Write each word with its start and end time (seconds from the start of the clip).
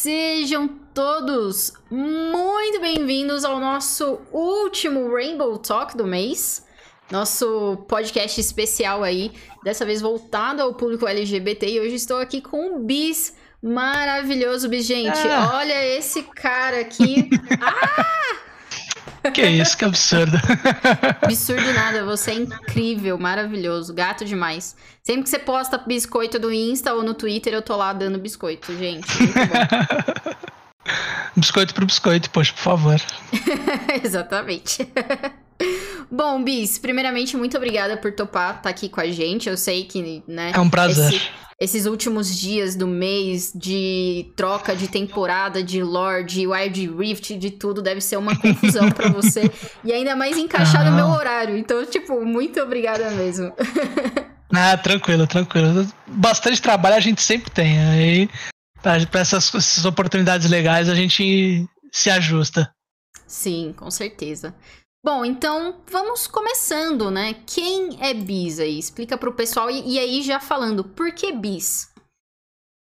Sejam 0.00 0.68
todos 0.94 1.72
muito 1.90 2.80
bem-vindos 2.80 3.44
ao 3.44 3.58
nosso 3.58 4.20
último 4.30 5.12
Rainbow 5.12 5.58
Talk 5.58 5.96
do 5.96 6.06
mês. 6.06 6.64
Nosso 7.10 7.78
podcast 7.88 8.40
especial 8.40 9.02
aí, 9.02 9.32
dessa 9.64 9.84
vez 9.84 10.00
voltado 10.00 10.62
ao 10.62 10.72
público 10.72 11.04
LGBT. 11.04 11.66
E 11.66 11.80
hoje 11.80 11.96
estou 11.96 12.18
aqui 12.18 12.40
com 12.40 12.76
o 12.76 12.78
Bis, 12.78 13.34
maravilhoso 13.60 14.68
Bis. 14.68 14.86
Gente, 14.86 15.18
ah. 15.18 15.50
olha 15.54 15.84
esse 15.84 16.22
cara 16.22 16.78
aqui. 16.78 17.28
ah! 17.60 18.47
Que 19.32 19.46
isso, 19.46 19.76
que 19.76 19.84
absurdo. 19.84 20.36
Absurdo 21.22 21.72
nada, 21.72 22.04
você 22.04 22.30
é 22.30 22.34
incrível, 22.34 23.18
maravilhoso, 23.18 23.92
gato 23.92 24.24
demais. 24.24 24.76
Sempre 25.02 25.24
que 25.24 25.30
você 25.30 25.38
posta 25.38 25.78
biscoito 25.78 26.38
no 26.38 26.52
Insta 26.52 26.94
ou 26.94 27.02
no 27.02 27.14
Twitter, 27.14 27.52
eu 27.52 27.62
tô 27.62 27.76
lá 27.76 27.92
dando 27.92 28.18
biscoito, 28.18 28.76
gente. 28.76 29.06
biscoito 31.36 31.74
pro 31.74 31.86
biscoito, 31.86 32.30
poxa, 32.30 32.52
por 32.52 32.62
favor. 32.62 33.00
Exatamente. 34.02 34.88
Bom, 36.10 36.42
Bis, 36.42 36.78
primeiramente, 36.78 37.36
muito 37.36 37.56
obrigada 37.56 37.96
por 37.96 38.12
topar 38.12 38.50
estar 38.50 38.62
tá 38.62 38.70
aqui 38.70 38.88
com 38.88 39.00
a 39.00 39.06
gente. 39.10 39.48
Eu 39.48 39.56
sei 39.56 39.84
que, 39.84 40.22
né? 40.26 40.52
É 40.54 40.60
um 40.60 40.70
prazer. 40.70 41.12
Esse 41.12 41.30
esses 41.60 41.86
últimos 41.86 42.38
dias 42.38 42.76
do 42.76 42.86
mês 42.86 43.52
de 43.52 44.30
troca 44.36 44.76
de 44.76 44.86
temporada, 44.86 45.60
de 45.60 45.82
lore, 45.82 46.22
de 46.22 46.46
Wild 46.46 46.88
Rift, 46.96 47.36
de 47.36 47.50
tudo, 47.50 47.82
deve 47.82 48.00
ser 48.00 48.16
uma 48.16 48.38
confusão 48.38 48.88
para 48.90 49.08
você. 49.08 49.50
E 49.84 49.92
ainda 49.92 50.14
mais 50.14 50.36
encaixar 50.36 50.84
no 50.84 50.94
meu 50.94 51.06
horário. 51.06 51.56
Então, 51.56 51.84
tipo, 51.86 52.24
muito 52.24 52.60
obrigada 52.60 53.10
mesmo. 53.12 53.52
ah, 54.52 54.76
tranquilo, 54.76 55.26
tranquilo. 55.26 55.86
Bastante 56.06 56.60
trabalho 56.60 56.96
a 56.96 57.00
gente 57.00 57.22
sempre 57.22 57.50
tem. 57.50 57.78
Aí, 57.78 58.30
para 58.82 59.20
essas, 59.20 59.54
essas 59.54 59.84
oportunidades 59.84 60.48
legais, 60.50 60.88
a 60.88 60.94
gente 60.94 61.66
se 61.90 62.10
ajusta. 62.10 62.70
Sim, 63.26 63.74
com 63.76 63.90
certeza. 63.90 64.54
Bom, 65.04 65.24
então 65.24 65.80
vamos 65.90 66.26
começando, 66.26 67.10
né? 67.10 67.34
Quem 67.46 67.98
é 68.00 68.12
bis 68.12 68.58
aí? 68.58 68.78
Explica 68.78 69.16
pro 69.16 69.32
pessoal. 69.32 69.70
E, 69.70 69.94
e, 69.94 69.98
aí, 69.98 70.22
já 70.22 70.40
falando, 70.40 70.82
por 70.82 71.12
que 71.12 71.32
bis? 71.32 71.92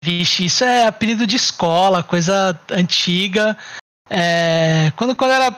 Vixe, 0.02 0.46
isso 0.46 0.64
é 0.64 0.86
apelido 0.86 1.26
de 1.26 1.36
escola, 1.36 2.02
coisa 2.02 2.58
antiga. 2.70 3.56
É, 4.08 4.90
quando, 4.96 5.14
quando 5.14 5.32
era. 5.32 5.54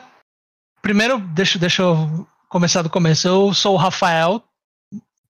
Primeiro, 0.83 1.19
deixa, 1.19 1.59
deixa 1.59 1.83
eu 1.83 2.27
começar 2.49 2.83
do 2.83 2.91
começo. 2.91 3.29
Eu 3.29 3.55
sou 3.55 3.75
o 3.75 3.79
Rafael, 3.79 4.43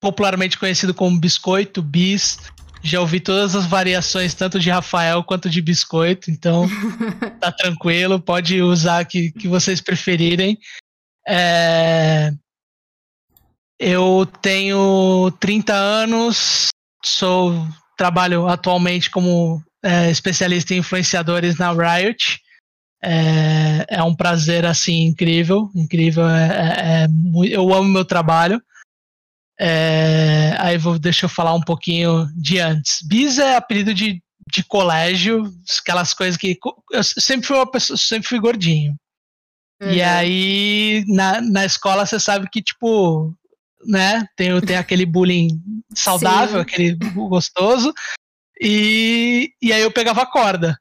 popularmente 0.01 0.59
conhecido 0.59 0.95
como 0.95 1.21
Biscoito, 1.21 1.83
Bis. 1.83 2.39
Já 2.83 2.99
ouvi 2.99 3.21
todas 3.21 3.55
as 3.55 3.67
variações, 3.67 4.33
tanto 4.33 4.59
de 4.59 4.71
Rafael 4.71 5.23
quanto 5.23 5.51
de 5.51 5.61
biscoito, 5.61 6.31
então 6.31 6.67
tá 7.39 7.53
tranquilo, 7.53 8.19
pode 8.19 8.63
usar 8.63 9.05
que, 9.05 9.33
que 9.33 9.47
vocês 9.47 9.83
preferirem. 9.83 10.59
É... 11.31 12.33
Eu 13.79 14.27
tenho 14.43 15.31
30 15.41 15.73
anos, 15.73 16.69
sou 17.03 17.67
trabalho 17.97 18.47
atualmente 18.49 19.11
como 19.11 19.63
é, 19.83 20.11
especialista 20.11 20.75
em 20.75 20.79
influenciadores 20.79 21.57
na 21.57 21.73
Riot. 21.73 22.41
É, 23.03 23.87
é, 23.89 24.03
um 24.03 24.15
prazer 24.15 24.67
assim 24.67 25.05
incrível, 25.05 25.71
incrível. 25.75 26.29
É, 26.29 26.47
é, 26.47 27.05
é 27.05 27.09
eu 27.49 27.73
amo 27.73 27.89
meu 27.89 28.05
trabalho. 28.05 28.61
É, 29.59 30.57
aí 30.59 30.77
vou, 30.77 30.99
deixa 30.99 31.27
eu 31.27 31.29
falar 31.29 31.55
um 31.55 31.61
pouquinho 31.61 32.27
de 32.35 32.59
antes. 32.59 33.03
Bis 33.07 33.39
é 33.39 33.57
apelido 33.57 33.95
de, 33.95 34.23
de 34.53 34.65
colégio, 34.65 35.51
aquelas 35.81 36.13
coisas 36.13 36.37
que 36.37 36.59
eu 36.91 37.05
sempre 37.05 37.47
fui 37.47 37.67
pessoa, 37.67 37.97
sempre 37.97 38.29
fui 38.29 38.41
gordinho. 38.41 38.95
Uhum. 39.81 39.93
E 39.93 40.03
aí, 40.03 41.05
na, 41.09 41.41
na 41.41 41.65
escola, 41.65 42.05
você 42.05 42.21
sabe 42.21 42.49
que, 42.51 42.63
tipo, 42.63 43.35
né, 43.87 44.27
tem, 44.37 44.61
tem 44.61 44.77
aquele 44.77 45.07
bullying 45.07 45.63
saudável, 45.95 46.57
Sim. 46.57 46.61
aquele 46.61 46.95
gostoso. 47.15 47.93
E, 48.61 49.53
e 49.63 49.73
aí 49.73 49.81
eu 49.81 49.91
pegava 49.91 50.23
a 50.23 50.27
corda. 50.27 50.79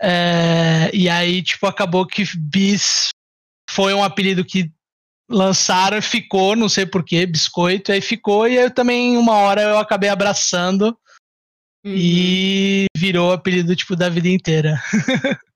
É, 0.00 0.90
e 0.92 1.08
aí, 1.08 1.42
tipo, 1.42 1.66
acabou 1.66 2.06
que 2.06 2.24
Bis 2.36 3.08
foi 3.68 3.92
um 3.92 4.04
apelido 4.04 4.44
que 4.44 4.70
lançaram 5.28 5.96
e 5.96 6.02
ficou, 6.02 6.54
não 6.54 6.68
sei 6.68 6.86
porquê, 6.86 7.26
biscoito, 7.26 7.90
aí 7.90 8.00
ficou, 8.00 8.46
e 8.46 8.58
aí 8.58 8.64
eu 8.64 8.70
também, 8.70 9.16
uma 9.16 9.34
hora, 9.36 9.62
eu 9.62 9.78
acabei 9.78 10.10
abraçando 10.10 10.96
uhum. 11.84 11.94
e 11.96 12.84
virou 12.96 13.32
apelido, 13.32 13.74
tipo, 13.74 13.96
da 13.96 14.08
vida 14.08 14.28
inteira. 14.28 14.80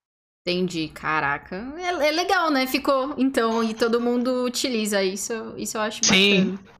Entendi, 0.48 0.88
caraca. 0.88 1.62
É, 1.76 2.08
é, 2.08 2.10
legal, 2.10 2.50
né? 2.50 2.66
Ficou, 2.66 3.14
então, 3.18 3.62
e 3.62 3.74
todo 3.74 4.00
mundo 4.00 4.44
utiliza 4.44 5.02
isso, 5.02 5.52
isso 5.58 5.76
eu 5.76 5.82
acho 5.82 6.02
Sim. 6.02 6.52
Bacana. 6.52 6.78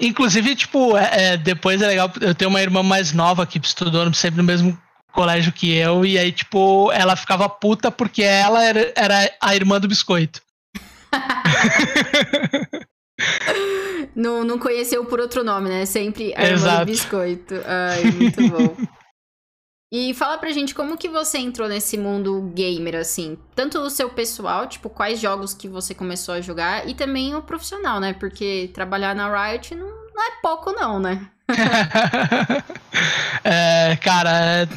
Inclusive, 0.00 0.56
tipo, 0.56 0.96
é, 0.96 1.10
é, 1.12 1.36
depois 1.36 1.82
é 1.82 1.86
legal, 1.86 2.10
eu 2.22 2.34
tenho 2.34 2.48
uma 2.48 2.62
irmã 2.62 2.82
mais 2.82 3.12
nova 3.12 3.46
que 3.46 3.58
estudou 3.58 4.10
sempre 4.14 4.38
no 4.38 4.44
mesmo 4.44 4.80
colégio 5.12 5.52
que 5.52 5.70
eu, 5.70 6.02
e 6.02 6.18
aí, 6.18 6.32
tipo, 6.32 6.90
ela 6.92 7.14
ficava 7.14 7.46
puta 7.46 7.90
porque 7.90 8.22
ela 8.22 8.64
era, 8.64 8.90
era 8.96 9.30
a 9.38 9.54
irmã 9.54 9.78
do 9.78 9.86
biscoito. 9.86 10.40
não, 14.16 14.44
não 14.44 14.58
conheceu 14.58 15.04
por 15.04 15.20
outro 15.20 15.44
nome, 15.44 15.68
né? 15.68 15.84
Sempre 15.84 16.32
a 16.34 16.44
irmã 16.44 16.54
Exato. 16.54 16.86
do 16.86 16.86
biscoito. 16.86 17.54
Ai, 17.66 18.04
muito 18.12 18.48
bom. 18.48 18.76
E 19.92 20.14
fala 20.14 20.38
pra 20.38 20.52
gente 20.52 20.72
como 20.72 20.96
que 20.96 21.08
você 21.08 21.38
entrou 21.38 21.68
nesse 21.68 21.98
mundo 21.98 22.52
gamer, 22.54 22.94
assim. 22.94 23.36
Tanto 23.56 23.78
o 23.78 23.90
seu 23.90 24.08
pessoal, 24.08 24.68
tipo, 24.68 24.88
quais 24.88 25.20
jogos 25.20 25.52
que 25.52 25.68
você 25.68 25.92
começou 25.94 26.34
a 26.34 26.40
jogar, 26.40 26.88
e 26.88 26.94
também 26.94 27.34
o 27.34 27.42
profissional, 27.42 27.98
né? 27.98 28.12
Porque 28.12 28.70
trabalhar 28.72 29.16
na 29.16 29.28
Riot 29.28 29.74
não, 29.74 29.88
não 29.88 30.22
é 30.22 30.40
pouco, 30.40 30.70
não, 30.70 31.00
né? 31.00 31.28
é, 33.42 33.96
cara, 33.96 34.68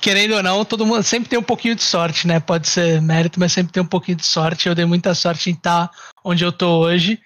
querendo 0.00 0.36
ou 0.36 0.42
não, 0.42 0.64
todo 0.64 0.86
mundo 0.86 1.02
sempre 1.02 1.28
tem 1.28 1.38
um 1.38 1.42
pouquinho 1.42 1.74
de 1.74 1.82
sorte, 1.82 2.28
né? 2.28 2.38
Pode 2.38 2.68
ser 2.68 3.02
mérito, 3.02 3.40
mas 3.40 3.52
sempre 3.52 3.72
tem 3.72 3.82
um 3.82 3.86
pouquinho 3.86 4.18
de 4.18 4.26
sorte. 4.26 4.68
Eu 4.68 4.74
dei 4.74 4.84
muita 4.84 5.14
sorte 5.16 5.50
em 5.50 5.54
estar 5.54 5.90
onde 6.24 6.44
eu 6.44 6.52
tô 6.52 6.78
hoje. 6.78 7.20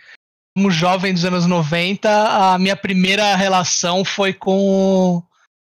Como 0.57 0.71
jovem 0.71 1.13
dos 1.13 1.27
anos 1.27 1.45
90, 1.45 2.09
a 2.09 2.59
minha 2.59 2.77
primeira 2.77 3.37
relação 3.37 4.03
foi 4.03 4.33
com, 4.33 5.23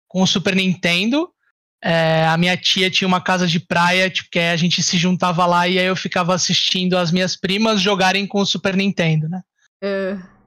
com 0.07 0.21
o 0.21 0.27
Super 0.27 0.55
Nintendo. 0.55 1.29
É, 1.83 2.25
a 2.25 2.37
minha 2.37 2.57
tia 2.57 2.89
tinha 2.89 3.07
uma 3.07 3.21
casa 3.21 3.45
de 3.45 3.59
praia, 3.59 4.09
tipo, 4.09 4.29
que 4.31 4.39
a 4.39 4.55
gente 4.55 4.81
se 4.81 4.97
juntava 4.97 5.45
lá 5.45 5.67
e 5.67 5.77
aí 5.77 5.85
eu 5.85 5.95
ficava 5.95 6.33
assistindo 6.33 6.97
as 6.97 7.11
minhas 7.11 7.35
primas 7.35 7.79
jogarem 7.81 8.25
com 8.25 8.41
o 8.41 8.45
Super 8.45 8.75
Nintendo, 8.75 9.29
né? 9.29 9.41
Uh. 9.83 10.37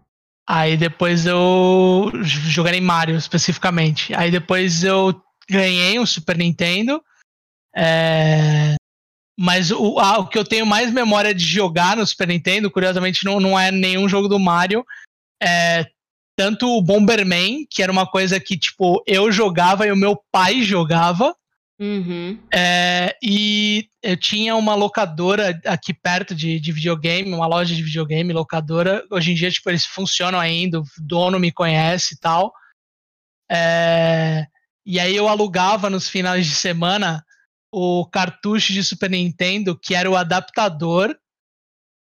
Aí 0.49 0.77
depois 0.77 1.27
eu 1.27 2.11
jogarei 2.23 2.81
Mario 2.81 3.17
especificamente. 3.17 4.13
Aí 4.15 4.33
depois 4.33 4.83
eu 4.83 5.23
ganhei 5.49 5.99
um 6.01 6.07
Super 6.07 6.37
Nintendo. 6.37 7.01
É... 7.77 8.75
Mas 9.39 9.71
o, 9.71 9.99
a, 10.01 10.19
o 10.19 10.27
que 10.27 10.37
eu 10.37 10.45
tenho 10.45 10.67
mais 10.67 10.93
memória 10.93 11.33
de 11.33 11.45
jogar 11.45 11.97
no 11.97 12.05
Super 12.05 12.27
Nintendo, 12.27 12.71
curiosamente, 12.71 13.25
não, 13.25 13.39
não 13.39 13.59
é 13.59 13.71
nenhum 13.71 14.09
jogo 14.09 14.27
do 14.27 14.41
Mario. 14.41 14.85
É 15.41 15.87
tanto 16.41 16.75
o 16.75 16.81
Bomberman, 16.81 17.67
que 17.69 17.83
era 17.83 17.93
uma 17.93 18.07
coisa 18.07 18.41
que, 18.41 18.57
tipo, 18.57 19.05
eu 19.07 19.31
jogava 19.31 19.87
e 19.87 19.93
o 19.93 19.97
meu 19.97 20.19
pai 20.33 20.63
jogava. 20.63 21.37
Uhum. 21.79 22.39
É, 22.51 23.15
e 23.23 23.91
eu 24.03 24.17
tinha 24.17 24.57
uma 24.57 24.75
locadora 24.75 25.61
aqui 25.67 25.93
perto 25.93 26.35
de, 26.35 26.59
de 26.59 26.73
videogame, 26.73 27.35
uma 27.35 27.47
loja 27.47 27.75
de 27.75 27.83
videogame, 27.83 28.33
locadora. 28.33 29.05
Hoje 29.11 29.33
em 29.33 29.35
dia, 29.35 29.51
tipo, 29.51 29.69
eles 29.69 29.85
funcionam 29.85 30.41
ainda, 30.41 30.81
o 30.81 30.85
dono 30.99 31.39
me 31.39 31.53
conhece 31.53 32.15
e 32.15 32.19
tal. 32.19 32.55
É, 33.53 34.47
e 34.87 34.99
aí 34.99 35.15
eu 35.15 35.29
alugava 35.29 35.91
nos 35.91 36.09
finais 36.09 36.47
de 36.47 36.55
semana 36.55 37.23
o 37.71 38.07
cartucho 38.07 38.73
de 38.73 38.83
Super 38.83 39.11
Nintendo, 39.11 39.79
que 39.79 39.95
era 39.95 40.11
o 40.11 40.17
adaptador 40.17 41.15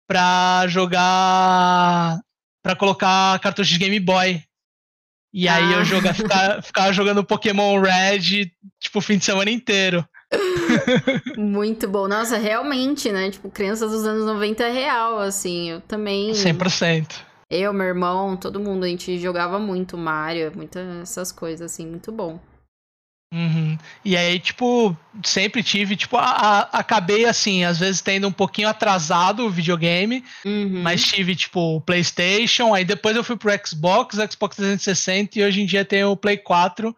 para 0.08 0.68
jogar 0.68 2.20
para 2.68 2.76
colocar 2.76 3.40
cartucho 3.40 3.72
de 3.72 3.80
Game 3.80 3.98
Boy. 4.02 4.44
E 5.34 5.48
aí 5.48 5.74
ah. 5.74 5.78
eu 5.78 5.86
joga, 5.86 6.14
ficava, 6.14 6.60
ficava 6.62 6.92
jogando 6.92 7.24
Pokémon 7.24 7.80
Red, 7.80 8.52
tipo, 8.78 9.00
o 9.00 9.02
fim 9.02 9.18
de 9.18 9.24
semana 9.24 9.50
inteiro. 9.50 10.06
Muito 11.38 11.88
bom. 11.88 12.10
Nossa, 12.10 12.38
realmente, 12.38 13.10
né? 13.10 13.32
Tipo, 13.32 13.50
crianças 13.50 13.90
dos 13.90 14.06
anos 14.06 14.26
90 14.26 14.64
é 14.64 14.72
real, 14.72 15.20
assim. 15.20 15.70
Eu 15.70 15.82
também. 15.82 16.32
100%. 16.32 17.16
Eu, 17.50 17.72
meu 17.72 17.88
irmão, 17.88 18.36
todo 18.36 18.60
mundo, 18.60 18.84
a 18.84 18.90
gente 18.90 19.18
jogava 19.18 19.58
muito 19.58 19.98
Mario, 19.98 20.52
muitas 20.54 20.86
essas 21.04 21.32
coisas, 21.32 21.72
assim, 21.72 21.88
muito 21.88 22.12
bom. 22.12 22.38
Uhum. 23.34 23.78
E 24.06 24.16
aí, 24.16 24.40
tipo, 24.40 24.96
sempre 25.24 25.62
tive, 25.62 25.98
tipo, 25.98 26.16
a, 26.16 26.24
a, 26.24 26.60
acabei 26.80 27.26
assim, 27.26 27.66
às 27.66 27.78
vezes 27.78 28.02
tendo 28.02 28.28
um 28.28 28.32
pouquinho 28.32 28.70
atrasado 28.70 29.46
o 29.46 29.50
videogame, 29.50 30.24
uhum. 30.46 30.82
mas 30.82 31.04
tive, 31.04 31.36
tipo, 31.36 31.76
o 31.76 31.82
PlayStation, 31.82 32.74
aí 32.74 32.86
depois 32.86 33.16
eu 33.16 33.24
fui 33.24 33.36
pro 33.36 33.52
Xbox, 33.66 34.16
Xbox 34.16 34.56
360 34.56 35.40
e 35.40 35.44
hoje 35.44 35.62
em 35.62 35.66
dia 35.66 35.84
tenho 35.84 36.12
o 36.12 36.18
Play 36.18 36.38
4, 36.38 36.96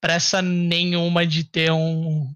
pressa 0.00 0.42
nenhuma 0.42 1.24
de 1.24 1.44
ter 1.44 1.70
um, 1.70 2.28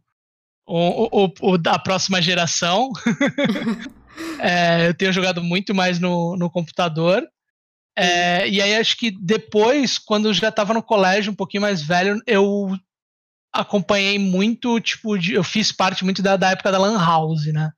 o, 0.64 1.58
da 1.58 1.78
próxima 1.78 2.22
geração. 2.22 2.92
é, 4.38 4.88
eu 4.88 4.94
tenho 4.94 5.12
jogado 5.12 5.42
muito 5.42 5.74
mais 5.74 5.98
no, 5.98 6.36
no 6.36 6.48
computador. 6.48 7.26
É, 7.96 8.48
e 8.48 8.60
aí 8.60 8.76
acho 8.76 8.96
que 8.96 9.10
depois, 9.10 9.98
quando 9.98 10.28
eu 10.28 10.34
já 10.34 10.48
estava 10.48 10.72
no 10.72 10.82
colégio, 10.82 11.32
um 11.32 11.36
pouquinho 11.36 11.60
mais 11.60 11.82
velho, 11.82 12.20
eu 12.26 12.74
acompanhei 13.52 14.18
muito, 14.18 14.80
tipo, 14.80 15.18
de, 15.18 15.34
eu 15.34 15.44
fiz 15.44 15.70
parte 15.70 16.04
muito 16.04 16.22
da, 16.22 16.36
da 16.36 16.50
época 16.50 16.72
da 16.72 16.78
Lan 16.78 16.98
House, 16.98 17.46
né? 17.52 17.70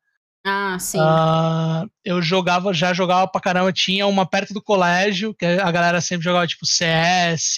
Ah, 0.46 0.78
sim. 0.78 0.98
Uh, 0.98 1.90
eu 2.04 2.20
jogava, 2.20 2.72
já 2.74 2.92
jogava 2.92 3.26
pra 3.26 3.40
caramba. 3.40 3.72
Tinha 3.72 4.06
uma 4.06 4.26
perto 4.26 4.52
do 4.52 4.62
colégio, 4.62 5.34
que 5.34 5.44
a 5.46 5.70
galera 5.70 6.00
sempre 6.02 6.24
jogava 6.24 6.46
tipo 6.46 6.66
CS, 6.66 7.56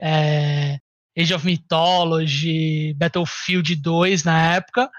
é, 0.00 0.78
Age 1.18 1.32
of 1.32 1.46
Mythology, 1.46 2.92
Battlefield 2.94 3.74
2 3.76 4.22
na 4.22 4.54
época. 4.54 4.90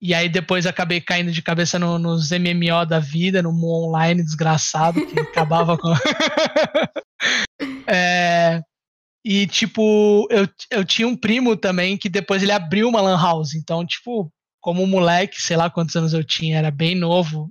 E 0.00 0.14
aí 0.14 0.28
depois 0.28 0.66
acabei 0.66 1.00
caindo 1.00 1.32
de 1.32 1.42
cabeça 1.42 1.78
no, 1.78 1.98
nos 1.98 2.30
MMO 2.30 2.86
da 2.86 3.00
vida, 3.00 3.42
no 3.42 3.50
online 3.50 4.22
desgraçado, 4.22 5.04
que 5.06 5.18
acabava 5.18 5.76
com. 5.76 5.92
é, 7.86 8.60
e, 9.24 9.46
tipo, 9.46 10.26
eu, 10.30 10.48
eu 10.70 10.84
tinha 10.84 11.06
um 11.06 11.16
primo 11.16 11.56
também 11.56 11.96
que 11.96 12.08
depois 12.08 12.42
ele 12.42 12.52
abriu 12.52 12.88
uma 12.88 13.00
Lan 13.00 13.20
House. 13.20 13.54
Então, 13.54 13.86
tipo, 13.86 14.32
como 14.60 14.86
moleque, 14.86 15.40
sei 15.40 15.56
lá 15.56 15.70
quantos 15.70 15.94
anos 15.94 16.12
eu 16.12 16.24
tinha, 16.24 16.58
era 16.58 16.70
bem 16.70 16.96
novo. 16.96 17.50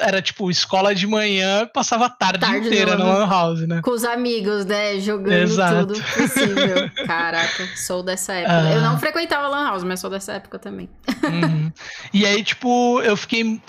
Era 0.00 0.22
tipo 0.22 0.50
escola 0.50 0.94
de 0.94 1.06
manhã, 1.06 1.68
passava 1.72 2.06
a 2.06 2.10
tarde, 2.10 2.40
tarde 2.40 2.66
inteira 2.66 2.96
no 2.96 3.04
Lan 3.04 3.28
House, 3.28 3.68
né? 3.68 3.82
Com 3.82 3.90
os 3.90 4.04
amigos, 4.04 4.64
né? 4.64 4.98
Jogando 4.98 5.34
Exato. 5.34 5.88
tudo 5.88 6.02
possível. 6.02 6.90
Caraca, 7.06 7.66
sou 7.76 8.02
dessa 8.02 8.32
época. 8.32 8.70
Uh... 8.70 8.72
Eu 8.72 8.80
não 8.80 8.98
frequentava 8.98 9.48
Lan 9.48 9.66
House, 9.66 9.84
mas 9.84 10.00
sou 10.00 10.08
dessa 10.08 10.32
época 10.32 10.58
também. 10.58 10.88
Uhum. 11.22 11.70
E 12.12 12.24
aí, 12.24 12.42
tipo, 12.42 13.02
eu 13.02 13.16
fiquei. 13.18 13.60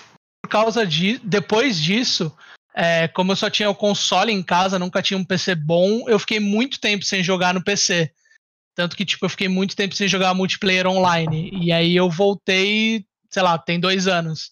Por 0.41 0.49
causa 0.49 0.85
de. 0.85 1.19
Depois 1.19 1.77
disso, 1.77 2.33
é, 2.75 3.07
como 3.07 3.31
eu 3.31 3.35
só 3.35 3.49
tinha 3.49 3.69
o 3.69 3.75
console 3.75 4.31
em 4.31 4.41
casa, 4.41 4.79
nunca 4.79 5.01
tinha 5.01 5.17
um 5.17 5.23
PC 5.23 5.55
bom, 5.55 6.09
eu 6.09 6.17
fiquei 6.17 6.39
muito 6.39 6.79
tempo 6.79 7.05
sem 7.05 7.23
jogar 7.23 7.53
no 7.53 7.63
PC. 7.63 8.11
Tanto 8.75 8.95
que, 8.95 9.05
tipo, 9.05 9.25
eu 9.25 9.29
fiquei 9.29 9.47
muito 9.47 9.75
tempo 9.75 9.93
sem 9.93 10.07
jogar 10.07 10.33
multiplayer 10.33 10.87
online. 10.87 11.51
E 11.53 11.71
aí 11.71 11.95
eu 11.95 12.09
voltei, 12.09 13.05
sei 13.29 13.43
lá, 13.43 13.57
tem 13.57 13.79
dois 13.79 14.07
anos. 14.07 14.51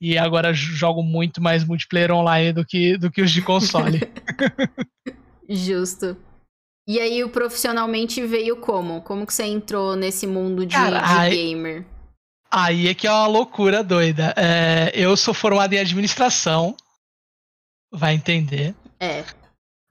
E 0.00 0.16
agora 0.16 0.54
jogo 0.54 1.02
muito 1.02 1.42
mais 1.42 1.64
multiplayer 1.64 2.12
online 2.12 2.52
do 2.52 2.64
que, 2.64 2.96
do 2.96 3.10
que 3.10 3.20
os 3.20 3.32
de 3.32 3.42
console. 3.42 4.00
Justo. 5.48 6.16
E 6.86 7.00
aí, 7.00 7.22
o 7.22 7.28
profissionalmente 7.28 8.24
veio 8.24 8.56
como? 8.56 9.02
Como 9.02 9.26
que 9.26 9.34
você 9.34 9.44
entrou 9.44 9.94
nesse 9.94 10.26
mundo 10.26 10.64
de, 10.64 10.74
Cara, 10.74 11.00
de 11.00 11.18
aí, 11.18 11.36
gamer? 11.36 11.84
Aí 12.50 12.88
é 12.88 12.94
que 12.94 13.06
é 13.06 13.10
uma 13.10 13.26
loucura 13.26 13.82
doida. 13.82 14.32
É, 14.36 14.90
eu 14.94 15.14
sou 15.16 15.34
formado 15.34 15.74
em 15.74 15.78
administração. 15.78 16.74
Vai 17.92 18.14
entender. 18.14 18.74
É. 19.00 19.24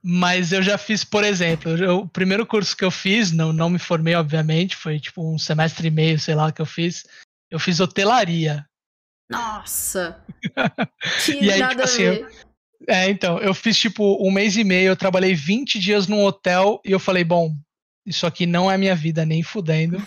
Mas 0.02 0.52
eu 0.52 0.62
já 0.62 0.78
fiz, 0.78 1.02
por 1.02 1.24
exemplo, 1.24 1.76
eu, 1.76 1.98
o 1.98 2.08
primeiro 2.08 2.46
curso 2.46 2.76
que 2.76 2.84
eu 2.84 2.90
fiz, 2.90 3.32
não, 3.32 3.52
não 3.52 3.68
me 3.68 3.78
formei, 3.78 4.14
obviamente, 4.14 4.76
foi 4.76 5.00
tipo 5.00 5.22
um 5.22 5.38
semestre 5.38 5.88
e 5.88 5.90
meio, 5.90 6.18
sei 6.18 6.34
lá, 6.34 6.52
que 6.52 6.62
eu 6.62 6.66
fiz. 6.66 7.04
Eu 7.50 7.58
fiz 7.58 7.80
hotelaria. 7.80 8.64
Nossa! 9.30 10.22
que 11.24 11.32
e 11.32 11.50
aí, 11.50 11.68
tipo 11.68 11.82
assim, 11.82 12.02
eu, 12.02 12.28
é, 12.86 13.10
então, 13.10 13.38
eu 13.38 13.52
fiz 13.52 13.76
tipo 13.76 14.16
um 14.24 14.30
mês 14.30 14.56
e 14.56 14.64
meio, 14.64 14.88
eu 14.88 14.96
trabalhei 14.96 15.34
20 15.34 15.78
dias 15.78 16.06
num 16.06 16.24
hotel 16.24 16.80
e 16.84 16.92
eu 16.92 17.00
falei, 17.00 17.24
bom, 17.24 17.52
isso 18.06 18.26
aqui 18.26 18.46
não 18.46 18.70
é 18.70 18.78
minha 18.78 18.94
vida, 18.94 19.26
nem 19.26 19.42
fudendo. 19.42 20.00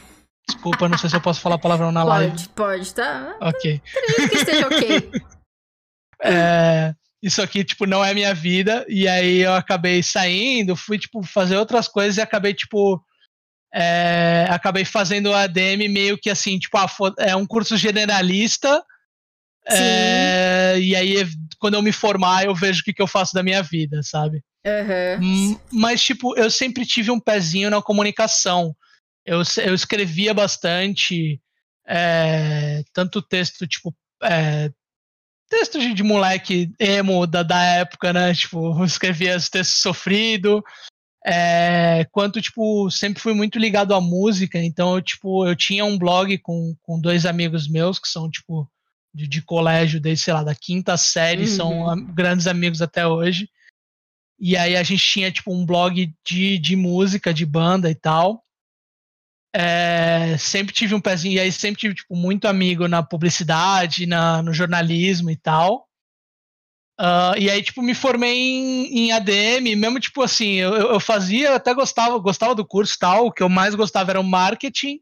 Desculpa, 0.48 0.90
não 0.90 0.98
sei 0.98 1.10
se 1.10 1.16
eu 1.16 1.22
posso 1.22 1.42
falar 1.42 1.58
palavrão 1.58 1.92
na 1.92 2.04
pode, 2.04 2.10
live. 2.10 2.32
Pode, 2.32 2.50
pode, 2.50 2.96
tá? 2.96 3.38
Ok. 3.40 3.82
Acredito 3.96 4.30
que 4.30 4.38
esteja 4.38 4.68
ok. 4.68 5.12
É, 6.24 6.94
isso 7.22 7.42
aqui, 7.42 7.64
tipo, 7.64 7.86
não 7.86 8.04
é 8.04 8.14
minha 8.14 8.34
vida. 8.34 8.86
E 8.90 9.08
aí 9.08 9.40
eu 9.40 9.54
acabei 9.54 10.02
saindo, 10.02 10.76
fui, 10.76 10.98
tipo, 10.98 11.22
fazer 11.24 11.58
outras 11.58 11.88
coisas 11.88 12.18
e 12.18 12.22
acabei, 12.22 12.54
tipo. 12.54 13.04
É, 13.74 14.48
acabei 14.50 14.84
fazendo 14.84 15.34
a 15.34 15.44
ADM 15.44 15.88
meio 15.90 16.18
que 16.18 16.30
assim, 16.30 16.60
tipo, 16.60 16.78
ah, 16.78 16.88
é 17.20 17.36
um 17.36 17.46
curso 17.46 17.78
generalista. 17.78 18.84
É, 19.70 20.78
e 20.80 20.96
aí, 20.96 21.26
quando 21.58 21.76
eu 21.76 21.82
me 21.82 21.92
formar, 21.92 22.44
eu 22.44 22.54
vejo 22.54 22.82
o 22.82 22.84
que, 22.84 22.94
que 22.94 23.02
eu 23.02 23.08
faço 23.08 23.34
da 23.34 23.44
minha 23.44 23.62
vida, 23.62 24.02
sabe? 24.04 24.42
Uhum. 24.66 25.60
Mas, 25.72 26.04
tipo, 26.04 26.38
eu 26.38 26.50
sempre 26.50 26.86
tive 26.86 27.12
um 27.12 27.20
pezinho 27.20 27.70
na 27.70 27.82
comunicação. 27.82 28.76
Eu, 29.26 29.42
eu 29.64 29.74
escrevia 29.74 30.34
bastante, 30.34 31.40
é, 31.88 32.84
tanto 32.94 33.22
texto, 33.22 33.68
tipo, 33.68 33.96
é, 34.24 34.70
texto 35.52 35.80
de, 35.80 35.94
de 35.94 36.02
moleque 36.02 36.72
emo 36.80 37.28
da, 37.28 37.44
da 37.44 37.62
época, 37.62 38.14
né? 38.14 38.34
Tipo, 38.34 38.84
escrevia 38.86 39.36
os 39.36 39.50
textos 39.50 39.82
sofrido. 39.82 40.64
É, 41.24 42.08
quanto, 42.12 42.42
tipo, 42.42 42.90
sempre 42.90 43.22
fui 43.22 43.34
muito 43.34 43.60
ligado 43.60 43.94
à 43.94 44.02
música, 44.02 44.58
então 44.58 44.96
eu, 44.96 45.02
tipo, 45.04 45.46
eu 45.46 45.56
tinha 45.56 45.86
um 45.86 45.96
blog 45.96 46.36
com, 46.40 46.76
com 46.82 47.00
dois 47.00 47.28
amigos 47.28 47.68
meus 47.70 48.00
que 48.00 48.08
são, 48.08 48.28
tipo, 48.28 48.68
de, 49.14 49.28
de 49.28 49.42
colégio 49.44 50.00
desde, 50.00 50.26
sei 50.26 50.34
lá, 50.34 50.44
da 50.44 50.56
quinta 50.56 50.98
série, 50.98 51.44
uhum. 51.44 51.56
são 51.56 52.06
grandes 52.06 52.48
amigos 52.48 52.82
até 52.82 53.06
hoje. 53.06 53.48
E 54.40 54.58
aí 54.58 54.76
a 54.76 54.82
gente 54.82 55.06
tinha, 55.06 55.32
tipo, 55.32 55.54
um 55.54 55.64
blog 55.64 56.12
de, 56.26 56.58
de 56.58 56.76
música, 56.76 57.32
de 57.32 57.46
banda 57.46 57.92
e 57.92 57.96
tal. 57.96 58.44
É, 59.54 60.38
sempre 60.38 60.74
tive 60.74 60.96
um 60.96 61.02
pezinho, 61.02 61.36
e 61.36 61.40
aí 61.40 61.52
sempre 61.52 61.82
tive 61.82 61.96
tipo, 61.96 62.16
muito 62.16 62.48
amigo 62.48 62.88
na 62.88 63.04
publicidade, 63.04 64.06
na, 64.06 64.42
no 64.42 64.54
jornalismo 64.54 65.30
e 65.30 65.36
tal. 65.36 65.88
Uh, 67.00 67.36
e 67.38 67.50
aí, 67.50 67.64
tipo, 67.64 67.82
me 67.82 67.96
formei 67.96 68.38
em, 68.38 69.00
em 69.00 69.12
ADM, 69.12 69.76
mesmo, 69.76 70.00
tipo, 70.00 70.22
assim, 70.22 70.54
eu, 70.54 70.72
eu 70.74 71.00
fazia, 71.00 71.56
até 71.56 71.74
gostava, 71.74 72.18
gostava 72.20 72.54
do 72.54 72.64
curso 72.64 72.96
tal, 73.00 73.26
o 73.26 73.32
que 73.32 73.42
eu 73.42 73.50
mais 73.50 73.74
gostava 73.74 74.12
era 74.12 74.20
o 74.20 74.24
marketing, 74.24 75.00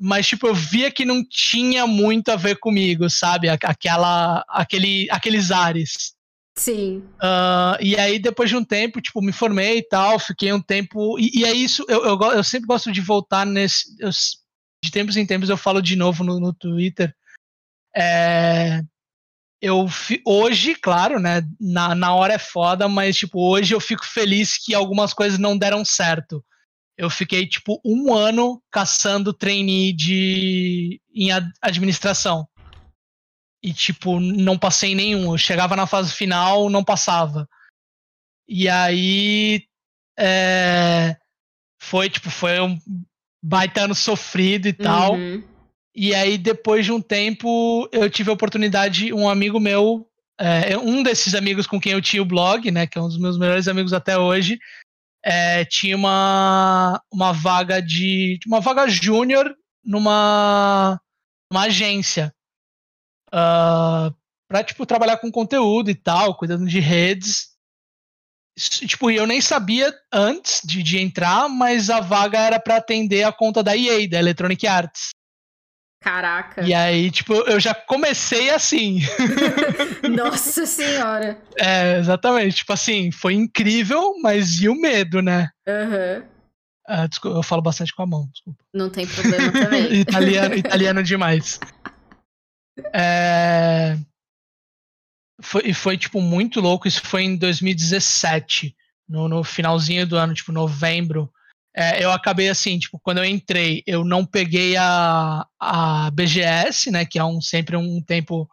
mas, 0.00 0.26
tipo, 0.26 0.46
eu 0.46 0.54
via 0.54 0.90
que 0.90 1.04
não 1.04 1.22
tinha 1.22 1.86
muito 1.86 2.30
a 2.30 2.36
ver 2.36 2.58
comigo, 2.58 3.10
sabe? 3.10 3.48
Aquela, 3.50 4.44
aquele, 4.48 5.08
aqueles 5.10 5.50
ares. 5.50 6.15
Sim. 6.58 6.98
Uh, 7.16 7.76
e 7.80 7.96
aí, 7.96 8.18
depois 8.18 8.48
de 8.48 8.56
um 8.56 8.64
tempo, 8.64 9.00
tipo, 9.00 9.20
me 9.20 9.32
formei 9.32 9.78
e 9.78 9.82
tal, 9.82 10.18
fiquei 10.18 10.52
um 10.52 10.60
tempo. 10.60 11.18
E, 11.18 11.40
e 11.40 11.44
é 11.44 11.52
isso, 11.52 11.84
eu, 11.88 12.04
eu, 12.04 12.18
eu, 12.32 12.42
sempre 12.42 12.66
gosto 12.66 12.90
de 12.90 13.00
voltar 13.00 13.44
nesse. 13.44 13.94
Eu, 14.00 14.10
de 14.82 14.90
tempos 14.90 15.16
em 15.16 15.26
tempos 15.26 15.48
eu 15.48 15.56
falo 15.56 15.82
de 15.82 15.96
novo 15.96 16.24
no, 16.24 16.40
no 16.40 16.54
Twitter. 16.54 17.14
É, 17.94 18.80
eu 19.60 19.86
hoje, 20.24 20.74
claro, 20.74 21.20
né? 21.20 21.42
Na, 21.60 21.94
na 21.94 22.14
hora 22.14 22.34
é 22.34 22.38
foda, 22.38 22.88
mas 22.88 23.16
tipo, 23.16 23.38
hoje 23.38 23.74
eu 23.74 23.80
fico 23.80 24.06
feliz 24.06 24.56
que 24.56 24.74
algumas 24.74 25.12
coisas 25.12 25.38
não 25.38 25.58
deram 25.58 25.84
certo. 25.84 26.42
Eu 26.96 27.10
fiquei, 27.10 27.46
tipo, 27.46 27.78
um 27.84 28.14
ano 28.14 28.62
caçando 28.70 29.34
trainee 29.34 29.92
de, 29.92 31.00
em 31.14 31.28
administração 31.60 32.48
e, 33.66 33.72
tipo, 33.72 34.20
não 34.20 34.56
passei 34.56 34.94
nenhum. 34.94 35.32
Eu 35.32 35.38
chegava 35.38 35.74
na 35.74 35.88
fase 35.88 36.12
final, 36.12 36.70
não 36.70 36.84
passava. 36.84 37.48
E 38.48 38.68
aí. 38.68 39.64
É, 40.16 41.16
foi, 41.82 42.08
tipo, 42.08 42.30
foi 42.30 42.60
um 42.60 42.78
baita 43.42 43.82
ano 43.82 43.94
sofrido 43.94 44.68
e 44.68 44.72
tal. 44.72 45.14
Uhum. 45.14 45.42
E 45.96 46.14
aí, 46.14 46.38
depois 46.38 46.84
de 46.84 46.92
um 46.92 47.00
tempo, 47.00 47.88
eu 47.90 48.08
tive 48.08 48.30
a 48.30 48.34
oportunidade, 48.34 49.12
um 49.12 49.28
amigo 49.28 49.58
meu, 49.58 50.08
é, 50.38 50.78
um 50.78 51.02
desses 51.02 51.34
amigos 51.34 51.66
com 51.66 51.80
quem 51.80 51.90
eu 51.90 52.00
tinha 52.00 52.22
o 52.22 52.26
blog, 52.26 52.70
né, 52.70 52.86
que 52.86 52.96
é 52.96 53.00
um 53.00 53.08
dos 53.08 53.18
meus 53.18 53.36
melhores 53.36 53.66
amigos 53.66 53.92
até 53.92 54.16
hoje, 54.16 54.60
é, 55.24 55.64
tinha 55.64 55.96
uma, 55.96 57.02
uma 57.12 57.32
vaga 57.32 57.82
de. 57.82 58.38
uma 58.46 58.60
vaga 58.60 58.86
júnior 58.86 59.52
numa, 59.84 61.00
numa 61.50 61.64
agência 61.64 62.32
uh, 63.28 64.14
para 64.48 64.64
tipo 64.64 64.86
trabalhar 64.86 65.18
com 65.18 65.30
conteúdo 65.30 65.90
e 65.90 65.94
tal, 65.94 66.36
cuidando 66.36 66.66
de 66.66 66.80
redes. 66.80 67.54
Tipo, 68.58 69.10
eu 69.10 69.26
nem 69.26 69.40
sabia 69.40 69.92
antes 70.10 70.62
de, 70.64 70.82
de 70.82 70.98
entrar, 70.98 71.46
mas 71.48 71.90
a 71.90 72.00
vaga 72.00 72.38
era 72.38 72.58
para 72.58 72.76
atender 72.76 73.22
a 73.22 73.32
conta 73.32 73.62
da 73.62 73.76
EA, 73.76 74.08
da 74.08 74.18
Electronic 74.18 74.66
Arts. 74.66 75.10
Caraca. 76.00 76.62
E 76.62 76.72
aí, 76.72 77.10
tipo, 77.10 77.34
eu 77.34 77.58
já 77.58 77.74
comecei 77.74 78.48
assim. 78.50 79.00
Nossa 80.08 80.64
senhora. 80.66 81.36
É, 81.58 81.98
exatamente. 81.98 82.58
Tipo 82.58 82.72
assim, 82.72 83.10
foi 83.10 83.34
incrível, 83.34 84.14
mas 84.22 84.60
e 84.60 84.68
o 84.68 84.80
medo, 84.80 85.20
né? 85.20 85.50
Aham. 85.66 86.22
Uhum. 86.22 86.36
Ah, 86.88 87.06
desculpa, 87.08 87.38
eu 87.38 87.42
falo 87.42 87.60
bastante 87.60 87.92
com 87.92 88.04
a 88.04 88.06
mão, 88.06 88.28
desculpa. 88.32 88.62
Não 88.72 88.88
tem 88.88 89.04
problema 89.08 89.50
também. 89.50 89.92
italiano, 89.98 90.54
italiano 90.54 91.02
demais. 91.02 91.58
É... 92.92 93.96
Foi, 95.42 95.62
e 95.66 95.74
foi, 95.74 95.98
tipo, 95.98 96.20
muito 96.20 96.60
louco. 96.60 96.88
Isso 96.88 97.00
foi 97.02 97.22
em 97.24 97.36
2017, 97.36 98.74
no, 99.08 99.28
no 99.28 99.44
finalzinho 99.44 100.06
do 100.06 100.16
ano, 100.16 100.34
tipo, 100.34 100.52
novembro. 100.52 101.30
é, 101.76 102.02
eu 102.02 102.10
acabei 102.10 102.48
assim, 102.48 102.78
tipo, 102.78 102.98
quando 102.98 103.18
eu 103.18 103.24
entrei, 103.24 103.82
eu 103.86 104.02
não 104.02 104.24
peguei 104.24 104.76
a, 104.78 105.46
a 105.60 106.10
BGS, 106.10 106.90
né, 106.90 107.04
que 107.04 107.18
é 107.18 107.24
um, 107.24 107.38
sempre 107.40 107.76
um 107.76 108.00
tempo 108.00 108.48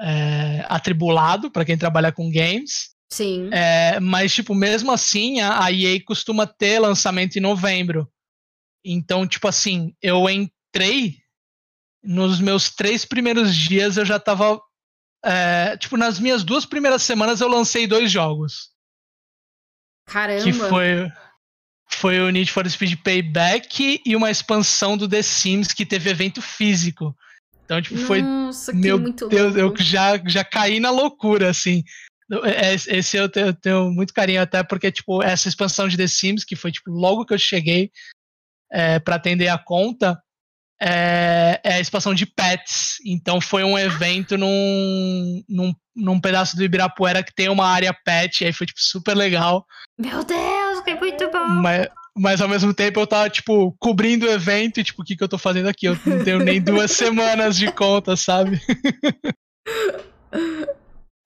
é, 0.00 0.66
atribulado 0.68 1.50
para 1.50 1.64
quem 1.64 1.78
trabalha 1.78 2.10
com 2.10 2.30
games. 2.30 2.90
Sim. 3.12 3.48
É, 3.52 4.00
mas, 4.00 4.34
tipo, 4.34 4.54
mesmo 4.54 4.90
assim, 4.90 5.40
a, 5.40 5.64
a 5.66 5.72
EA 5.72 6.02
costuma 6.04 6.46
ter 6.46 6.80
lançamento 6.80 7.36
em 7.36 7.40
novembro. 7.40 8.10
Então, 8.84 9.24
tipo 9.26 9.46
assim, 9.46 9.94
eu 10.02 10.28
entrei, 10.28 11.21
nos 12.02 12.40
meus 12.40 12.70
três 12.70 13.04
primeiros 13.04 13.54
dias 13.54 13.96
eu 13.96 14.04
já 14.04 14.18
tava. 14.18 14.60
É, 15.24 15.76
tipo, 15.76 15.96
nas 15.96 16.18
minhas 16.18 16.42
duas 16.42 16.66
primeiras 16.66 17.02
semanas 17.02 17.40
eu 17.40 17.48
lancei 17.48 17.86
dois 17.86 18.10
jogos. 18.10 18.70
Caramba! 20.06 20.42
Que 20.42 20.52
foi, 20.52 21.12
foi 21.88 22.20
o 22.20 22.30
Need 22.30 22.50
for 22.50 22.68
Speed 22.68 23.00
Payback 23.02 24.02
e 24.04 24.16
uma 24.16 24.30
expansão 24.30 24.96
do 24.96 25.08
The 25.08 25.22
Sims 25.22 25.72
que 25.72 25.86
teve 25.86 26.10
evento 26.10 26.42
físico. 26.42 27.16
Então, 27.64 27.80
tipo, 27.80 27.94
Nossa, 27.94 28.72
foi. 28.72 28.80
que 28.80 28.80
Meu 28.80 28.98
muito 28.98 29.28
Deus, 29.28 29.54
louco. 29.54 29.80
eu 29.80 29.84
já, 29.84 30.20
já 30.26 30.44
caí 30.44 30.80
na 30.80 30.90
loucura, 30.90 31.50
assim. 31.50 31.84
É, 32.44 32.74
Esse 32.74 33.16
eu 33.16 33.28
tenho, 33.28 33.46
eu 33.48 33.54
tenho 33.54 33.90
muito 33.90 34.12
carinho, 34.12 34.42
até 34.42 34.62
porque, 34.62 34.90
tipo, 34.90 35.22
essa 35.22 35.48
expansão 35.48 35.88
de 35.88 35.96
The 35.96 36.06
Sims, 36.06 36.44
que 36.44 36.56
foi, 36.56 36.72
tipo, 36.72 36.90
logo 36.90 37.24
que 37.24 37.34
eu 37.34 37.38
cheguei 37.38 37.90
é, 38.70 38.98
para 38.98 39.16
atender 39.16 39.48
a 39.48 39.58
conta, 39.58 40.21
é, 40.84 41.60
é 41.62 41.74
a 41.74 41.80
expansão 41.80 42.12
de 42.12 42.26
pets. 42.26 42.96
Então 43.06 43.40
foi 43.40 43.62
um 43.62 43.78
evento 43.78 44.36
num, 44.36 45.44
num, 45.48 45.72
num 45.94 46.20
pedaço 46.20 46.56
do 46.56 46.64
Ibirapuera 46.64 47.22
que 47.22 47.32
tem 47.32 47.48
uma 47.48 47.66
área 47.66 47.94
pet, 48.04 48.42
e 48.42 48.46
aí 48.46 48.52
foi, 48.52 48.66
tipo, 48.66 48.80
super 48.80 49.14
legal. 49.14 49.64
Meu 49.96 50.24
Deus, 50.24 50.80
que 50.84 50.94
muito 50.96 51.30
bom! 51.30 51.48
Mas, 51.48 51.86
mas 52.16 52.40
ao 52.40 52.48
mesmo 52.48 52.74
tempo 52.74 52.98
eu 52.98 53.06
tava, 53.06 53.30
tipo, 53.30 53.76
cobrindo 53.78 54.26
o 54.26 54.30
evento 54.30 54.80
e, 54.80 54.84
tipo, 54.84 55.02
o 55.02 55.04
que, 55.04 55.16
que 55.16 55.22
eu 55.22 55.28
tô 55.28 55.38
fazendo 55.38 55.68
aqui? 55.68 55.86
Eu 55.86 55.96
não 56.04 56.24
tenho 56.24 56.38
nem 56.40 56.60
duas 56.60 56.90
semanas 56.92 57.56
de 57.56 57.70
conta, 57.70 58.16
sabe? 58.16 58.60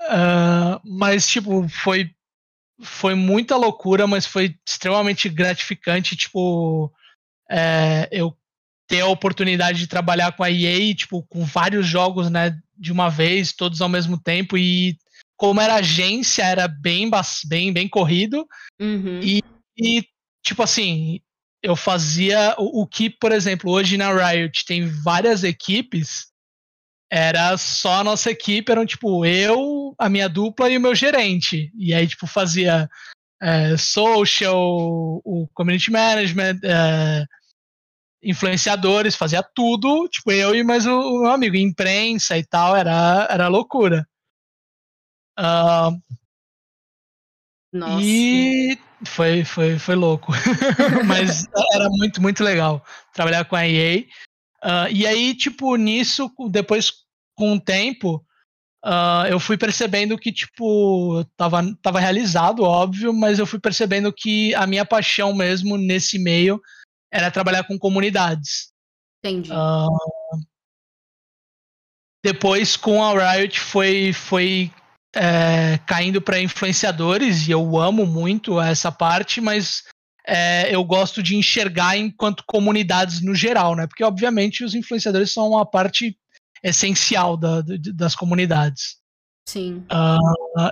Ah, 0.09 0.81
mas, 0.85 1.27
tipo, 1.27 1.69
foi, 1.69 2.11
foi 2.81 3.17
muita 3.17 3.57
loucura, 3.57 4.07
mas 4.07 4.25
foi 4.25 4.55
extremamente 4.65 5.29
gratificante, 5.29 6.15
tipo, 6.15 6.93
é, 7.51 8.09
eu 8.13 8.37
ter 8.87 9.00
a 9.00 9.07
oportunidade 9.07 9.78
de 9.78 9.87
trabalhar 9.87 10.33
com 10.33 10.43
a 10.43 10.50
EA, 10.50 10.95
tipo, 10.95 11.23
com 11.25 11.45
vários 11.45 11.87
jogos, 11.87 12.31
né, 12.31 12.57
de 12.76 12.93
uma 12.93 13.09
vez, 13.09 13.52
todos 13.52 13.81
ao 13.81 13.88
mesmo 13.88 14.21
tempo, 14.21 14.57
e 14.57 14.97
como 15.37 15.61
era 15.61 15.75
agência, 15.75 16.43
era 16.43 16.69
bem, 16.69 17.11
bem, 17.47 17.73
bem 17.73 17.88
corrido, 17.88 18.47
Uhum. 18.81 19.21
e, 19.23 19.43
e, 19.76 20.05
tipo 20.43 20.62
assim, 20.62 21.21
eu 21.62 21.75
fazia 21.75 22.55
o, 22.59 22.83
o 22.83 22.87
que, 22.87 23.11
por 23.11 23.33
exemplo, 23.33 23.71
hoje 23.71 23.97
na 23.97 24.12
Riot 24.12 24.64
tem 24.64 24.87
várias 24.87 25.43
equipes, 25.43 26.28
era 27.11 27.57
só 27.57 28.00
a 28.00 28.05
nossa 28.05 28.31
equipe, 28.31 28.71
eram 28.71 28.85
tipo 28.85 29.25
eu, 29.25 29.95
a 29.99 30.09
minha 30.09 30.28
dupla 30.28 30.69
e 30.69 30.76
o 30.76 30.81
meu 30.81 30.95
gerente. 30.95 31.71
E 31.76 31.95
aí, 31.95 32.07
tipo, 32.07 32.26
fazia 32.26 32.88
é, 33.40 33.76
social, 33.76 34.59
o 35.25 35.49
community 35.55 35.90
management, 35.90 36.59
é, 36.64 37.25
influenciadores, 38.26 39.14
fazia 39.14 39.42
tudo, 39.42 40.09
tipo, 40.09 40.33
eu 40.33 40.54
e 40.54 40.64
mais 40.64 40.85
o, 40.85 40.99
o 40.99 41.23
meu 41.23 41.30
amigo, 41.30 41.56
imprensa 41.56 42.37
e 42.37 42.45
tal, 42.45 42.75
era, 42.75 43.28
era 43.30 43.47
loucura. 43.47 44.06
Ah, 45.38 45.90
Nossa. 47.73 48.04
E 48.04 48.78
foi, 49.04 49.45
foi, 49.45 49.78
foi 49.78 49.95
louco. 49.95 50.33
Mas 51.06 51.47
era 51.73 51.88
muito, 51.88 52.21
muito 52.21 52.42
legal 52.42 52.85
trabalhar 53.12 53.45
com 53.45 53.54
a 53.54 53.66
EA. 53.66 54.04
Ah, 54.62 54.90
e 54.90 55.06
aí, 55.06 55.35
tipo, 55.35 55.76
nisso, 55.76 56.30
depois, 56.50 56.92
com 57.37 57.54
o 57.54 57.61
tempo, 57.61 58.25
ah, 58.85 59.26
eu 59.28 59.38
fui 59.38 59.56
percebendo 59.56 60.18
que, 60.18 60.33
tipo, 60.33 61.25
tava, 61.37 61.62
tava 61.83 62.00
realizado, 62.00 62.64
óbvio, 62.64 63.12
mas 63.12 63.38
eu 63.38 63.47
fui 63.47 63.61
percebendo 63.61 64.12
que 64.12 64.54
a 64.54 64.66
minha 64.66 64.85
paixão 64.85 65.35
mesmo 65.35 65.76
nesse 65.76 66.18
meio 66.18 66.61
era 67.13 67.31
trabalhar 67.31 67.65
com 67.65 67.79
comunidades. 67.79 68.73
Entendi. 69.25 69.51
Ah, 69.53 69.87
depois, 72.25 72.77
com 72.77 73.03
a 73.03 73.35
Riot, 73.35 73.61
foi, 73.61 74.13
foi 74.13 74.71
é, 75.15 75.79
caindo 75.87 76.21
para 76.21 76.41
influenciadores, 76.41 77.47
e 77.47 77.53
eu 77.53 77.79
amo 77.79 78.05
muito 78.05 78.61
essa 78.61 78.91
parte, 78.91 79.41
mas 79.41 79.85
é, 80.27 80.75
eu 80.75 80.83
gosto 80.83 81.23
de 81.23 81.37
enxergar 81.37 81.97
enquanto 81.97 82.43
comunidades 82.47 83.23
no 83.23 83.35
geral, 83.35 83.77
né? 83.77 83.87
Porque, 83.87 84.03
obviamente, 84.03 84.65
os 84.65 84.75
influenciadores 84.75 85.33
são 85.33 85.51
uma 85.51 85.65
parte 85.65 86.19
essencial 86.63 87.37
da, 87.37 87.61
da- 87.61 87.77
das 87.95 88.17
comunidades. 88.17 88.97
Sim. 89.49 89.85
Ah, 89.89 90.19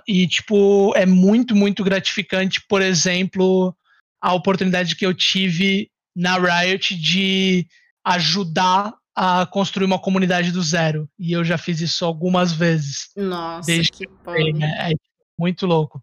e, 0.08 0.26
tipo, 0.26 0.92
é 0.96 1.06
muito, 1.06 1.54
muito 1.54 1.84
gratificante, 1.84 2.60
por 2.68 2.82
exemplo, 2.82 3.72
a 4.20 4.34
oportunidade 4.34 4.96
que 4.96 5.06
eu 5.06 5.14
tive 5.14 5.88
na 6.14 6.38
Riot 6.38 6.94
de 6.96 7.66
ajudar 8.04 8.94
a 9.16 9.46
construir 9.46 9.86
uma 9.86 9.98
comunidade 9.98 10.50
do 10.50 10.62
zero. 10.62 11.08
E 11.18 11.32
eu 11.32 11.44
já 11.44 11.56
fiz 11.56 11.80
isso 11.80 12.04
algumas 12.04 12.52
vezes. 12.52 13.10
Nossa, 13.16 13.66
Desde 13.66 13.92
que 13.92 14.04
É, 14.04 14.08
bom. 14.52 14.64
é 14.64 14.92
muito 15.38 15.66
louco. 15.66 16.02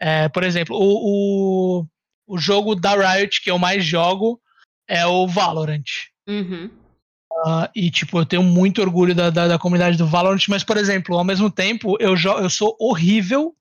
É, 0.00 0.28
por 0.28 0.44
exemplo, 0.44 0.76
o, 0.76 1.80
o, 1.80 1.86
o 2.26 2.38
jogo 2.38 2.74
da 2.74 2.94
Riot 2.94 3.42
que 3.42 3.50
eu 3.50 3.58
mais 3.58 3.84
jogo 3.84 4.40
é 4.86 5.04
o 5.04 5.26
Valorant. 5.26 5.84
Uhum. 6.28 6.70
Ah, 7.44 7.70
e, 7.74 7.90
tipo, 7.90 8.18
eu 8.18 8.26
tenho 8.26 8.42
muito 8.42 8.80
orgulho 8.80 9.14
da, 9.14 9.30
da, 9.30 9.48
da 9.48 9.58
comunidade 9.58 9.96
do 9.96 10.06
Valorant, 10.06 10.42
mas, 10.48 10.64
por 10.64 10.76
exemplo, 10.76 11.16
ao 11.16 11.24
mesmo 11.24 11.50
tempo, 11.50 11.96
eu, 12.00 12.14
eu 12.16 12.50
sou 12.50 12.76
horrível 12.80 13.54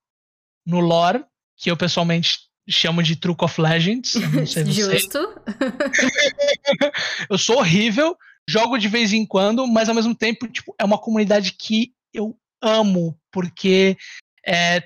no 0.66 0.80
lore, 0.80 1.24
que 1.56 1.70
eu 1.72 1.78
pessoalmente 1.78 2.47
chamo 2.70 3.02
de 3.04 3.16
Truco 3.16 3.46
of 3.46 3.60
Legends. 3.62 4.16
Eu 4.16 4.30
não 4.30 4.46
sei. 4.46 4.66
Justo. 4.72 5.20
Eu 7.30 7.38
sou 7.38 7.58
horrível, 7.58 8.16
jogo 8.50 8.78
de 8.78 8.88
vez 8.88 9.14
em 9.14 9.26
quando, 9.26 9.66
mas 9.68 9.90
ao 9.90 9.96
mesmo 9.96 10.16
tempo, 10.16 10.48
tipo, 10.48 10.74
é 10.80 10.84
uma 10.86 10.98
comunidade 10.98 11.52
que 11.54 11.94
eu 12.14 12.38
amo, 12.62 13.18
porque 13.32 13.98
é, 14.46 14.84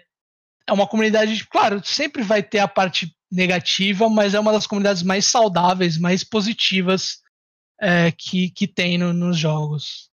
é 0.68 0.74
uma 0.74 0.88
comunidade, 0.88 1.46
claro, 1.48 1.82
sempre 1.86 2.24
vai 2.24 2.44
ter 2.44 2.60
a 2.60 2.68
parte 2.68 3.16
negativa, 3.32 4.10
mas 4.10 4.34
é 4.34 4.40
uma 4.40 4.52
das 4.52 4.68
comunidades 4.68 5.04
mais 5.04 5.26
saudáveis, 5.26 5.98
mais 5.98 6.24
positivas 6.24 7.20
é, 7.80 8.12
que, 8.12 8.50
que 8.52 8.68
tem 8.68 8.98
no- 8.98 9.14
nos 9.14 9.38
jogos. 9.38 10.10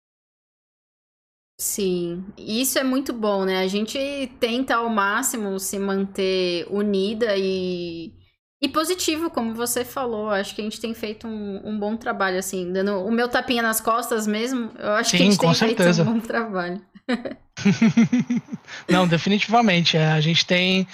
Sim, 1.58 2.22
isso 2.36 2.78
é 2.78 2.84
muito 2.84 3.14
bom, 3.14 3.44
né? 3.46 3.60
A 3.60 3.66
gente 3.66 3.98
tenta 4.38 4.76
ao 4.76 4.90
máximo 4.90 5.58
se 5.58 5.78
manter 5.78 6.66
unida 6.70 7.34
e, 7.34 8.12
e 8.60 8.68
positivo, 8.68 9.30
como 9.30 9.54
você 9.54 9.82
falou. 9.82 10.28
Acho 10.28 10.54
que 10.54 10.60
a 10.60 10.64
gente 10.64 10.78
tem 10.78 10.92
feito 10.92 11.26
um, 11.26 11.62
um 11.66 11.78
bom 11.78 11.96
trabalho, 11.96 12.38
assim, 12.38 12.70
dando 12.70 13.02
o 13.02 13.10
meu 13.10 13.26
tapinha 13.26 13.62
nas 13.62 13.80
costas 13.80 14.26
mesmo. 14.26 14.70
Eu 14.78 14.92
acho 14.92 15.10
que 15.12 15.16
a 15.16 15.18
Sim, 15.20 15.30
gente 15.30 15.38
tem 15.40 15.54
certeza. 15.54 16.04
feito 16.04 16.10
um 16.10 16.20
bom 16.20 16.26
trabalho. 16.26 16.82
Não, 18.86 19.08
definitivamente. 19.08 19.96
é, 19.96 20.08
a 20.12 20.20
gente 20.20 20.44
tem, 20.44 20.86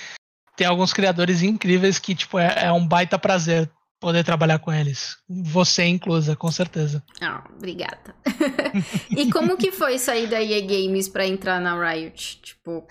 tem 0.56 0.66
alguns 0.66 0.92
criadores 0.92 1.42
incríveis 1.42 1.98
que, 1.98 2.14
tipo, 2.14 2.38
é, 2.38 2.66
é 2.66 2.72
um 2.72 2.86
baita 2.86 3.18
prazer 3.18 3.68
poder 4.02 4.24
trabalhar 4.24 4.58
com 4.58 4.72
eles. 4.72 5.16
Você 5.28 5.84
inclusa, 5.84 6.34
com 6.34 6.50
certeza. 6.50 7.02
Ah, 7.22 7.44
obrigada. 7.56 8.14
e 9.16 9.30
como 9.30 9.56
que 9.56 9.70
foi 9.70 9.96
sair 9.96 10.26
da 10.26 10.42
EA 10.42 10.60
Games 10.60 11.08
pra 11.08 11.24
entrar 11.26 11.60
na 11.60 11.78
Riot? 11.80 12.40
Tipo, 12.42 12.84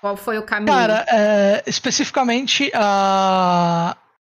qual 0.00 0.16
foi 0.16 0.38
o 0.38 0.42
caminho? 0.42 0.74
Cara, 0.74 1.04
é, 1.06 1.62
especificamente, 1.66 2.70
ah, 2.74 3.94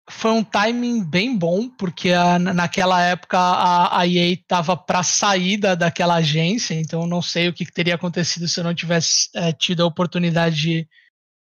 foi 0.10 0.32
um 0.32 0.44
timing 0.44 1.04
bem 1.04 1.38
bom, 1.38 1.70
porque 1.70 2.12
na- 2.14 2.54
naquela 2.54 3.02
época 3.04 3.38
a, 3.38 4.00
a 4.00 4.08
EA 4.08 4.34
estava 4.34 4.76
para 4.76 5.04
sair 5.04 5.58
da, 5.58 5.76
daquela 5.76 6.16
agência, 6.16 6.74
então 6.74 7.06
não 7.06 7.22
sei 7.22 7.50
o 7.50 7.54
que, 7.54 7.66
que 7.66 7.72
teria 7.72 7.94
acontecido 7.96 8.48
se 8.48 8.60
eu 8.60 8.64
não 8.64 8.74
tivesse 8.74 9.30
eh, 9.36 9.52
tido 9.54 9.84
a 9.84 9.86
oportunidade 9.86 10.56
de, 10.56 10.88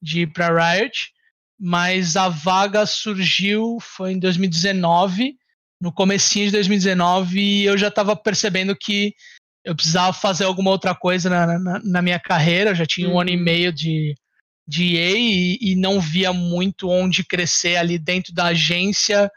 de 0.03 0.21
ir 0.23 0.33
para 0.33 0.49
Riot. 0.75 1.14
Mas 1.59 2.17
a 2.17 2.29
vaga 2.29 2.85
surgiu, 2.85 3.79
foi 3.81 4.13
em 4.13 4.19
2019, 4.19 5.37
no 5.81 5.93
comecinho 5.93 6.47
de 6.47 6.53
2019, 6.53 7.39
e 7.39 7.65
eu 7.65 7.77
já 7.79 7.89
estava 7.89 8.17
percebendo 8.17 8.77
que 8.77 9.15
eu 9.65 9.75
precisava 9.75 10.13
fazer 10.13 10.45
alguma 10.45 10.71
outra 10.71 10.95
coisa 10.95 11.31
na, 11.31 11.59
na, 11.59 11.81
na 11.83 12.03
minha 12.03 12.19
carreira, 12.19 12.71
eu 12.71 12.75
já 12.75 12.85
tinha 12.85 13.09
um 13.09 13.19
ano 13.19 13.31
e 13.31 13.37
Uhum. 13.37 13.43
meio 13.43 13.73
de, 13.73 14.15
de 14.67 14.97
EA 14.97 15.17
e, 15.17 15.59
e 15.61 15.77
não 15.77 16.01
via 16.01 16.33
muito 16.33 16.89
onde 16.89 17.25
crescer 17.25 17.77
ali 17.77 17.99
dentro 17.99 18.33
da 18.35 18.47
agência 18.47 19.31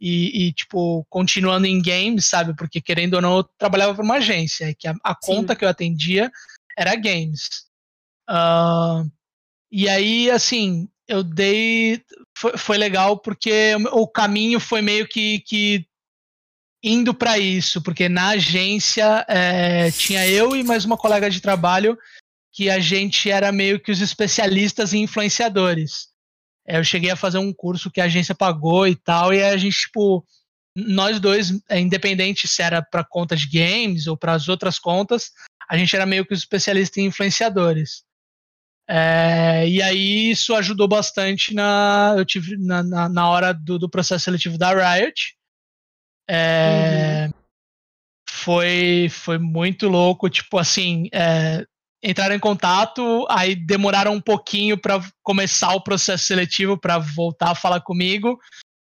e, 0.00 0.46
e, 0.46 0.52
tipo, 0.52 1.06
continuando 1.08 1.66
em 1.66 1.80
games, 1.80 2.26
sabe? 2.26 2.54
Porque, 2.56 2.80
querendo 2.80 3.14
ou 3.14 3.20
não, 3.20 3.36
eu 3.38 3.44
trabalhava 3.44 3.94
para 3.94 4.04
uma 4.04 4.16
agência, 4.16 4.74
que 4.76 4.88
a, 4.88 4.94
a 5.04 5.14
conta 5.14 5.54
que 5.54 5.64
eu 5.64 5.68
atendia 5.68 6.30
era 6.76 6.96
games. 6.96 7.48
Ah, 8.28 9.04
e 9.70 9.88
aí, 9.88 10.28
assim, 10.30 10.88
eu 11.08 11.22
dei. 11.22 12.02
Foi, 12.36 12.56
foi 12.56 12.78
legal 12.78 13.18
porque 13.18 13.74
o 13.92 14.06
caminho 14.06 14.58
foi 14.58 14.80
meio 14.80 15.06
que, 15.06 15.40
que 15.40 15.86
indo 16.82 17.14
para 17.14 17.38
isso, 17.38 17.80
porque 17.80 18.08
na 18.08 18.30
agência 18.30 19.24
é, 19.28 19.90
tinha 19.90 20.26
eu 20.26 20.56
e 20.56 20.64
mais 20.64 20.84
uma 20.84 20.96
colega 20.96 21.30
de 21.30 21.40
trabalho 21.40 21.96
que 22.52 22.68
a 22.68 22.78
gente 22.78 23.30
era 23.30 23.50
meio 23.50 23.80
que 23.80 23.90
os 23.90 24.00
especialistas 24.00 24.92
em 24.92 25.02
influenciadores. 25.02 26.08
É, 26.66 26.78
eu 26.78 26.84
cheguei 26.84 27.10
a 27.10 27.16
fazer 27.16 27.38
um 27.38 27.52
curso 27.52 27.90
que 27.90 28.00
a 28.00 28.04
agência 28.04 28.34
pagou 28.34 28.86
e 28.86 28.94
tal, 28.94 29.32
e 29.32 29.42
a 29.42 29.56
gente, 29.56 29.76
tipo, 29.76 30.24
nós 30.76 31.18
dois, 31.18 31.50
é, 31.68 31.78
independente 31.80 32.46
se 32.46 32.62
era 32.62 32.82
para 32.82 33.04
conta 33.04 33.36
de 33.36 33.48
games 33.48 34.06
ou 34.06 34.16
para 34.16 34.32
as 34.32 34.48
outras 34.48 34.78
contas, 34.78 35.30
a 35.68 35.76
gente 35.76 35.94
era 35.94 36.04
meio 36.04 36.26
que 36.26 36.34
os 36.34 36.40
especialistas 36.40 36.98
em 36.98 37.06
influenciadores. 37.06 38.04
É, 38.94 39.66
e 39.66 39.80
aí 39.80 40.32
isso 40.32 40.54
ajudou 40.54 40.86
bastante 40.86 41.54
na, 41.54 42.14
eu 42.14 42.26
tive, 42.26 42.58
na, 42.58 42.82
na, 42.82 43.08
na 43.08 43.26
hora 43.26 43.54
do, 43.54 43.78
do, 43.78 43.88
processo 43.88 44.26
seletivo 44.26 44.58
da 44.58 44.68
Riot. 44.74 45.34
É, 46.28 47.24
uhum. 47.26 47.32
foi, 48.28 49.08
foi 49.10 49.38
muito 49.38 49.88
louco, 49.88 50.28
tipo 50.28 50.58
assim, 50.58 51.08
é, 51.10 51.64
entraram 52.04 52.34
em 52.34 52.38
contato, 52.38 53.26
aí 53.30 53.56
demoraram 53.56 54.12
um 54.12 54.20
pouquinho 54.20 54.76
para 54.76 55.02
começar 55.22 55.72
o 55.74 55.82
processo 55.82 56.24
seletivo 56.24 56.76
para 56.76 56.98
voltar 56.98 57.52
a 57.52 57.54
falar 57.54 57.80
comigo. 57.80 58.38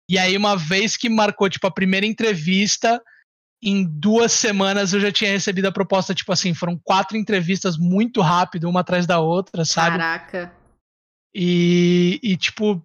E 0.08 0.18
aí 0.18 0.34
uma 0.38 0.56
vez 0.56 0.96
que 0.96 1.10
marcou 1.10 1.50
tipo 1.50 1.66
a 1.66 1.70
primeira 1.70 2.06
entrevista, 2.06 2.98
em 3.62 3.84
duas 3.84 4.32
semanas 4.32 4.92
eu 4.92 5.00
já 5.00 5.12
tinha 5.12 5.30
recebido 5.30 5.66
a 5.66 5.72
proposta, 5.72 6.14
tipo 6.14 6.32
assim, 6.32 6.52
foram 6.52 6.76
quatro 6.76 7.16
entrevistas 7.16 7.76
muito 7.76 8.20
rápido, 8.20 8.68
uma 8.68 8.80
atrás 8.80 9.06
da 9.06 9.20
outra, 9.20 9.64
sabe? 9.64 9.98
Caraca. 9.98 10.52
E, 11.32 12.18
e 12.22 12.36
tipo, 12.36 12.84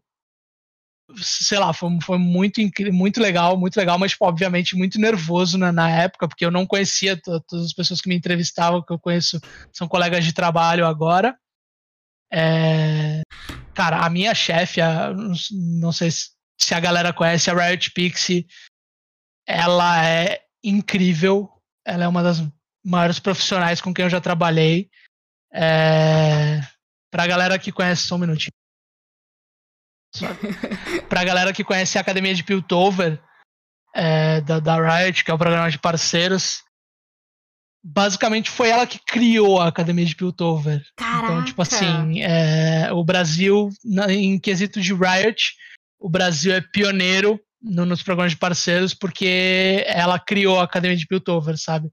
sei 1.15 1.57
lá, 1.57 1.74
foi, 1.74 1.89
foi 2.01 2.17
muito, 2.19 2.62
muito 2.91 3.19
legal, 3.19 3.57
muito 3.57 3.75
legal, 3.75 3.98
mas, 3.98 4.12
tipo, 4.12 4.25
obviamente, 4.25 4.75
muito 4.75 5.00
nervoso 5.00 5.57
na, 5.57 5.72
na 5.72 5.89
época, 5.89 6.27
porque 6.27 6.46
eu 6.46 6.51
não 6.51 6.65
conhecia 6.65 7.19
todas 7.19 7.65
as 7.65 7.74
pessoas 7.74 8.00
que 8.00 8.07
me 8.07 8.15
entrevistavam, 8.15 8.84
que 8.84 8.93
eu 8.93 9.00
conheço, 9.00 9.39
são 9.74 9.88
colegas 9.88 10.24
de 10.24 10.31
trabalho 10.31 10.86
agora. 10.86 11.38
É... 12.31 13.22
Cara, 13.74 14.05
a 14.05 14.10
minha 14.10 14.36
chefe, 14.36 14.79
não 15.51 15.91
sei 15.91 16.10
se 16.12 16.74
a 16.74 16.79
galera 16.79 17.13
conhece, 17.13 17.50
a 17.50 17.53
Riot 17.53 17.91
Pixie, 17.91 18.46
ela 19.48 20.05
é 20.05 20.47
incrível. 20.68 21.50
Ela 21.86 22.04
é 22.04 22.08
uma 22.08 22.24
das 22.24 22.44
maiores 22.84 23.20
profissionais 23.20 23.82
com 23.82 23.94
quem 23.94 24.04
eu 24.04 24.10
já 24.10 24.22
trabalhei. 24.22 24.90
É... 25.54 26.62
Pra 27.12 27.26
galera 27.26 27.58
que 27.58 27.72
conhece, 27.72 28.04
só 28.04 28.16
um 28.16 28.20
minutinho. 28.20 28.52
pra 31.10 31.24
galera 31.24 31.54
que 31.54 31.64
conhece 31.64 31.98
a 31.98 32.02
Academia 32.02 32.34
de 32.34 32.44
Piltover, 32.44 33.22
é, 33.94 34.42
da, 34.42 34.60
da 34.60 34.76
Riot, 34.76 35.24
que 35.24 35.32
é 35.32 35.34
o 35.34 35.38
programa 35.38 35.72
de 35.72 35.80
parceiros, 35.80 36.64
basicamente 37.84 38.50
foi 38.50 38.70
ela 38.70 38.86
que 38.86 39.00
criou 39.00 39.60
a 39.62 39.68
Academia 39.68 40.06
de 40.06 40.16
Piltover. 40.16 40.86
Caraca. 40.96 41.26
Então, 41.26 41.46
tipo 41.46 41.62
assim, 41.62 42.22
é, 42.22 42.92
o 42.92 43.04
Brasil, 43.04 43.70
na, 43.84 44.12
em 44.12 44.38
quesito 44.40 44.82
de 44.82 44.94
Riot, 44.94 45.56
o 46.00 46.10
Brasil 46.10 46.54
é 46.54 46.62
pioneiro 46.62 47.40
no, 47.62 47.86
nos 47.86 48.04
programas 48.04 48.34
de 48.34 48.38
parceiros 48.38 48.94
porque 48.94 49.84
ela 49.88 50.20
criou 50.20 50.60
a 50.60 50.64
Academia 50.64 50.98
de 50.98 51.08
Piltover, 51.08 51.58
sabe? 51.58 51.90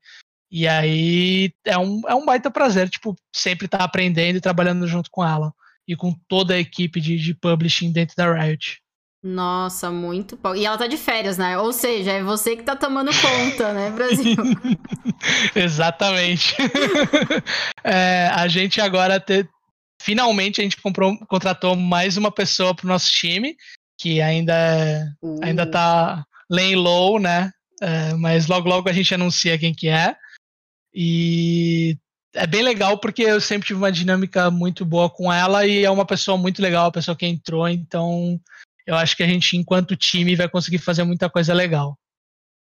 E 0.50 0.68
aí 0.68 1.52
é 1.64 1.76
um, 1.76 2.02
é 2.09 2.14
um 2.14 2.25
baita 2.25 2.50
prazer, 2.50 2.88
tipo, 2.88 3.16
sempre 3.35 3.66
estar 3.66 3.78
tá 3.78 3.85
aprendendo 3.85 4.37
e 4.37 4.40
trabalhando 4.40 4.87
junto 4.87 5.11
com 5.11 5.25
ela. 5.25 5.52
E 5.87 5.97
com 5.97 6.14
toda 6.28 6.54
a 6.54 6.59
equipe 6.59 7.00
de, 7.00 7.18
de 7.18 7.35
publishing 7.35 7.92
dentro 7.92 8.14
da 8.16 8.33
Riot. 8.33 8.80
Nossa, 9.23 9.90
muito 9.90 10.37
bom. 10.37 10.54
E 10.54 10.66
ela 10.66 10.76
tá 10.76 10.87
de 10.87 10.99
férias, 10.99 11.38
né? 11.38 11.59
Ou 11.59 11.73
seja, 11.73 12.12
é 12.12 12.23
você 12.23 12.54
que 12.54 12.62
tá 12.62 12.76
tomando 12.76 13.11
conta, 13.21 13.73
né, 13.73 13.90
Brasil? 13.90 14.37
Exatamente. 15.56 16.54
é, 17.83 18.28
a 18.35 18.47
gente 18.49 18.83
agora 18.83 19.18
te... 19.18 19.49
finalmente 20.00 20.60
a 20.60 20.65
gente 20.65 20.80
comprou, 20.80 21.19
contratou 21.26 21.75
mais 21.75 22.19
uma 22.19 22.30
pessoa 22.30 22.75
pro 22.75 22.86
nosso 22.86 23.10
time, 23.10 23.56
que 24.04 24.21
ainda 24.21 25.17
uh. 25.23 25.40
ainda 25.43 25.64
tá 25.64 26.26
laying 26.50 26.75
low, 26.75 27.19
né? 27.19 27.50
É, 27.80 28.12
mas 28.12 28.47
logo 28.47 28.69
logo 28.69 28.86
a 28.86 28.93
gente 28.93 29.14
anuncia 29.14 29.58
quem 29.58 29.75
que 29.75 29.88
é. 29.88 30.14
E 30.95 31.97
é 32.34 32.47
bem 32.47 32.62
legal 32.62 32.99
porque 32.99 33.23
eu 33.23 33.40
sempre 33.40 33.67
tive 33.67 33.78
uma 33.78 33.90
dinâmica 33.90 34.50
muito 34.50 34.84
boa 34.84 35.08
com 35.08 35.32
ela 35.32 35.67
e 35.67 35.84
é 35.84 35.90
uma 35.90 36.04
pessoa 36.04 36.36
muito 36.36 36.60
legal, 36.60 36.86
a 36.86 36.93
pessoa 36.93 37.17
que 37.17 37.25
entrou, 37.25 37.67
então 37.67 38.38
eu 38.86 38.95
acho 38.95 39.17
que 39.17 39.23
a 39.23 39.26
gente, 39.26 39.56
enquanto 39.56 39.97
time, 39.97 40.36
vai 40.36 40.50
conseguir 40.50 40.78
fazer 40.78 41.02
muita 41.04 41.30
coisa 41.30 41.54
legal. 41.54 41.99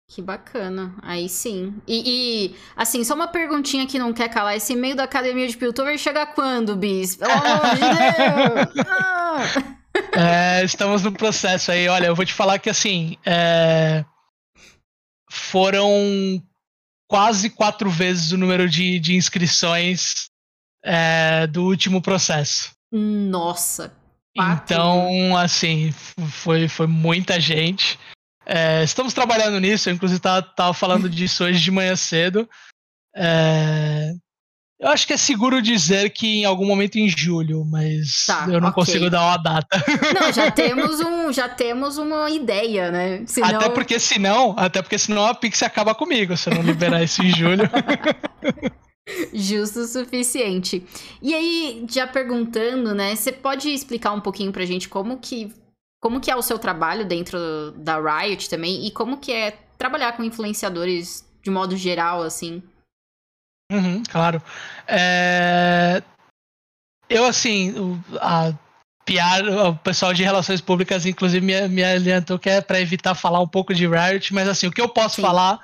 Que 0.08 0.22
bacana, 0.22 0.94
aí 1.02 1.28
sim. 1.28 1.74
E, 1.86 2.02
e, 2.06 2.56
assim, 2.74 3.04
só 3.04 3.14
uma 3.14 3.28
perguntinha 3.28 3.86
que 3.86 3.98
não 3.98 4.12
quer 4.14 4.30
calar: 4.30 4.56
esse 4.56 4.74
meio 4.74 4.96
da 4.96 5.02
academia 5.02 5.46
de 5.48 5.56
Piltover 5.56 5.98
chega 5.98 6.24
quando, 6.24 6.76
Bis? 6.76 7.16
Pelo 7.16 7.32
amor 7.32 7.74
de 7.74 7.80
Deus! 8.78 8.86
Ah! 8.88 9.76
É, 10.18 10.64
estamos 10.64 11.02
no 11.02 11.12
processo 11.12 11.70
aí. 11.70 11.88
Olha, 11.88 12.06
eu 12.06 12.14
vou 12.14 12.24
te 12.24 12.32
falar 12.32 12.58
que 12.58 12.70
assim. 12.70 13.16
É, 13.24 14.04
foram 15.30 16.42
quase 17.08 17.50
quatro 17.50 17.90
vezes 17.90 18.32
o 18.32 18.38
número 18.38 18.68
de, 18.68 18.98
de 18.98 19.14
inscrições 19.14 20.30
é, 20.84 21.46
do 21.46 21.64
último 21.64 22.00
processo. 22.00 22.72
Nossa! 22.90 23.92
Quatro. 24.36 24.74
Então, 24.74 25.36
assim, 25.36 25.92
foi, 26.30 26.68
foi 26.68 26.86
muita 26.86 27.40
gente. 27.40 27.98
É, 28.44 28.84
estamos 28.84 29.14
trabalhando 29.14 29.58
nisso, 29.58 29.88
eu 29.88 29.94
inclusive 29.94 30.18
estava 30.18 30.42
tava 30.42 30.74
falando 30.74 31.08
disso 31.08 31.44
hoje 31.44 31.60
de 31.60 31.70
manhã 31.70 31.96
cedo. 31.96 32.48
É, 33.14 34.12
eu 34.78 34.88
acho 34.88 35.06
que 35.06 35.14
é 35.14 35.16
seguro 35.16 35.62
dizer 35.62 36.10
que 36.10 36.40
em 36.40 36.44
algum 36.44 36.66
momento 36.66 36.96
em 36.96 37.08
julho, 37.08 37.64
mas 37.64 38.26
tá, 38.26 38.46
eu 38.46 38.60
não 38.60 38.68
okay. 38.68 38.84
consigo 38.84 39.08
dar 39.08 39.22
uma 39.22 39.36
data. 39.38 39.82
Não, 40.20 40.30
já 40.30 40.50
temos 40.52 41.00
um, 41.00 41.32
já 41.32 41.48
temos 41.48 41.96
uma 41.96 42.30
ideia, 42.30 42.90
né? 42.90 43.24
Senão... 43.26 43.56
Até 43.56 43.68
porque 43.70 43.98
senão, 43.98 44.54
até 44.56 44.82
porque 44.82 44.98
senão 44.98 45.24
a 45.24 45.34
Pix 45.34 45.62
acaba 45.62 45.94
comigo 45.94 46.36
se 46.36 46.50
eu 46.50 46.54
não 46.54 46.62
liberar 46.62 47.02
isso 47.02 47.22
em 47.22 47.34
julho. 47.34 47.62
Justo 49.32 49.80
o 49.80 49.86
suficiente. 49.86 50.84
E 51.22 51.34
aí, 51.34 51.86
já 51.88 52.06
perguntando, 52.06 52.94
né? 52.94 53.14
Você 53.14 53.32
pode 53.32 53.72
explicar 53.72 54.12
um 54.12 54.20
pouquinho 54.20 54.52
pra 54.52 54.66
gente 54.66 54.88
como 54.88 55.18
que 55.18 55.54
como 56.02 56.20
que 56.20 56.30
é 56.30 56.36
o 56.36 56.42
seu 56.42 56.58
trabalho 56.58 57.06
dentro 57.06 57.38
da 57.72 57.98
Riot 57.98 58.50
também 58.50 58.86
e 58.86 58.90
como 58.90 59.16
que 59.16 59.32
é 59.32 59.58
trabalhar 59.78 60.12
com 60.12 60.22
influenciadores 60.22 61.24
de 61.42 61.50
modo 61.50 61.76
geral, 61.76 62.22
assim? 62.22 62.62
Uhum, 63.70 64.02
claro. 64.04 64.42
É... 64.86 66.02
Eu, 67.08 67.24
assim, 67.24 68.00
a 68.20 68.52
PR, 69.04 69.68
o 69.68 69.76
pessoal 69.76 70.12
de 70.12 70.24
relações 70.24 70.60
públicas, 70.60 71.06
inclusive, 71.06 71.44
me, 71.44 71.68
me 71.68 71.84
alientou 71.84 72.38
que 72.38 72.50
é 72.50 72.60
para 72.60 72.80
evitar 72.80 73.14
falar 73.14 73.40
um 73.40 73.48
pouco 73.48 73.72
de 73.72 73.86
Riot, 73.86 74.34
mas, 74.34 74.48
assim, 74.48 74.66
o 74.66 74.72
que 74.72 74.80
eu 74.80 74.88
posso 74.88 75.16
Sim. 75.16 75.22
falar 75.22 75.60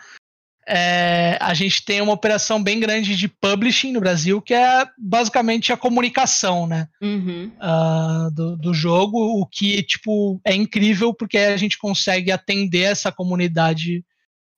é, 0.66 1.36
a 1.40 1.54
gente 1.54 1.84
tem 1.84 2.00
uma 2.00 2.12
operação 2.12 2.62
bem 2.62 2.78
grande 2.78 3.16
de 3.16 3.28
publishing 3.28 3.92
no 3.92 4.00
Brasil, 4.00 4.40
que 4.40 4.54
é 4.54 4.86
basicamente 4.96 5.72
a 5.72 5.76
comunicação, 5.76 6.66
né? 6.66 6.88
Uhum. 7.00 7.50
Uh, 7.58 8.30
do, 8.30 8.56
do, 8.56 8.74
jogo, 8.74 9.40
o 9.40 9.46
que, 9.46 9.82
tipo, 9.82 10.40
é 10.44 10.54
incrível 10.54 11.12
porque 11.12 11.38
a 11.38 11.56
gente 11.56 11.78
consegue 11.78 12.30
atender 12.30 12.82
essa 12.82 13.10
comunidade 13.10 14.04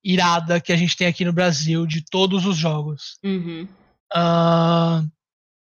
irada 0.04 0.60
que 0.60 0.72
a 0.72 0.76
gente 0.76 0.96
tem 0.96 1.06
aqui 1.06 1.24
no 1.24 1.32
Brasil 1.32 1.86
de 1.86 2.04
todos 2.04 2.44
os 2.44 2.56
jogos. 2.56 3.18
Uhum. 3.24 3.66
Uh, 4.14 5.10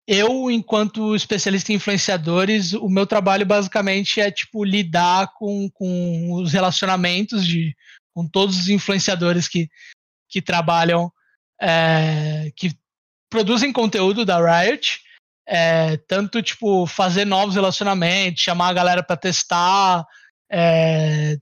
eu, 0.07 0.51
enquanto 0.51 1.15
especialista 1.15 1.73
em 1.73 1.77
influenciadores, 1.77 2.75
o 2.75 2.89
meu 2.89 3.07
trabalho 3.07 3.47
basicamente 3.47 4.21
é 4.21 4.31
tipo 4.31 4.65
lidar 4.65 5.33
com, 5.39 5.71
com 5.73 6.33
os 6.35 6.53
relacionamentos 6.53 7.47
de 7.47 7.75
com 8.15 8.29
todos 8.29 8.57
os 8.57 8.69
influenciadores 8.69 9.49
que, 9.49 9.69
que 10.29 10.41
trabalham, 10.41 11.11
é, 11.61 12.53
que 12.55 12.71
produzem 13.29 13.73
conteúdo 13.73 14.25
da 14.25 14.39
Riot, 14.39 15.01
é, 15.49 15.97
tanto 16.07 16.41
tipo 16.41 16.87
fazer 16.87 17.25
novos 17.25 17.55
relacionamentos, 17.55 18.43
chamar 18.43 18.69
a 18.69 18.75
galera 18.75 19.03
para 19.03 19.17
testar, 19.17 20.07
é, 20.51 21.37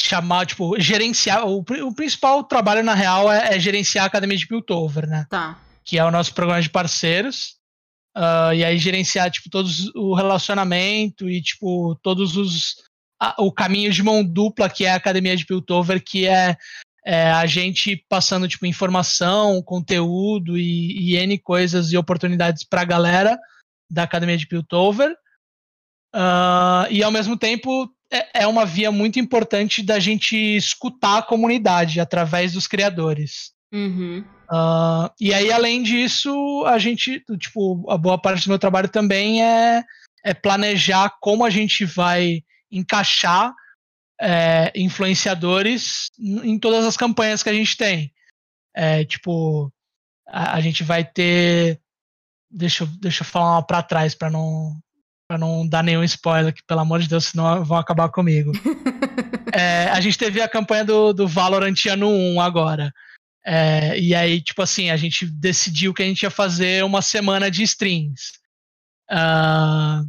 chamar, 0.00 0.46
tipo, 0.46 0.78
gerenciar. 0.78 1.46
O, 1.46 1.58
o, 1.58 1.94
principal 1.94 2.44
trabalho, 2.44 2.82
na 2.82 2.94
real, 2.94 3.30
é, 3.30 3.54
é, 3.54 3.60
gerenciar 3.60 4.04
a 4.04 4.06
academia 4.06 4.36
de 4.36 4.46
Piltover, 4.46 5.06
né? 5.06 5.26
Tá. 5.28 5.58
Que 5.84 5.98
é 5.98 6.04
o 6.04 6.10
nosso 6.10 6.32
programa 6.34 6.62
de 6.62 6.70
parceiros. 6.70 7.56
Uh, 8.16 8.52
e 8.54 8.64
aí 8.64 8.78
gerenciar, 8.78 9.30
tipo, 9.30 9.48
todos 9.50 9.94
o 9.94 10.14
relacionamento 10.14 11.28
e, 11.28 11.40
tipo, 11.40 11.94
todos 12.02 12.36
os. 12.36 12.76
A, 13.20 13.34
o 13.38 13.52
caminho 13.52 13.92
de 13.92 14.02
mão 14.02 14.24
dupla 14.24 14.70
que 14.70 14.84
é 14.84 14.92
a 14.92 14.96
academia 14.96 15.36
de 15.36 15.44
Piltover, 15.44 16.02
que 16.02 16.26
é, 16.26 16.56
é 17.04 17.30
a 17.30 17.46
gente 17.46 18.04
passando, 18.08 18.48
tipo, 18.48 18.66
informação, 18.66 19.62
conteúdo 19.62 20.56
e, 20.56 21.12
e 21.12 21.16
N 21.16 21.38
coisas 21.38 21.92
e 21.92 21.96
oportunidades 21.96 22.64
pra 22.64 22.84
galera 22.84 23.38
da 23.90 24.04
academia 24.04 24.36
de 24.36 24.46
Piltover. 24.46 25.12
Uh, 26.14 26.90
e 26.90 27.02
ao 27.02 27.10
mesmo 27.10 27.36
tempo 27.36 27.92
é, 28.12 28.42
é 28.42 28.46
uma 28.46 28.64
via 28.64 28.90
muito 28.90 29.18
importante 29.18 29.82
da 29.82 29.98
gente 29.98 30.36
escutar 30.36 31.18
a 31.18 31.22
comunidade 31.22 32.00
através 32.00 32.52
dos 32.52 32.66
criadores. 32.66 33.52
Uhum. 33.72 34.24
Uh, 34.50 35.10
e 35.20 35.34
aí, 35.34 35.52
além 35.52 35.82
disso, 35.82 36.64
a 36.66 36.78
gente, 36.78 37.22
tipo, 37.38 37.90
a 37.90 37.98
boa 37.98 38.18
parte 38.18 38.44
do 38.44 38.48
meu 38.48 38.58
trabalho 38.58 38.88
também 38.88 39.44
é, 39.44 39.84
é 40.24 40.32
planejar 40.32 41.10
como 41.20 41.44
a 41.44 41.50
gente 41.50 41.84
vai 41.84 42.42
encaixar 42.70 43.52
é, 44.20 44.72
influenciadores 44.74 46.10
em 46.18 46.58
todas 46.58 46.84
as 46.84 46.96
campanhas 46.96 47.42
que 47.42 47.48
a 47.48 47.54
gente 47.54 47.76
tem. 47.76 48.12
É, 48.74 49.04
tipo, 49.04 49.72
a, 50.26 50.54
a, 50.54 50.60
gente 50.60 50.82
vai 50.82 51.04
ter. 51.04 51.80
Deixa, 52.50 52.84
eu, 52.84 52.86
deixa 53.00 53.22
eu 53.22 53.26
falar 53.26 53.56
uma 53.56 53.62
para 53.66 53.82
trás 53.82 54.14
para 54.14 54.30
não 54.30 54.78
para 55.28 55.36
não 55.36 55.68
dar 55.68 55.84
nenhum 55.84 56.02
spoiler, 56.04 56.54
que 56.54 56.62
pelo 56.64 56.80
amor 56.80 57.00
de 57.00 57.08
Deus, 57.08 57.26
senão 57.26 57.62
vão 57.62 57.76
acabar 57.76 58.08
comigo. 58.08 58.50
é, 59.52 59.84
a 59.88 60.00
gente 60.00 60.16
teve 60.16 60.40
a 60.40 60.48
campanha 60.48 60.86
do, 60.86 61.12
do 61.12 61.28
Valorant 61.28 61.76
ano 61.90 62.08
1 62.08 62.40
agora. 62.40 62.90
É, 63.44 63.98
e 64.00 64.14
aí, 64.14 64.40
tipo 64.40 64.62
assim, 64.62 64.88
a 64.88 64.96
gente 64.96 65.26
decidiu 65.26 65.92
que 65.92 66.02
a 66.02 66.06
gente 66.06 66.22
ia 66.22 66.30
fazer 66.30 66.82
uma 66.82 67.02
semana 67.02 67.50
de 67.50 67.62
streams. 67.62 68.38
Uh, 69.10 70.06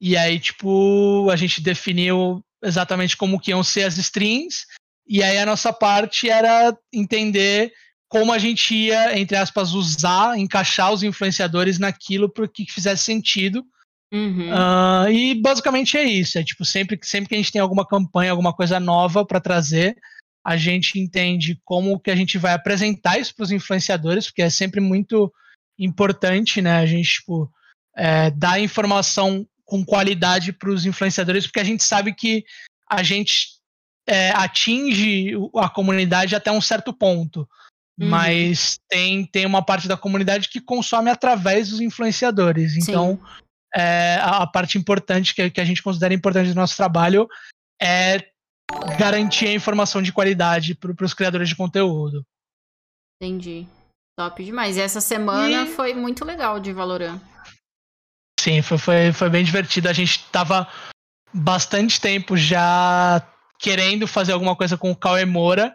e 0.00 0.16
aí, 0.16 0.38
tipo, 0.38 1.28
a 1.28 1.34
gente 1.34 1.60
definiu 1.60 2.44
exatamente 2.62 3.16
como 3.16 3.40
que 3.40 3.50
iam 3.50 3.64
ser 3.64 3.82
as 3.82 3.98
streams. 3.98 4.66
E 5.06 5.20
aí 5.20 5.36
a 5.36 5.46
nossa 5.46 5.72
parte 5.72 6.30
era 6.30 6.76
entender 6.92 7.72
como 8.08 8.32
a 8.32 8.38
gente 8.38 8.72
ia, 8.72 9.18
entre 9.18 9.36
aspas, 9.36 9.72
usar, 9.72 10.38
encaixar 10.38 10.92
os 10.92 11.02
influenciadores 11.02 11.78
naquilo 11.78 12.28
para 12.28 12.46
que 12.46 12.70
fizesse 12.70 13.04
sentido 13.04 13.64
Uhum. 14.12 14.50
Uh, 14.50 15.08
e 15.10 15.34
basicamente 15.34 15.96
é 15.96 16.04
isso. 16.04 16.38
É 16.38 16.42
tipo, 16.42 16.64
sempre, 16.64 16.98
sempre 17.02 17.28
que 17.28 17.34
a 17.34 17.38
gente 17.38 17.52
tem 17.52 17.60
alguma 17.60 17.86
campanha, 17.86 18.30
alguma 18.30 18.52
coisa 18.52 18.80
nova 18.80 19.24
para 19.24 19.40
trazer, 19.40 19.96
a 20.44 20.56
gente 20.56 20.98
entende 20.98 21.60
como 21.64 21.98
que 22.00 22.10
a 22.10 22.16
gente 22.16 22.38
vai 22.38 22.52
apresentar 22.52 23.18
isso 23.18 23.34
para 23.34 23.44
os 23.44 23.52
influenciadores, 23.52 24.26
porque 24.26 24.42
é 24.42 24.50
sempre 24.50 24.80
muito 24.80 25.32
importante, 25.78 26.60
né? 26.60 26.78
A 26.78 26.86
gente, 26.86 27.08
tipo, 27.08 27.50
é, 27.96 28.30
dar 28.30 28.60
informação 28.60 29.46
com 29.64 29.84
qualidade 29.84 30.52
para 30.52 30.70
os 30.70 30.84
influenciadores, 30.84 31.46
porque 31.46 31.60
a 31.60 31.64
gente 31.64 31.84
sabe 31.84 32.12
que 32.12 32.44
a 32.88 33.02
gente 33.02 33.60
é, 34.08 34.30
atinge 34.30 35.32
a 35.56 35.68
comunidade 35.68 36.34
até 36.34 36.50
um 36.50 36.60
certo 36.60 36.92
ponto. 36.92 37.48
Uhum. 37.98 38.08
Mas 38.08 38.80
tem, 38.88 39.24
tem 39.26 39.46
uma 39.46 39.62
parte 39.62 39.86
da 39.86 39.96
comunidade 39.96 40.48
que 40.48 40.60
consome 40.60 41.10
através 41.10 41.68
dos 41.68 41.80
influenciadores. 41.80 42.76
Então, 42.76 43.20
Sim 43.22 43.40
é, 43.74 44.18
a, 44.20 44.46
parte 44.46 44.78
importante 44.78 45.34
que, 45.34 45.50
que 45.50 45.60
a 45.60 45.64
gente 45.64 45.82
considera 45.82 46.14
importante 46.14 46.50
do 46.50 46.54
nosso 46.54 46.76
trabalho 46.76 47.28
é 47.80 48.30
garantir 48.98 49.48
a 49.48 49.54
informação 49.54 50.02
de 50.02 50.12
qualidade 50.12 50.74
para 50.74 51.04
os 51.04 51.14
criadores 51.14 51.48
de 51.48 51.56
conteúdo. 51.56 52.24
Entendi. 53.20 53.66
Top 54.18 54.42
demais. 54.44 54.76
E 54.76 54.80
essa 54.80 55.00
semana 55.00 55.64
e... 55.64 55.66
foi 55.74 55.94
muito 55.94 56.24
legal 56.24 56.60
de 56.60 56.72
Valorant. 56.72 57.20
Sim, 58.38 58.62
foi, 58.62 58.78
foi, 58.78 59.12
foi 59.12 59.28
bem 59.28 59.44
divertido. 59.44 59.88
A 59.88 59.92
gente 59.92 60.24
tava 60.30 60.68
bastante 61.32 62.00
tempo 62.00 62.36
já 62.36 63.26
querendo 63.58 64.06
fazer 64.06 64.32
alguma 64.32 64.56
coisa 64.56 64.78
com 64.78 64.90
o 64.90 64.96
Cauê 64.96 65.24
Moura. 65.24 65.74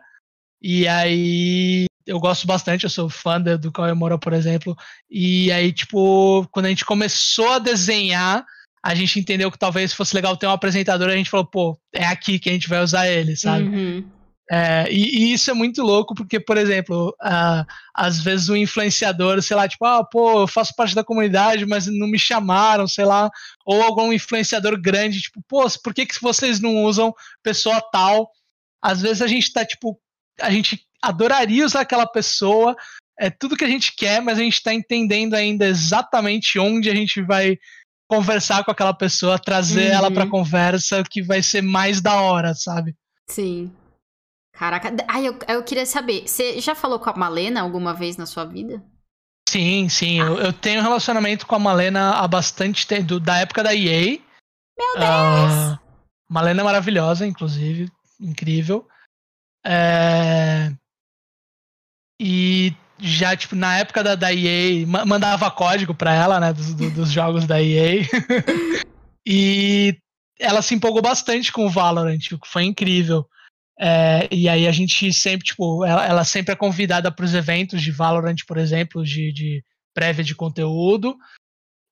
E 0.62 0.88
aí 0.88 1.86
eu 2.06 2.20
gosto 2.20 2.46
bastante, 2.46 2.84
eu 2.84 2.90
sou 2.90 3.10
fã 3.10 3.42
do, 3.42 3.58
do 3.58 3.72
Cauê 3.72 3.94
Moura, 3.94 4.18
por 4.18 4.34
exemplo. 4.34 4.78
E 5.10 5.52
aí, 5.52 5.74
tipo, 5.74 6.48
quando 6.52 6.68
a 6.68 6.70
gente 6.70 6.86
começou 6.86 7.50
a 7.54 7.60
desenhar, 7.60 8.46
a 8.84 8.94
gente 8.94 9.20
entendeu 9.20 9.52
que 9.52 9.58
talvez 9.58 9.94
fosse 9.94 10.16
legal 10.16 10.38
ter 10.38 10.46
um 10.46 10.52
apresentador, 10.52 11.10
a 11.10 11.16
gente 11.16 11.30
falou, 11.30 11.46
pô, 11.46 11.80
é 11.94 12.06
aqui 12.06 12.38
que 12.38 12.50
a 12.50 12.54
gente 12.54 12.70
vai 12.70 12.84
usar 12.84 13.08
ele, 13.08 13.36
sabe? 13.36 13.64
Uhum. 13.64 14.12
É, 14.52 14.86
e, 14.92 15.18
e, 15.18 15.34
isso 15.34 15.50
é 15.50 15.56
muito 15.56 15.82
louco, 15.82 16.14
porque, 16.14 16.40
por 16.40 16.56
exemplo, 16.56 17.10
uh, 17.24 17.66
às 17.96 18.22
vezes 18.22 18.48
o 18.48 18.56
influenciador, 18.56 19.42
sei 19.42 19.58
lá, 19.58 19.68
tipo, 19.68 19.84
ah, 19.86 20.04
pô, 20.04 20.42
eu 20.42 20.48
faço 20.48 20.76
parte 20.76 20.94
da 20.94 21.04
comunidade, 21.04 21.66
mas 21.66 21.88
não 21.88 22.08
me 22.08 22.20
chamaram, 22.20 22.88
sei 22.88 23.06
lá, 23.06 23.32
ou 23.66 23.82
algum 23.82 24.14
influenciador 24.14 24.80
grande, 24.80 25.20
tipo, 25.20 25.42
pô, 25.48 25.66
por 25.84 25.94
que, 25.94 26.06
que 26.06 26.22
vocês 26.22 26.60
não 26.60 26.84
usam 26.84 27.12
pessoa 27.42 27.82
tal? 27.92 28.30
Às 28.80 29.02
vezes 29.02 29.24
a 29.24 29.28
gente 29.28 29.52
tá, 29.52 29.66
tipo, 29.66 30.00
a 30.40 30.52
gente 30.52 30.85
adoraria 31.02 31.66
usar 31.66 31.82
aquela 31.82 32.08
pessoa, 32.08 32.76
é 33.18 33.30
tudo 33.30 33.56
que 33.56 33.64
a 33.64 33.70
gente 33.70 33.96
quer, 33.96 34.22
mas 34.22 34.38
a 34.38 34.42
gente 34.42 34.56
está 34.56 34.74
entendendo 34.74 35.34
ainda 35.34 35.66
exatamente 35.66 36.60
onde 36.60 36.90
a 36.90 36.96
gente 36.96 37.22
vai 37.22 37.58
conversar 38.10 38.64
com 38.64 38.72
aquela 38.72 38.94
pessoa, 38.94 39.40
trazer 39.40 39.90
uhum. 39.90 39.98
ela 39.98 40.12
para 40.12 40.28
conversa, 40.28 41.04
que 41.04 41.22
vai 41.22 41.42
ser 41.42 41.62
mais 41.62 42.02
da 42.02 42.22
hora, 42.22 42.54
sabe? 42.54 42.96
Sim. 43.30 43.72
Caraca, 44.54 44.96
ai, 45.08 45.28
eu, 45.28 45.38
eu 45.48 45.64
queria 45.64 45.86
saber, 45.86 46.28
você 46.28 46.62
já 46.62 46.74
falou 46.74 47.00
com 47.00 47.10
a 47.10 47.16
Malena 47.16 47.62
alguma 47.62 47.94
vez 47.94 48.16
na 48.16 48.26
sua 48.26 48.46
vida? 48.46 48.82
Sim, 49.50 49.90
sim, 49.90 50.22
ah. 50.22 50.26
eu, 50.26 50.38
eu, 50.38 50.54
tenho 50.54 50.82
relacionamento 50.82 51.46
com 51.46 51.56
a 51.56 51.60
Malena 51.60 52.12
há 52.12 52.28
bastante 52.28 52.88
tempo, 52.88 53.20
da 53.20 53.38
época 53.38 53.64
da 53.64 53.74
EA. 53.74 54.20
Meu 54.78 54.94
Deus! 54.98 55.74
Uh, 55.74 55.80
Malena 56.30 56.62
é 56.62 56.64
maravilhosa, 56.64 57.26
inclusive, 57.26 57.92
incrível. 58.20 58.88
É... 59.66 60.72
E 62.20 62.74
já, 63.00 63.36
tipo, 63.36 63.56
na 63.56 63.78
época 63.78 64.04
da, 64.04 64.16
da 64.16 64.34
EA, 64.34 64.86
mandava 64.88 65.52
código 65.52 65.94
pra 65.94 66.14
ela, 66.14 66.40
né, 66.40 66.54
dos, 66.54 66.74
dos 66.74 67.12
jogos 67.12 67.46
da 67.46 67.62
EA. 67.62 68.02
e 69.28 69.98
ela 70.40 70.62
se 70.62 70.74
empolgou 70.76 71.02
bastante 71.02 71.52
com 71.52 71.66
o 71.66 71.70
Valorant, 71.70 72.32
o 72.32 72.40
que 72.40 72.48
foi 72.48 72.64
incrível. 72.64 73.28
É, 73.78 74.28
e 74.32 74.48
aí 74.48 74.68
a 74.68 74.72
gente 74.72 75.12
sempre, 75.12 75.46
tipo, 75.46 75.84
ela, 75.84 76.06
ela 76.06 76.24
sempre 76.24 76.54
é 76.54 76.56
convidada 76.56 77.12
para 77.12 77.26
os 77.26 77.34
eventos 77.34 77.82
de 77.82 77.92
Valorant, 77.92 78.38
por 78.48 78.58
exemplo, 78.58 79.04
de, 79.04 79.34
de 79.34 79.64
prévia 79.94 80.24
de 80.24 80.34
conteúdo. 80.34 81.18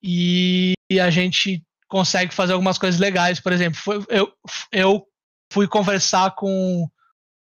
E, 0.02 0.72
e 0.90 0.98
a 0.98 1.10
gente 1.10 1.62
consegue 1.88 2.34
fazer 2.34 2.54
algumas 2.54 2.78
coisas 2.78 2.98
legais. 2.98 3.40
Por 3.40 3.52
exemplo, 3.52 3.78
foi, 3.78 4.04
eu, 4.08 4.32
eu 4.72 5.06
fui 5.52 5.68
conversar 5.68 6.34
com, 6.34 6.88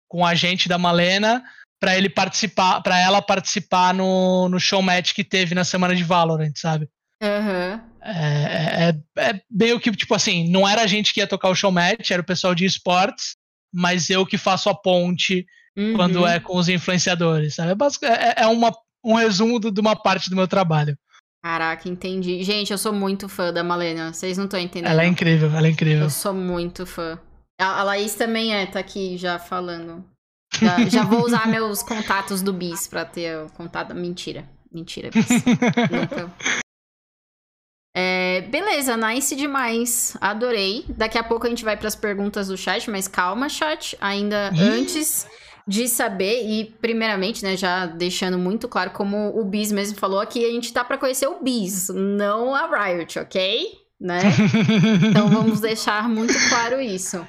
com 0.08 0.26
a 0.26 0.34
gente 0.34 0.68
da 0.68 0.78
Malena 0.78 1.44
para 1.82 1.98
ele 1.98 2.10
participar, 2.10 2.80
para 2.82 3.00
ela 3.00 3.24
participar 3.24 3.92
no, 3.92 4.48
no 4.48 4.60
show 4.60 4.84
match 4.84 5.14
que 5.14 5.24
teve 5.24 5.56
na 5.56 5.64
semana 5.64 5.96
de 5.96 6.04
Valorant, 6.04 6.54
sabe? 6.56 6.88
Uhum. 7.24 7.82
É, 8.04 8.94
é, 9.18 9.30
é 9.30 9.42
meio 9.50 9.80
que, 9.80 9.92
tipo 9.92 10.14
assim, 10.14 10.48
não 10.52 10.68
era 10.68 10.84
a 10.84 10.88
gente 10.88 11.12
que 11.12 11.20
ia 11.20 11.28
tocar 11.28 11.50
o 11.50 11.56
show 11.56 11.72
match, 11.72 12.12
era 12.12 12.22
o 12.22 12.26
pessoal 12.26 12.54
de 12.54 12.66
esportes, 12.66 13.36
mas 13.74 14.12
eu 14.12 14.28
que 14.28 14.38
faço 14.38 14.70
a 14.70 14.76
ponte 14.76 15.44
uhum. 15.76 15.96
quando 15.96 16.28
é 16.28 16.40
com 16.40 16.56
os 16.56 16.70
influenciadores, 16.70 17.56
sabe? 17.56 17.72
É, 18.04 18.08
é, 18.08 18.34
é 18.44 18.48
uma, 18.48 18.72
um 19.04 19.16
resumo 19.16 19.60
do, 19.60 19.72
de 19.72 19.82
uma 19.82 19.96
parte 19.96 20.30
do 20.30 20.36
meu 20.36 20.48
trabalho. 20.48 20.96
Caraca, 21.44 21.90
entendi. 21.90 22.44
Gente, 22.44 22.72
eu 22.72 22.78
sou 22.78 22.94
muito 22.94 23.28
fã 23.28 23.52
da 23.52 23.64
Malena, 23.64 24.14
vocês 24.14 24.38
não 24.38 24.46
estão 24.46 24.60
entendendo. 24.60 24.92
Ela 24.92 25.04
é 25.04 25.08
incrível, 25.08 25.50
ela 25.52 25.66
é 25.66 25.72
incrível. 25.72 26.04
Eu 26.04 26.10
sou 26.12 26.34
muito 26.34 26.86
fã. 26.86 27.20
A, 27.60 27.80
a 27.80 27.84
Laís 27.84 28.14
também 28.14 28.54
é, 28.54 28.68
tá 28.68 28.80
aqui 28.80 29.18
já 29.18 29.40
falando. 29.40 30.06
Já, 30.60 30.86
já 30.88 31.04
vou 31.04 31.26
usar 31.26 31.48
meus 31.48 31.82
contatos 31.82 32.42
do 32.42 32.52
Bis 32.52 32.88
pra 32.88 33.06
ter 33.06 33.38
o 33.38 33.50
contato. 33.52 33.94
Mentira. 33.96 34.48
Mentira, 34.72 35.10
Bis. 35.10 35.28
Nunca. 35.30 36.34
É, 37.96 38.42
beleza, 38.50 38.96
nice 38.96 39.36
demais. 39.36 40.16
Adorei. 40.22 40.86
Daqui 40.90 41.18
a 41.18 41.24
pouco 41.24 41.46
a 41.46 41.50
gente 41.50 41.64
vai 41.64 41.76
para 41.76 41.88
as 41.88 41.96
perguntas 41.96 42.48
do 42.48 42.58
chat, 42.58 42.90
mas 42.90 43.08
calma, 43.08 43.50
chat. 43.50 43.98
Ainda 44.00 44.52
antes 44.58 45.28
de 45.68 45.88
saber, 45.88 46.44
e 46.48 46.66
primeiramente, 46.66 47.44
né, 47.44 47.56
já 47.56 47.86
deixando 47.86 48.38
muito 48.38 48.68
claro, 48.68 48.92
como 48.92 49.38
o 49.40 49.46
Bis 49.46 49.72
mesmo 49.72 49.98
falou 49.98 50.20
aqui, 50.20 50.44
a 50.46 50.50
gente 50.50 50.74
tá 50.74 50.84
para 50.84 50.98
conhecer 50.98 51.28
o 51.28 51.42
Bis, 51.42 51.90
não 51.90 52.56
a 52.56 52.68
Riot, 52.68 53.20
ok? 53.20 53.72
Né? 54.00 54.22
então 55.10 55.30
vamos 55.30 55.60
deixar 55.60 56.10
muito 56.10 56.34
claro 56.50 56.82
isso. 56.82 57.26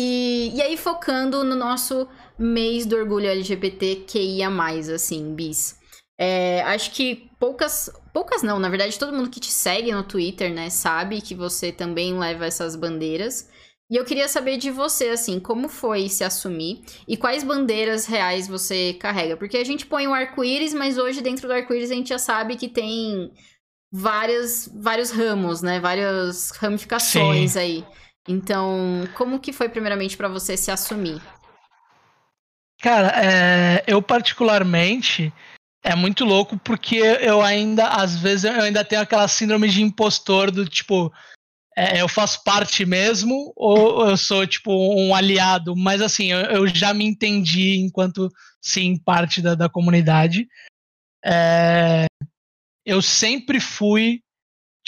E, 0.00 0.52
e 0.54 0.62
aí, 0.62 0.76
focando 0.76 1.42
no 1.42 1.56
nosso 1.56 2.06
mês 2.38 2.86
do 2.86 2.94
orgulho 2.94 3.26
LGBT 3.26 4.04
que 4.06 4.20
ia 4.20 4.48
mais, 4.48 4.88
assim, 4.88 5.34
bis. 5.34 5.76
É, 6.16 6.62
acho 6.62 6.92
que 6.92 7.28
poucas. 7.40 7.90
Poucas 8.12 8.44
não, 8.44 8.60
na 8.60 8.68
verdade, 8.68 8.96
todo 8.96 9.12
mundo 9.12 9.28
que 9.28 9.40
te 9.40 9.50
segue 9.50 9.90
no 9.90 10.04
Twitter, 10.04 10.54
né, 10.54 10.70
sabe 10.70 11.20
que 11.20 11.34
você 11.34 11.72
também 11.72 12.16
leva 12.16 12.46
essas 12.46 12.76
bandeiras. 12.76 13.48
E 13.90 13.96
eu 13.96 14.04
queria 14.04 14.28
saber 14.28 14.56
de 14.56 14.70
você, 14.70 15.08
assim, 15.08 15.40
como 15.40 15.68
foi 15.68 16.08
se 16.08 16.22
assumir 16.22 16.84
e 17.08 17.16
quais 17.16 17.42
bandeiras 17.42 18.06
reais 18.06 18.46
você 18.46 18.92
carrega? 19.00 19.36
Porque 19.36 19.56
a 19.56 19.64
gente 19.64 19.84
põe 19.84 20.06
o 20.06 20.14
arco-íris, 20.14 20.74
mas 20.74 20.96
hoje 20.96 21.20
dentro 21.20 21.48
do 21.48 21.54
arco-íris 21.54 21.90
a 21.90 21.94
gente 21.94 22.10
já 22.10 22.18
sabe 22.18 22.54
que 22.54 22.68
tem 22.68 23.32
várias, 23.90 24.70
vários 24.72 25.10
ramos, 25.10 25.60
né? 25.60 25.80
Várias 25.80 26.50
ramificações 26.50 27.52
Sim. 27.52 27.58
aí. 27.58 27.84
Então, 28.28 29.08
como 29.14 29.40
que 29.40 29.54
foi 29.54 29.70
primeiramente 29.70 30.16
para 30.16 30.28
você 30.28 30.54
se 30.54 30.70
assumir? 30.70 31.20
Cara, 32.80 33.12
é, 33.16 33.84
eu 33.86 34.02
particularmente 34.02 35.32
é 35.82 35.94
muito 35.94 36.24
louco 36.24 36.58
porque 36.58 36.96
eu 36.96 37.40
ainda, 37.40 37.88
às 37.88 38.16
vezes, 38.16 38.44
eu 38.44 38.60
ainda 38.60 38.84
tenho 38.84 39.00
aquela 39.00 39.26
síndrome 39.26 39.68
de 39.68 39.82
impostor 39.82 40.50
do 40.50 40.68
tipo, 40.68 41.10
é, 41.76 42.02
eu 42.02 42.08
faço 42.08 42.44
parte 42.44 42.84
mesmo 42.84 43.52
ou 43.56 44.10
eu 44.10 44.16
sou 44.16 44.46
tipo 44.46 44.70
um 44.70 45.14
aliado? 45.14 45.74
Mas 45.74 46.02
assim, 46.02 46.26
eu, 46.26 46.40
eu 46.40 46.66
já 46.66 46.92
me 46.92 47.06
entendi 47.06 47.78
enquanto 47.78 48.30
sim 48.60 48.98
parte 48.98 49.40
da, 49.40 49.54
da 49.54 49.68
comunidade. 49.68 50.46
É, 51.24 52.04
eu 52.84 53.00
sempre 53.00 53.58
fui, 53.58 54.20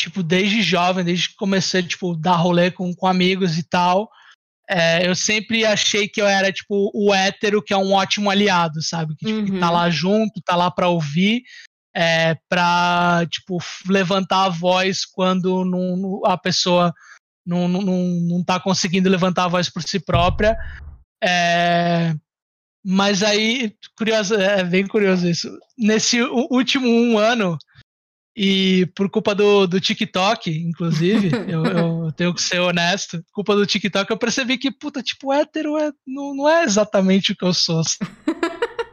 tipo, 0.01 0.23
desde 0.23 0.63
jovem, 0.63 1.05
desde 1.05 1.29
que 1.29 1.37
comecei, 1.37 1.83
tipo, 1.83 2.17
dar 2.17 2.37
rolê 2.37 2.71
com, 2.71 2.95
com 2.95 3.07
amigos 3.07 3.59
e 3.59 3.63
tal. 3.63 4.11
É, 4.69 5.07
eu 5.07 5.15
sempre 5.17 5.67
achei 5.67 6.09
que 6.09 6.23
eu 6.23 6.27
era, 6.27 6.53
tipo, 6.53 6.91
o 6.95 7.13
hétero 7.13 7.63
que 7.63 7.75
é 7.75 7.77
um 7.77 7.93
ótimo 7.93 8.31
aliado, 8.31 8.81
sabe? 8.83 9.17
Que, 9.17 9.27
tipo, 9.27 9.39
uhum. 9.39 9.45
que 9.45 9.59
tá 9.59 9.69
uhum. 9.69 9.75
lá 9.75 9.91
junto, 9.91 10.41
tá 10.45 10.55
lá 10.55 10.71
pra 10.71 10.89
ouvir, 10.89 11.43
é, 11.95 12.37
pra, 12.49 13.27
tipo, 13.29 13.59
levantar 13.89 14.45
a 14.45 14.49
voz 14.49 15.05
quando 15.05 15.65
não, 15.65 16.21
a 16.25 16.39
pessoa 16.39 16.95
não, 17.45 17.67
não, 17.67 17.83
não 17.83 18.45
tá 18.45 18.61
conseguindo 18.61 19.09
levantar 19.09 19.45
a 19.45 19.49
voz 19.49 19.69
por 19.69 19.83
si 19.83 19.99
própria. 19.99 20.57
É, 21.23 22.15
mas 22.85 23.23
aí, 23.23 23.75
curioso, 23.97 24.35
é 24.35 24.63
bem 24.65 24.87
curioso 24.87 25.29
isso. 25.29 25.51
Nesse 25.77 26.23
último 26.23 26.89
um 26.89 27.19
ano, 27.19 27.59
e 28.37 28.87
por 28.95 29.11
culpa 29.11 29.35
do, 29.35 29.67
do 29.67 29.81
TikTok, 29.81 30.51
inclusive, 30.51 31.31
eu, 31.51 31.65
eu, 31.65 32.13
tenho 32.13 32.35
que 32.35 32.43
ser 32.43 32.61
honesto, 32.61 33.25
culpa 33.33 33.57
do 33.57 33.67
TikTok, 33.67 34.11
eu 34.11 34.19
percebi 34.19 34.57
que, 34.57 34.71
puta, 34.71 35.03
tipo, 35.03 35.33
hétero 35.33 35.77
é, 35.77 35.93
não, 36.07 36.35
não 36.35 36.49
é 36.49 36.65
exatamente 36.65 37.33
o 37.33 37.37
que 37.37 37.45
eu 37.45 37.53
sou. 37.53 37.83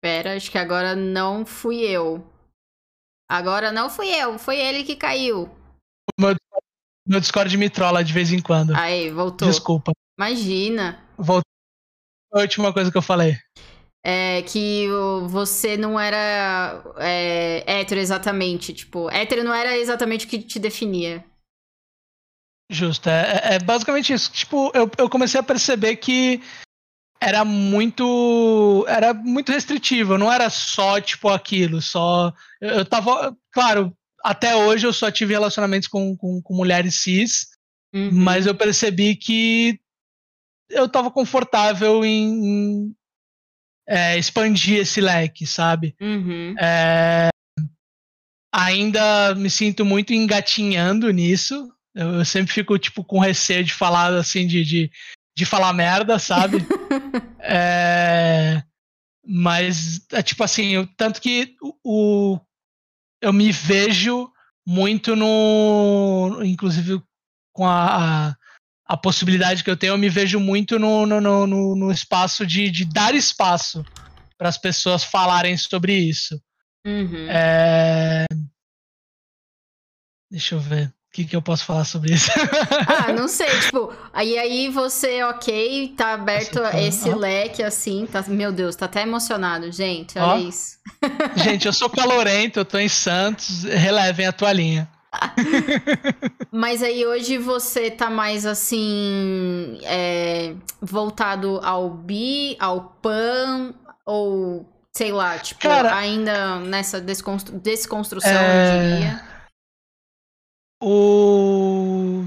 Pera, 0.00 0.36
acho 0.36 0.50
que 0.50 0.58
agora 0.58 0.94
não 0.94 1.44
fui 1.44 1.80
eu. 1.80 2.24
Agora 3.28 3.72
não 3.72 3.90
fui 3.90 4.08
eu, 4.08 4.38
foi 4.38 4.58
ele 4.58 4.84
que 4.84 4.94
caiu. 4.94 5.50
Meu, 6.18 6.34
meu 7.06 7.20
Discord 7.20 7.54
me 7.56 7.68
trola 7.68 8.02
de 8.04 8.12
vez 8.12 8.32
em 8.32 8.40
quando. 8.40 8.74
Aí, 8.76 9.10
voltou. 9.10 9.48
Desculpa. 9.48 9.92
Imagina. 10.18 11.00
Voltou. 11.16 11.42
A 12.32 12.40
última 12.40 12.72
coisa 12.72 12.90
que 12.90 12.98
eu 12.98 13.02
falei. 13.02 13.36
É 14.04 14.42
que 14.42 14.86
você 15.28 15.76
não 15.76 15.98
era 15.98 16.82
é, 16.98 17.62
hétero 17.66 18.00
exatamente. 18.00 18.74
Tipo, 18.74 19.08
hétero 19.10 19.44
não 19.44 19.54
era 19.54 19.76
exatamente 19.78 20.26
o 20.26 20.28
que 20.28 20.40
te 20.40 20.58
definia. 20.58 21.24
Justo, 22.70 23.08
é, 23.08 23.22
é, 23.22 23.54
é 23.54 23.58
basicamente 23.58 24.12
isso. 24.12 24.30
Tipo, 24.30 24.70
eu, 24.74 24.90
eu 24.98 25.08
comecei 25.08 25.40
a 25.40 25.44
perceber 25.44 25.96
que 25.96 26.42
era 27.20 27.44
muito 27.44 28.84
era 28.86 29.12
muito 29.12 29.50
restritivo, 29.50 30.18
não 30.18 30.32
era 30.32 30.48
só 30.50 31.00
tipo 31.00 31.28
aquilo, 31.28 31.82
só 31.82 32.32
eu, 32.60 32.70
eu 32.70 32.84
tava, 32.84 33.36
claro, 33.50 33.92
até 34.22 34.54
hoje 34.54 34.86
eu 34.86 34.92
só 34.92 35.10
tive 35.10 35.32
relacionamentos 35.32 35.88
com, 35.88 36.16
com, 36.16 36.40
com 36.40 36.54
mulheres 36.54 37.02
cis, 37.02 37.48
uhum. 37.92 38.10
mas 38.12 38.46
eu 38.46 38.54
percebi 38.54 39.16
que 39.16 39.80
eu 40.70 40.86
estava 40.86 41.10
confortável 41.10 42.04
em, 42.04 42.46
em 42.46 42.96
é, 43.88 44.18
expandir 44.18 44.78
esse 44.78 45.00
leque, 45.00 45.46
sabe? 45.46 45.94
Uhum. 46.00 46.54
É, 46.58 47.28
ainda 48.52 49.34
me 49.34 49.48
sinto 49.48 49.84
muito 49.84 50.12
engatinhando 50.12 51.10
nisso. 51.10 51.72
Eu, 51.94 52.14
eu, 52.16 52.24
sempre 52.24 52.52
fico, 52.52 52.78
tipo, 52.78 53.02
com 53.02 53.18
receio 53.18 53.64
de 53.64 53.72
falar, 53.72 54.14
assim, 54.14 54.46
de, 54.46 54.64
de, 54.64 54.90
de 55.36 55.44
falar 55.44 55.72
merda, 55.72 56.18
sabe? 56.18 56.58
é, 57.40 58.62
mas, 59.26 60.00
é 60.12 60.22
tipo 60.22 60.44
assim, 60.44 60.74
eu, 60.74 60.86
tanto 60.96 61.20
que 61.20 61.56
o, 61.62 61.74
o, 62.34 62.40
eu 63.22 63.32
me 63.32 63.50
vejo 63.50 64.30
muito 64.66 65.16
no. 65.16 66.40
Inclusive 66.44 67.02
com 67.54 67.66
a, 67.66 68.28
a 68.28 68.36
a 68.88 68.96
possibilidade 68.96 69.62
que 69.62 69.70
eu 69.70 69.76
tenho, 69.76 69.92
eu 69.92 69.98
me 69.98 70.08
vejo 70.08 70.40
muito 70.40 70.78
no, 70.78 71.04
no, 71.04 71.20
no, 71.46 71.76
no 71.76 71.92
espaço 71.92 72.46
de, 72.46 72.70
de 72.70 72.86
dar 72.86 73.14
espaço 73.14 73.84
para 74.38 74.48
as 74.48 74.56
pessoas 74.56 75.04
falarem 75.04 75.58
sobre 75.58 75.92
isso. 75.92 76.40
Uhum. 76.86 77.28
É... 77.28 78.24
Deixa 80.30 80.54
eu 80.54 80.60
ver. 80.60 80.86
O 80.86 81.10
que, 81.10 81.24
que 81.24 81.36
eu 81.36 81.42
posso 81.42 81.64
falar 81.64 81.84
sobre 81.84 82.14
isso? 82.14 82.30
ah, 82.86 83.12
não 83.16 83.28
sei, 83.28 83.48
tipo, 83.60 83.92
aí 84.12 84.38
aí 84.38 84.68
você, 84.68 85.22
ok, 85.24 85.94
tá 85.96 86.14
aberto 86.14 86.60
tá... 86.60 86.80
esse 86.80 87.08
leque 87.10 87.62
assim, 87.62 88.06
tá, 88.06 88.22
meu 88.28 88.52
Deus, 88.52 88.76
tá 88.76 88.84
até 88.84 89.02
emocionado, 89.02 89.72
gente, 89.72 90.18
olha 90.18 90.42
isso. 90.42 90.76
gente, 91.34 91.66
eu 91.66 91.72
sou 91.72 91.88
calorento, 91.88 92.60
eu 92.60 92.64
tô 92.64 92.78
em 92.78 92.90
Santos, 92.90 93.64
relevem 93.64 94.26
a 94.26 94.32
tua 94.32 94.52
linha. 94.52 94.88
Mas 96.52 96.82
aí 96.82 97.06
hoje 97.06 97.38
você 97.38 97.90
tá 97.90 98.10
mais 98.10 98.44
assim. 98.46 99.78
É, 99.84 100.54
voltado 100.80 101.60
ao 101.62 101.90
bi, 101.90 102.56
ao 102.58 102.96
pan, 103.02 103.74
ou 104.04 104.66
sei 104.92 105.12
lá, 105.12 105.38
tipo, 105.38 105.60
Cara, 105.60 105.96
ainda 105.96 106.58
nessa 106.60 107.00
desconstru 107.00 107.58
desconstrução, 107.58 108.30
é... 108.30 108.76
eu 108.76 108.96
diria. 108.96 109.24
O. 110.82 112.24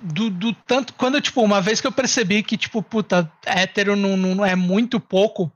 Do, 0.00 0.30
do, 0.30 0.52
tanto 0.52 0.94
quando 0.94 1.20
tipo 1.20 1.40
uma 1.40 1.60
vez 1.60 1.80
que 1.80 1.86
eu 1.86 1.92
percebi 1.92 2.42
que 2.42 2.56
tipo 2.56 2.82
puta 2.82 3.30
hétero 3.46 3.94
não, 3.94 4.16
não 4.16 4.44
é 4.44 4.56
muito 4.56 4.98
pouco 4.98 5.52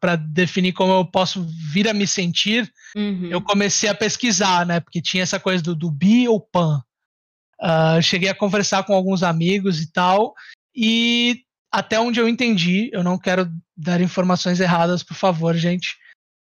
para 0.00 0.16
definir 0.16 0.72
como 0.72 0.92
eu 0.92 1.04
posso 1.04 1.44
vir 1.72 1.88
a 1.88 1.94
me 1.94 2.06
sentir, 2.06 2.72
uhum. 2.96 3.28
eu 3.30 3.40
comecei 3.40 3.88
a 3.88 3.94
pesquisar, 3.94 4.64
né? 4.66 4.80
Porque 4.80 5.02
tinha 5.02 5.22
essa 5.22 5.38
coisa 5.38 5.62
do, 5.62 5.74
do 5.74 5.90
bi 5.90 6.28
ou 6.28 6.40
pan. 6.40 6.82
Uh, 7.60 8.02
cheguei 8.02 8.28
a 8.28 8.34
conversar 8.34 8.84
com 8.84 8.94
alguns 8.94 9.22
amigos 9.22 9.80
e 9.80 9.90
tal, 9.90 10.34
e 10.74 11.40
até 11.72 11.98
onde 11.98 12.20
eu 12.20 12.28
entendi, 12.28 12.90
eu 12.92 13.02
não 13.02 13.18
quero 13.18 13.50
dar 13.76 14.00
informações 14.00 14.60
erradas, 14.60 15.02
por 15.02 15.14
favor, 15.14 15.54
gente. 15.56 15.96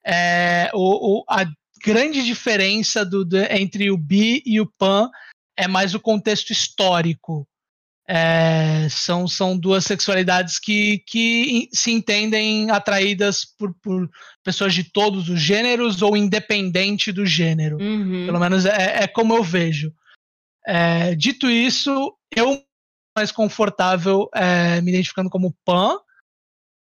É, 0.04 0.70
o, 0.72 1.20
o, 1.20 1.24
a 1.28 1.44
grande 1.84 2.24
diferença 2.24 3.04
do, 3.04 3.24
do, 3.24 3.36
entre 3.36 3.90
o 3.90 3.98
bi 3.98 4.42
e 4.46 4.60
o 4.60 4.70
pan 4.78 5.10
é 5.56 5.68
mais 5.68 5.94
o 5.94 6.00
contexto 6.00 6.50
histórico. 6.50 7.46
É, 8.12 8.88
são, 8.88 9.28
são 9.28 9.56
duas 9.56 9.84
sexualidades 9.84 10.58
que, 10.58 10.98
que 11.06 11.68
se 11.72 11.92
entendem 11.92 12.68
atraídas 12.68 13.44
por, 13.44 13.72
por 13.74 14.10
pessoas 14.42 14.74
de 14.74 14.82
todos 14.82 15.28
os 15.28 15.40
gêneros 15.40 16.02
ou 16.02 16.16
independente 16.16 17.12
do 17.12 17.24
gênero. 17.24 17.78
Uhum. 17.80 18.26
Pelo 18.26 18.40
menos 18.40 18.66
é, 18.66 19.04
é, 19.04 19.06
como 19.06 19.36
eu 19.36 19.44
vejo. 19.44 19.94
É, 20.66 21.14
dito 21.14 21.48
isso, 21.48 22.12
eu 22.34 22.60
mais 23.16 23.30
confortável 23.30 24.28
é, 24.34 24.80
me 24.80 24.90
identificando 24.90 25.30
como 25.30 25.56
pan, 25.64 25.96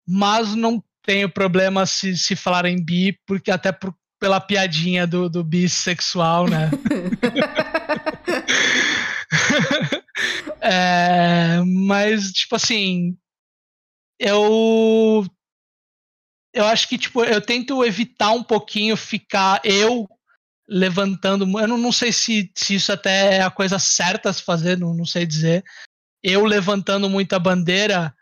mas 0.04 0.56
não 0.56 0.82
tenho 1.04 1.30
problema 1.30 1.86
se, 1.86 2.16
se 2.16 2.34
falarem 2.34 2.84
bi, 2.84 3.16
porque 3.24 3.52
até 3.52 3.70
por, 3.70 3.94
pela 4.18 4.40
piadinha 4.40 5.06
do, 5.06 5.30
do 5.30 5.44
bissexual, 5.44 6.48
né? 6.48 6.68
É, 10.62 11.60
mas, 11.64 12.30
tipo 12.30 12.54
assim, 12.54 13.16
eu. 14.18 15.26
Eu 16.54 16.66
acho 16.66 16.88
que, 16.88 16.98
tipo, 16.98 17.24
eu 17.24 17.40
tento 17.40 17.84
evitar 17.84 18.30
um 18.32 18.44
pouquinho 18.44 18.96
ficar 18.96 19.60
eu 19.64 20.06
levantando. 20.68 21.44
Eu 21.58 21.66
não, 21.66 21.78
não 21.78 21.90
sei 21.90 22.12
se, 22.12 22.52
se 22.54 22.76
isso 22.76 22.92
até 22.92 23.38
é 23.38 23.42
a 23.42 23.50
coisa 23.50 23.78
certa 23.78 24.30
a 24.30 24.32
se 24.32 24.42
fazer, 24.42 24.78
não, 24.78 24.94
não 24.94 25.06
sei 25.06 25.26
dizer. 25.26 25.64
Eu 26.22 26.44
levantando 26.44 27.08
muita 27.10 27.38
bandeira, 27.38 28.14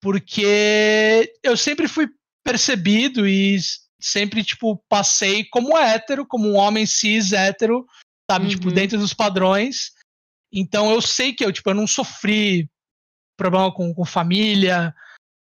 porque 0.00 1.34
eu 1.42 1.56
sempre 1.56 1.88
fui 1.88 2.08
percebido 2.44 3.28
e 3.28 3.58
sempre, 4.00 4.42
tipo, 4.42 4.82
passei 4.88 5.44
como 5.44 5.76
hétero, 5.76 6.26
como 6.26 6.48
um 6.48 6.56
homem 6.56 6.86
cis 6.86 7.32
hétero, 7.32 7.86
sabe? 8.30 8.48
Tipo, 8.48 8.64
uhum. 8.64 8.68
Tipo, 8.70 8.74
dentro 8.74 8.98
dos 8.98 9.12
padrões. 9.12 9.92
Então 10.52 10.90
eu 10.90 11.00
sei 11.00 11.32
que 11.32 11.44
eu, 11.44 11.52
tipo, 11.52 11.70
eu 11.70 11.74
não 11.74 11.86
sofri 11.86 12.68
problema 13.36 13.72
com, 13.72 13.94
com 13.94 14.04
família, 14.04 14.94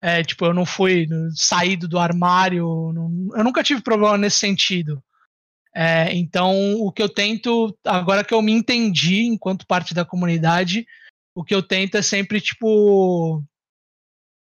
é, 0.02 0.24
tipo, 0.24 0.46
eu 0.46 0.54
não 0.54 0.65
fui 0.65 1.08
saído 1.36 1.88
do 1.88 1.98
armário, 1.98 2.91
não, 2.93 3.30
eu 3.36 3.43
nunca 3.43 3.63
tive 3.63 3.82
problema 3.82 4.17
nesse 4.17 4.38
sentido. 4.38 5.02
É, 5.76 6.13
então, 6.15 6.74
o 6.76 6.91
que 6.91 7.02
eu 7.02 7.10
tento, 7.10 7.78
agora 7.86 8.24
que 8.24 8.34
eu 8.34 8.41
me 8.41 8.52
entendi 8.52 9.24
enquanto 9.26 9.67
parte 9.67 9.93
da 9.93 10.04
comunidade, 10.04 10.86
o 11.36 11.43
que 11.43 11.54
eu 11.54 11.62
tento 11.62 11.96
é 11.96 12.02
sempre, 12.02 12.41
tipo, 12.41 13.43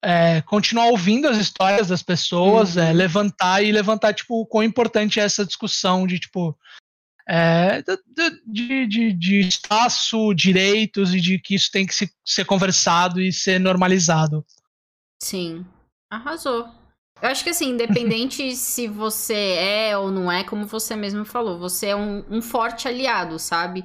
é, 0.02 0.40
continuar 0.42 0.86
ouvindo 0.86 1.28
as 1.28 1.36
histórias 1.36 1.88
das 1.88 2.02
pessoas, 2.02 2.76
é, 2.76 2.90
uhum. 2.90 2.96
levantar 2.96 3.62
e 3.62 3.72
levantar, 3.72 4.14
tipo, 4.14 4.40
o 4.40 4.46
quão 4.46 4.64
importante 4.64 5.20
é 5.20 5.24
essa 5.24 5.44
discussão 5.44 6.06
de, 6.06 6.18
tipo, 6.18 6.56
é, 7.28 7.82
de, 8.46 8.86
de, 8.86 9.12
de, 9.12 9.40
espaço, 9.40 10.32
direitos 10.32 11.14
e 11.14 11.20
de 11.20 11.38
que 11.38 11.54
isso 11.54 11.70
tem 11.70 11.86
que 11.86 11.94
se, 11.94 12.10
ser 12.24 12.46
conversado 12.46 13.20
e 13.20 13.30
ser 13.30 13.60
normalizado. 13.60 14.44
Sim, 15.22 15.66
arrasou. 16.10 16.66
Eu 17.20 17.28
acho 17.28 17.44
que 17.44 17.50
assim, 17.50 17.70
independente 17.70 18.54
se 18.56 18.86
você 18.86 19.34
é 19.34 19.98
ou 19.98 20.10
não 20.10 20.32
é, 20.32 20.42
como 20.42 20.66
você 20.66 20.96
mesmo 20.96 21.24
falou, 21.24 21.58
você 21.58 21.88
é 21.88 21.96
um, 21.96 22.24
um 22.30 22.40
forte 22.40 22.88
aliado, 22.88 23.38
sabe? 23.38 23.84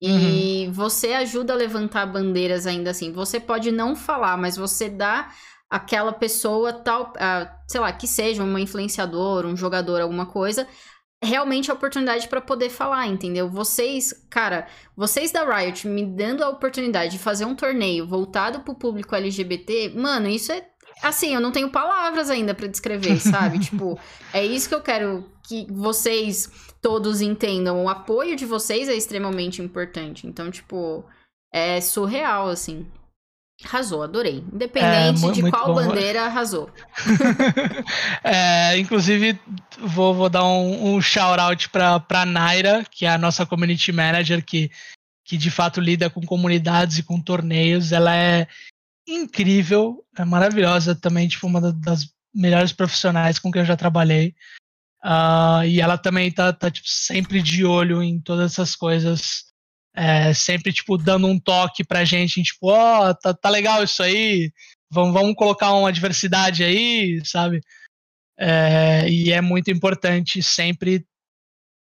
E 0.00 0.66
uhum. 0.66 0.72
você 0.72 1.14
ajuda 1.14 1.52
a 1.52 1.56
levantar 1.56 2.06
bandeiras 2.06 2.66
ainda 2.66 2.90
assim. 2.90 3.10
Você 3.10 3.40
pode 3.40 3.72
não 3.72 3.96
falar, 3.96 4.36
mas 4.36 4.56
você 4.56 4.88
dá 4.88 5.32
aquela 5.68 6.12
pessoa 6.12 6.72
tal, 6.72 7.12
uh, 7.16 7.48
sei 7.68 7.80
lá, 7.80 7.90
que 7.90 8.06
seja 8.06 8.44
uma 8.44 8.60
influenciador, 8.60 9.46
um 9.46 9.56
jogador, 9.56 10.00
alguma 10.00 10.26
coisa, 10.26 10.68
realmente 11.24 11.70
a 11.70 11.74
oportunidade 11.74 12.28
para 12.28 12.40
poder 12.40 12.70
falar, 12.70 13.06
entendeu? 13.06 13.48
Vocês, 13.48 14.14
cara, 14.30 14.66
vocês 14.96 15.32
da 15.32 15.44
Riot 15.44 15.88
me 15.88 16.04
dando 16.04 16.44
a 16.44 16.48
oportunidade 16.48 17.12
de 17.12 17.18
fazer 17.18 17.44
um 17.44 17.54
torneio 17.54 18.06
voltado 18.06 18.60
pro 18.60 18.74
público 18.74 19.14
LGBT, 19.14 19.92
mano, 19.96 20.28
isso 20.28 20.52
é 20.52 20.66
assim, 21.02 21.34
eu 21.34 21.40
não 21.40 21.52
tenho 21.52 21.70
palavras 21.70 22.30
ainda 22.30 22.54
para 22.54 22.68
descrever, 22.68 23.18
sabe? 23.20 23.58
tipo, 23.60 23.98
é 24.32 24.44
isso 24.44 24.68
que 24.68 24.74
eu 24.74 24.82
quero 24.82 25.28
que 25.46 25.66
vocês 25.70 26.50
todos 26.80 27.20
entendam. 27.20 27.84
O 27.84 27.88
apoio 27.88 28.36
de 28.36 28.46
vocês 28.46 28.88
é 28.88 28.94
extremamente 28.94 29.60
importante. 29.60 30.26
Então, 30.26 30.50
tipo, 30.50 31.04
é 31.52 31.80
surreal 31.80 32.48
assim. 32.48 32.86
Arrasou, 33.62 34.02
adorei. 34.02 34.44
Independente 34.52 35.26
é, 35.26 35.32
de 35.32 35.50
qual 35.50 35.66
bom. 35.66 35.74
bandeira, 35.74 36.24
arrasou. 36.24 36.68
é, 38.24 38.76
inclusive, 38.78 39.38
vou, 39.78 40.12
vou 40.12 40.28
dar 40.28 40.44
um, 40.44 40.94
um 40.94 41.00
shout-out 41.00 41.68
para 41.68 42.02
a 42.10 42.26
Naira, 42.26 42.84
que 42.90 43.06
é 43.06 43.10
a 43.10 43.18
nossa 43.18 43.46
community 43.46 43.92
manager, 43.92 44.44
que, 44.44 44.70
que 45.24 45.36
de 45.36 45.50
fato 45.50 45.80
lida 45.80 46.10
com 46.10 46.20
comunidades 46.22 46.98
e 46.98 47.02
com 47.02 47.20
torneios. 47.20 47.92
Ela 47.92 48.14
é 48.14 48.48
incrível, 49.06 50.04
é 50.18 50.24
maravilhosa 50.24 50.94
também, 50.94 51.28
tipo, 51.28 51.46
uma 51.46 51.60
das 51.72 52.12
melhores 52.34 52.72
profissionais 52.72 53.38
com 53.38 53.52
quem 53.52 53.60
eu 53.60 53.66
já 53.66 53.76
trabalhei. 53.76 54.34
Uh, 55.04 55.64
e 55.66 55.80
ela 55.80 55.96
também 55.96 56.32
tá, 56.32 56.52
tá 56.52 56.70
tipo, 56.70 56.88
sempre 56.88 57.40
de 57.40 57.64
olho 57.64 58.02
em 58.02 58.18
todas 58.18 58.52
essas 58.52 58.74
coisas 58.74 59.44
é, 59.94 60.34
sempre, 60.34 60.72
tipo, 60.72 60.98
dando 60.98 61.26
um 61.26 61.38
toque 61.38 61.84
pra 61.84 62.04
gente, 62.04 62.42
tipo, 62.42 62.68
ó, 62.68 63.10
oh, 63.10 63.14
tá, 63.14 63.32
tá 63.32 63.48
legal 63.48 63.82
isso 63.84 64.02
aí, 64.02 64.50
vamos, 64.90 65.12
vamos 65.12 65.34
colocar 65.34 65.72
uma 65.72 65.92
diversidade 65.92 66.64
aí, 66.64 67.24
sabe? 67.24 67.60
É, 68.36 69.08
e 69.08 69.30
é 69.30 69.40
muito 69.40 69.70
importante 69.70 70.42
sempre 70.42 71.06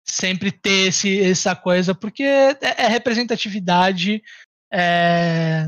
sempre 0.06 0.52
ter 0.52 0.88
esse, 0.88 1.18
essa 1.18 1.56
coisa, 1.56 1.94
porque 1.94 2.22
é, 2.22 2.58
é 2.60 2.88
representatividade, 2.88 4.22
é, 4.70 5.66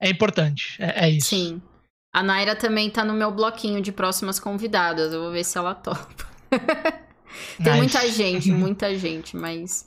é 0.00 0.08
importante, 0.08 0.76
é, 0.80 1.06
é, 1.06 1.10
isso. 1.10 1.28
Sim. 1.28 1.62
A 2.10 2.22
Naira 2.22 2.56
também 2.56 2.88
tá 2.88 3.04
no 3.04 3.12
meu 3.12 3.30
bloquinho 3.30 3.82
de 3.82 3.92
próximas 3.92 4.40
convidadas, 4.40 5.12
eu 5.12 5.20
vou 5.20 5.30
ver 5.30 5.44
se 5.44 5.58
ela 5.58 5.74
topa. 5.74 6.26
Tem 7.62 7.66
nice. 7.66 7.76
muita 7.76 8.10
gente, 8.10 8.48
muita 8.52 8.98
gente, 8.98 9.36
mas 9.36 9.86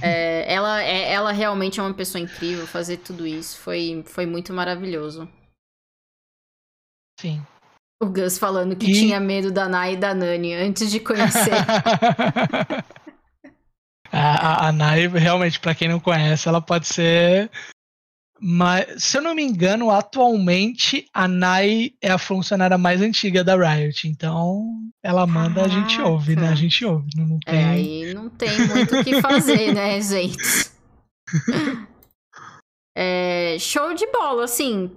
é, 0.00 0.52
ela, 0.52 0.82
é, 0.82 1.12
ela 1.12 1.32
realmente 1.32 1.80
é 1.80 1.82
uma 1.82 1.92
pessoa 1.92 2.22
incrível, 2.22 2.66
fazer 2.66 2.98
tudo 2.98 3.26
isso 3.26 3.58
foi, 3.58 4.02
foi 4.06 4.24
muito 4.24 4.52
maravilhoso. 4.52 5.28
Sim. 7.20 7.44
O 8.02 8.06
Gus 8.06 8.38
falando 8.38 8.74
que 8.74 8.90
e... 8.90 8.94
tinha 8.94 9.20
medo 9.20 9.52
da 9.52 9.68
Nai 9.68 9.94
e 9.94 9.96
da 9.96 10.14
Nani 10.14 10.54
antes 10.54 10.90
de 10.90 10.98
conhecer. 10.98 11.52
a, 14.10 14.66
a, 14.66 14.68
a 14.68 14.72
Nai, 14.72 15.06
realmente, 15.06 15.60
para 15.60 15.74
quem 15.74 15.88
não 15.88 16.00
conhece, 16.00 16.48
ela 16.48 16.60
pode 16.60 16.86
ser 16.86 17.50
mas, 18.44 19.04
se 19.04 19.16
eu 19.16 19.22
não 19.22 19.36
me 19.36 19.42
engano, 19.44 19.88
atualmente 19.88 21.06
a 21.14 21.28
Nai 21.28 21.92
é 22.02 22.10
a 22.10 22.18
funcionária 22.18 22.76
mais 22.76 23.00
antiga 23.00 23.44
da 23.44 23.54
Riot. 23.54 24.08
Então, 24.08 24.80
ela 25.00 25.24
manda, 25.28 25.62
Caraca. 25.62 25.70
a 25.76 25.80
gente 25.80 26.00
ouve, 26.00 26.34
né? 26.34 26.48
A 26.48 26.54
gente 26.56 26.84
ouve. 26.84 27.08
Não, 27.16 27.24
não 27.24 27.38
tem... 27.38 27.54
É, 27.54 27.64
aí 27.64 28.14
não 28.14 28.28
tem 28.28 28.66
muito 28.66 28.96
o 28.96 29.04
que 29.04 29.20
fazer, 29.20 29.72
né, 29.72 30.00
gente? 30.02 30.72
é, 32.98 33.56
show 33.60 33.94
de 33.94 34.10
bola, 34.10 34.42
assim. 34.42 34.90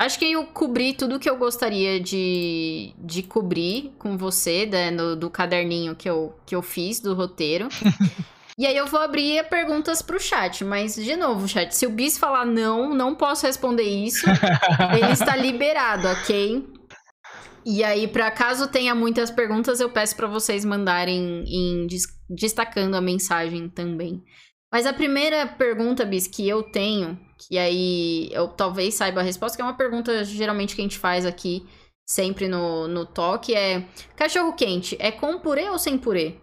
Acho 0.00 0.18
que 0.18 0.32
eu 0.32 0.46
cobri 0.46 0.94
tudo 0.94 1.20
que 1.20 1.28
eu 1.28 1.36
gostaria 1.36 2.00
de, 2.00 2.94
de 2.98 3.22
cobrir 3.22 3.92
com 3.98 4.16
você, 4.16 4.64
né, 4.64 4.90
no, 4.90 5.14
do 5.14 5.28
caderninho 5.28 5.94
que 5.94 6.08
eu, 6.08 6.34
que 6.46 6.56
eu 6.56 6.62
fiz, 6.62 6.98
do 6.98 7.12
roteiro. 7.12 7.68
E 8.56 8.66
aí 8.66 8.76
eu 8.76 8.86
vou 8.86 9.00
abrir 9.00 9.42
perguntas 9.48 10.00
pro 10.00 10.20
chat, 10.20 10.64
mas 10.64 10.94
de 10.94 11.16
novo, 11.16 11.48
chat, 11.48 11.74
se 11.74 11.86
o 11.86 11.90
Bis 11.90 12.16
falar 12.16 12.44
não, 12.44 12.94
não 12.94 13.14
posso 13.14 13.46
responder 13.46 13.82
isso, 13.82 14.26
ele 14.96 15.12
está 15.12 15.34
liberado, 15.34 16.06
ok? 16.06 16.64
E 17.66 17.82
aí, 17.82 18.06
para 18.06 18.30
caso 18.30 18.68
tenha 18.68 18.94
muitas 18.94 19.30
perguntas, 19.30 19.80
eu 19.80 19.88
peço 19.88 20.14
para 20.14 20.26
vocês 20.26 20.64
mandarem 20.64 21.44
em 21.46 21.86
destacando 22.28 22.94
a 22.94 23.00
mensagem 23.00 23.68
também. 23.70 24.22
Mas 24.70 24.86
a 24.86 24.92
primeira 24.92 25.46
pergunta, 25.46 26.04
Bis, 26.04 26.26
que 26.26 26.46
eu 26.46 26.62
tenho, 26.62 27.18
que 27.38 27.56
aí 27.56 28.28
eu 28.32 28.48
talvez 28.48 28.94
saiba 28.94 29.20
a 29.20 29.24
resposta, 29.24 29.56
que 29.56 29.62
é 29.62 29.64
uma 29.64 29.76
pergunta 29.76 30.22
geralmente 30.24 30.74
que 30.74 30.82
a 30.82 30.84
gente 30.84 30.98
faz 30.98 31.24
aqui 31.24 31.66
sempre 32.06 32.48
no, 32.48 32.86
no 32.86 33.06
toque, 33.06 33.54
é 33.54 33.88
cachorro 34.14 34.52
quente, 34.52 34.96
é 34.98 35.10
com 35.10 35.38
purê 35.38 35.70
ou 35.70 35.78
sem 35.78 35.96
purê? 35.96 36.36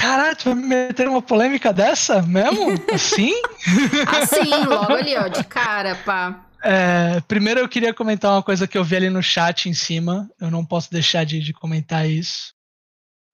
Caralho, 0.00 0.36
tu 0.36 0.44
vai 0.44 0.54
me 0.54 0.66
meter 0.66 1.08
uma 1.08 1.22
polêmica 1.22 1.72
dessa 1.72 2.20
mesmo? 2.22 2.74
Assim? 2.92 3.32
assim, 4.20 4.64
logo 4.66 4.92
ali, 4.92 5.16
ó, 5.16 5.26
de 5.28 5.42
cara, 5.42 5.94
pá. 5.94 6.46
É, 6.62 7.20
primeiro 7.22 7.60
eu 7.60 7.68
queria 7.68 7.94
comentar 7.94 8.32
uma 8.32 8.42
coisa 8.42 8.68
que 8.68 8.76
eu 8.76 8.84
vi 8.84 8.96
ali 8.96 9.08
no 9.08 9.22
chat 9.22 9.68
em 9.68 9.72
cima. 9.72 10.28
Eu 10.38 10.50
não 10.50 10.64
posso 10.64 10.90
deixar 10.90 11.24
de, 11.24 11.40
de 11.40 11.52
comentar 11.52 12.08
isso. 12.08 12.52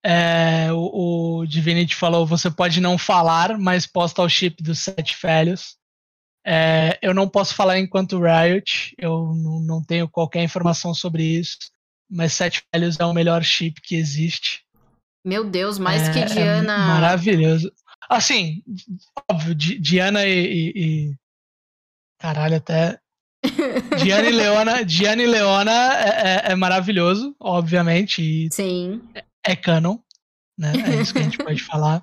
É, 0.05 0.69
o, 0.73 1.41
o, 1.41 1.47
Divinity 1.47 1.97
falou: 1.97 2.27
você 2.27 2.51
pode 2.51 2.81
não 2.81 2.97
falar, 2.97 3.59
mas 3.59 3.87
posta 3.87 4.23
o 4.23 4.29
chip 4.29 4.63
dos 4.63 4.81
sete 4.81 5.17
velhos. 5.21 5.77
É, 6.45 6.99
eu 7.01 7.15
não 7.15 7.29
posso 7.29 7.55
falar 7.55 7.79
enquanto 7.79 8.21
Riot, 8.21 8.95
eu 8.99 9.33
não, 9.65 9.83
tenho 9.83 10.09
qualquer 10.09 10.43
informação 10.43 10.93
sobre 10.95 11.23
isso. 11.25 11.57
Mas 12.11 12.35
sete 12.35 12.63
velhos 12.75 12.99
é 13.01 13.05
o 13.05 13.15
melhor 13.15 13.43
chip 13.43 13.81
que 13.81 13.97
existe. 13.97 14.62
Meu 15.25 15.45
Deus, 15.45 15.79
mais 15.79 16.09
é, 16.09 16.13
que 16.13 16.19
é 16.19 16.25
Diana. 16.25 16.75
É 16.75 16.79
maravilhoso. 16.79 17.73
Assim, 18.09 18.63
óbvio, 19.31 19.55
Diana 19.55 20.27
e, 20.27 20.33
e, 20.33 20.73
e. 20.77 21.15
Caralho, 22.19 22.57
até. 22.57 22.99
Diana 24.03 24.29
e 24.29 24.33
Leona, 24.33 24.85
Diana 24.85 25.23
e 25.23 25.27
Leona 25.27 25.73
é, 25.97 26.09
é, 26.09 26.53
é 26.53 26.55
maravilhoso, 26.55 27.35
obviamente. 27.41 28.49
Sim. 28.53 29.01
É, 29.15 29.25
é 29.45 29.57
canon, 29.57 29.99
né? 30.59 30.73
É 30.75 31.01
isso 31.01 31.13
que 31.13 31.21
a 31.21 31.23
gente 31.23 31.39
pode 31.43 31.63
falar. 31.63 32.03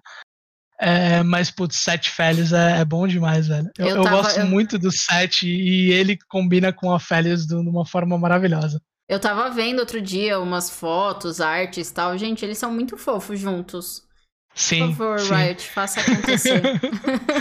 É, 0.82 1.21
mas, 1.23 1.51
putz, 1.51 1.77
Sete 1.77 2.10
Félix 2.10 2.53
é, 2.53 2.79
é, 2.79 2.86
bom 2.86 3.05
demais, 3.05 3.47
velho. 3.47 3.69
Eu, 3.77 3.88
eu, 3.88 4.03
tava, 4.03 4.15
eu 4.15 4.23
gosto 4.23 4.39
eu... 4.39 4.47
muito 4.47 4.79
do 4.79 4.91
Sete 4.91 5.47
e 5.47 5.91
ele 5.91 6.17
combina 6.29 6.71
com 6.71 6.91
a 6.91 6.99
Félix 6.99 7.45
de 7.45 7.55
uma 7.55 7.86
forma 7.86 8.17
maravilhosa. 8.17 8.82
Eu 9.10 9.19
tava 9.19 9.50
vendo 9.50 9.80
outro 9.80 10.00
dia 10.00 10.39
umas 10.39 10.69
fotos, 10.69 11.41
artes 11.41 11.89
e 11.89 11.93
tal. 11.93 12.15
Gente, 12.15 12.45
eles 12.45 12.60
são 12.60 12.72
muito 12.72 12.95
fofos 12.95 13.39
juntos. 13.39 14.08
Sim. 14.54 14.89
Por 14.89 14.98
favor, 14.98 15.19
sim. 15.19 15.34
Riot, 15.34 15.67
faça 15.67 16.00
acontecer. 16.00 16.62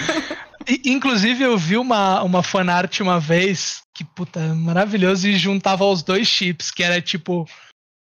Inclusive, 0.85 1.45
eu 1.45 1.59
vi 1.59 1.77
uma, 1.77 2.23
uma 2.23 2.43
fanart 2.43 3.01
uma 3.01 3.21
vez 3.21 3.83
que, 3.95 4.03
puta, 4.03 4.41
maravilhoso, 4.55 5.29
e 5.29 5.37
juntava 5.37 5.85
os 5.85 6.03
dois 6.03 6.27
chips, 6.27 6.71
que 6.71 6.83
era 6.83 7.03
tipo 7.03 7.47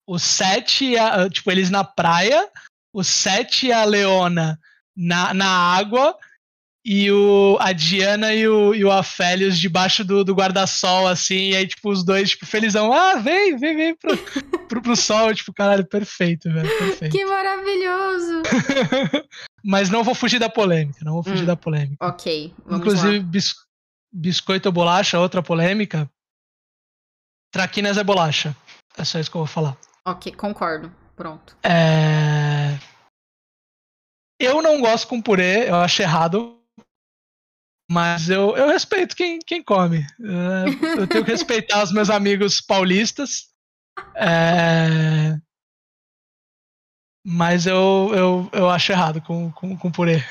o 0.07 0.19
Sete, 0.19 0.95
tipo, 1.33 1.51
eles 1.51 1.71
na 1.71 1.83
praia, 1.83 2.49
o 2.93 3.03
Sete 3.03 3.67
e 3.67 3.73
a 3.73 3.85
Leona 3.85 4.59
na, 4.97 5.35
na 5.35 5.49
água, 5.49 6.17
e 6.89 7.11
o, 7.11 7.59
a 7.59 7.73
Diana 7.73 8.33
e 8.33 8.47
o, 8.47 8.73
e 8.73 8.85
o 8.85 8.93
Afélios 8.93 9.59
debaixo 9.59 10.05
do, 10.05 10.23
do 10.23 10.33
guarda-sol, 10.33 11.09
assim, 11.09 11.51
e 11.51 11.57
aí, 11.57 11.67
tipo, 11.67 11.91
os 11.91 12.05
dois, 12.05 12.31
tipo, 12.31 12.47
felizão, 12.47 12.93
ah, 12.93 13.17
vem, 13.17 13.57
vem, 13.57 13.77
vem 13.77 13.97
pro, 13.97 14.17
pro, 14.69 14.81
pro 14.81 14.95
sol, 14.95 15.35
tipo, 15.35 15.53
caralho, 15.53 15.85
perfeito, 15.85 16.49
velho, 16.49 16.69
perfeito. 16.79 17.11
Que 17.11 17.25
maravilhoso! 17.25 18.43
Mas 19.67 19.91
não 19.91 20.05
vou 20.05 20.15
fugir 20.15 20.39
da 20.39 20.49
polêmica, 20.49 21.05
não 21.05 21.15
vou 21.15 21.25
fugir 21.25 21.43
hum, 21.43 21.47
da 21.47 21.57
polêmica. 21.57 22.07
Ok, 22.07 22.55
vamos 22.65 22.87
Inclusive. 22.87 23.19
Bis, 23.19 23.53
biscoito 24.13 24.69
ou 24.69 24.73
bolacha, 24.73 25.19
outra 25.19 25.43
polêmica. 25.43 26.09
Traquinas 27.51 27.99
é 27.99 28.05
bolacha. 28.05 28.55
É 28.97 29.03
só 29.03 29.19
isso 29.19 29.29
que 29.29 29.37
eu 29.37 29.41
vou 29.41 29.49
falar. 29.49 29.77
Ok, 30.05 30.33
concordo. 30.37 30.95
Pronto. 31.17 31.57
É... 31.65 32.79
Eu 34.39 34.63
não 34.63 34.81
gosto 34.81 35.09
com 35.09 35.21
purê, 35.21 35.69
eu 35.69 35.75
acho 35.75 36.01
errado. 36.01 36.56
Mas 37.91 38.29
eu, 38.29 38.57
eu 38.57 38.69
respeito 38.69 39.15
quem, 39.15 39.39
quem 39.39 39.63
come. 39.63 39.99
É, 39.99 41.01
eu 41.01 41.07
tenho 41.07 41.25
que 41.25 41.31
respeitar 41.31 41.83
os 41.83 41.93
meus 41.93 42.11
amigos 42.11 42.61
paulistas. 42.61 43.49
É... 44.15 45.37
Mas 47.25 47.67
eu, 47.67 48.13
eu, 48.15 48.51
eu 48.53 48.71
acho 48.71 48.93
errado 48.93 49.21
com, 49.21 49.51
com, 49.53 49.77
com 49.77 49.91
purê. 49.91 50.23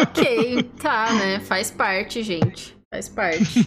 Ok, 0.00 0.62
tá, 0.80 1.12
né? 1.12 1.40
Faz 1.40 1.70
parte, 1.70 2.22
gente. 2.22 2.76
Faz 2.88 3.08
parte. 3.08 3.66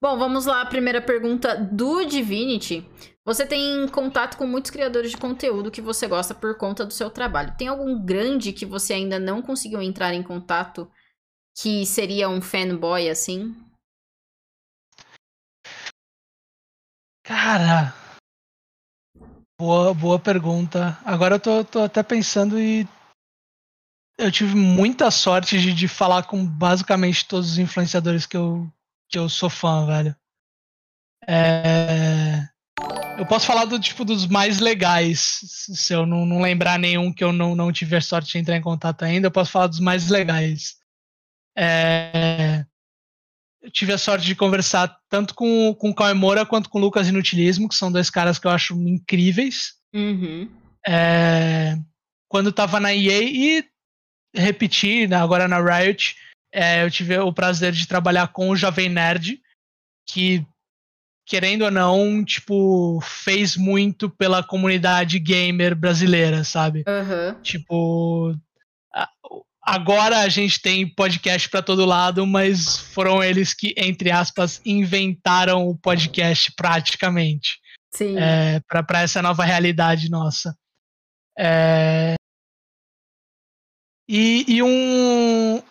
Bom, 0.00 0.18
vamos 0.18 0.46
lá. 0.46 0.60
A 0.60 0.66
primeira 0.66 1.00
pergunta 1.00 1.56
do 1.56 2.04
Divinity. 2.04 2.86
Você 3.24 3.46
tem 3.46 3.86
contato 3.88 4.36
com 4.36 4.46
muitos 4.46 4.70
criadores 4.70 5.12
de 5.12 5.16
conteúdo 5.16 5.70
que 5.70 5.80
você 5.80 6.06
gosta 6.06 6.34
por 6.34 6.56
conta 6.56 6.84
do 6.84 6.92
seu 6.92 7.08
trabalho. 7.08 7.54
Tem 7.56 7.68
algum 7.68 8.04
grande 8.04 8.52
que 8.52 8.66
você 8.66 8.94
ainda 8.94 9.18
não 9.18 9.40
conseguiu 9.40 9.80
entrar 9.80 10.12
em 10.12 10.22
contato 10.22 10.90
que 11.54 11.84
seria 11.86 12.28
um 12.28 12.40
fanboy 12.40 13.08
assim? 13.08 13.54
Cara, 17.24 17.94
boa, 19.58 19.94
boa 19.94 20.18
pergunta. 20.18 20.98
Agora 21.04 21.36
eu 21.36 21.40
tô, 21.40 21.64
tô 21.64 21.80
até 21.80 22.02
pensando 22.02 22.58
e 22.58 22.86
eu 24.18 24.30
tive 24.30 24.54
muita 24.54 25.10
sorte 25.10 25.58
de, 25.58 25.72
de 25.72 25.88
falar 25.88 26.24
com 26.24 26.44
basicamente 26.44 27.26
todos 27.26 27.52
os 27.52 27.58
influenciadores 27.58 28.26
que 28.26 28.36
eu, 28.36 28.70
que 29.08 29.18
eu 29.18 29.28
sou 29.28 29.48
fã, 29.48 29.86
velho. 29.86 30.16
É... 31.26 32.48
Eu 33.18 33.26
posso 33.26 33.46
falar 33.46 33.66
do 33.66 33.78
tipo 33.78 34.04
dos 34.04 34.26
mais 34.26 34.58
legais, 34.58 35.40
se 35.42 35.92
eu 35.92 36.04
não, 36.04 36.26
não 36.26 36.40
lembrar 36.40 36.78
nenhum 36.78 37.12
que 37.12 37.22
eu 37.22 37.32
não, 37.32 37.54
não 37.54 37.70
tiver 37.70 38.02
sorte 38.02 38.32
de 38.32 38.38
entrar 38.38 38.56
em 38.56 38.62
contato 38.62 39.04
ainda, 39.04 39.28
eu 39.28 39.30
posso 39.30 39.52
falar 39.52 39.68
dos 39.68 39.78
mais 39.78 40.08
legais. 40.08 40.81
É... 41.56 42.64
Eu 43.60 43.70
tive 43.70 43.92
a 43.92 43.98
sorte 43.98 44.26
de 44.26 44.34
conversar 44.34 44.96
tanto 45.08 45.34
com, 45.34 45.74
com 45.74 45.90
o 45.90 45.94
Cauê 45.94 46.14
Moura 46.14 46.44
quanto 46.44 46.68
com 46.68 46.78
o 46.78 46.80
Lucas 46.80 47.08
Inutilismo, 47.08 47.68
que 47.68 47.76
são 47.76 47.92
dois 47.92 48.10
caras 48.10 48.38
que 48.38 48.46
eu 48.46 48.50
acho 48.50 48.74
incríveis. 48.74 49.74
Uhum. 49.94 50.50
É... 50.86 51.76
Quando 52.28 52.50
tava 52.50 52.80
na 52.80 52.94
EA 52.94 53.22
e 53.22 53.64
repetir, 54.34 55.08
né, 55.08 55.16
agora 55.16 55.46
na 55.46 55.60
Riot, 55.60 56.16
é, 56.52 56.84
eu 56.84 56.90
tive 56.90 57.18
o 57.18 57.32
prazer 57.32 57.72
de 57.72 57.86
trabalhar 57.86 58.28
com 58.28 58.50
o 58.50 58.56
Jovem 58.56 58.88
Nerd, 58.88 59.40
que, 60.06 60.44
querendo 61.26 61.62
ou 61.62 61.70
não, 61.70 62.24
tipo, 62.24 63.00
fez 63.00 63.56
muito 63.56 64.10
pela 64.10 64.42
comunidade 64.42 65.18
gamer 65.18 65.74
brasileira, 65.74 66.44
sabe? 66.44 66.84
Uhum. 66.86 67.40
Tipo, 67.42 68.34
agora 69.62 70.18
a 70.18 70.28
gente 70.28 70.60
tem 70.60 70.92
podcast 70.94 71.48
para 71.48 71.62
todo 71.62 71.84
lado, 71.84 72.26
mas 72.26 72.78
foram 72.78 73.22
eles 73.22 73.54
que, 73.54 73.74
entre 73.76 74.10
aspas, 74.10 74.60
inventaram 74.64 75.66
o 75.66 75.76
podcast 75.76 76.52
praticamente. 76.56 77.58
Sim. 77.94 78.16
É, 78.18 78.60
para 78.68 79.00
essa 79.00 79.22
nova 79.22 79.44
realidade 79.44 80.10
nossa. 80.10 80.56
É, 81.38 82.14
e, 84.08 84.44
e 84.46 84.62
um. 84.62 85.62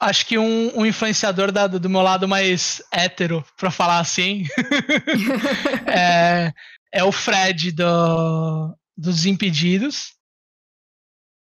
Acho 0.00 0.26
que 0.26 0.36
um, 0.36 0.80
um 0.80 0.84
influenciador 0.84 1.50
da, 1.50 1.66
do 1.66 1.88
meu 1.88 2.02
lado 2.02 2.28
mais 2.28 2.82
hétero, 2.92 3.42
pra 3.56 3.70
falar 3.70 4.00
assim, 4.00 4.44
é, 5.86 6.52
é 6.92 7.04
o 7.04 7.10
Fred 7.10 7.72
do, 7.72 8.76
dos 8.96 9.24
Impedidos. 9.24 10.12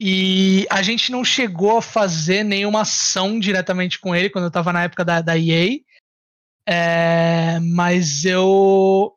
E 0.08 0.68
a 0.70 0.84
gente 0.84 1.12
não 1.12 1.26
chegou 1.26 1.80
a 1.80 1.82
fazer 1.82 2.44
nenhuma 2.44 2.82
ação 2.82 3.40
diretamente 3.40 4.00
com 4.00 4.16
ele 4.16 4.30
quando 4.30 4.46
eu 4.46 4.52
tava 4.52 4.72
na 4.72 4.84
época 4.84 5.04
da, 5.04 5.20
da 5.20 5.36
EA. 5.36 5.80
É, 6.70 7.60
mas 7.60 8.24
eu. 8.24 9.12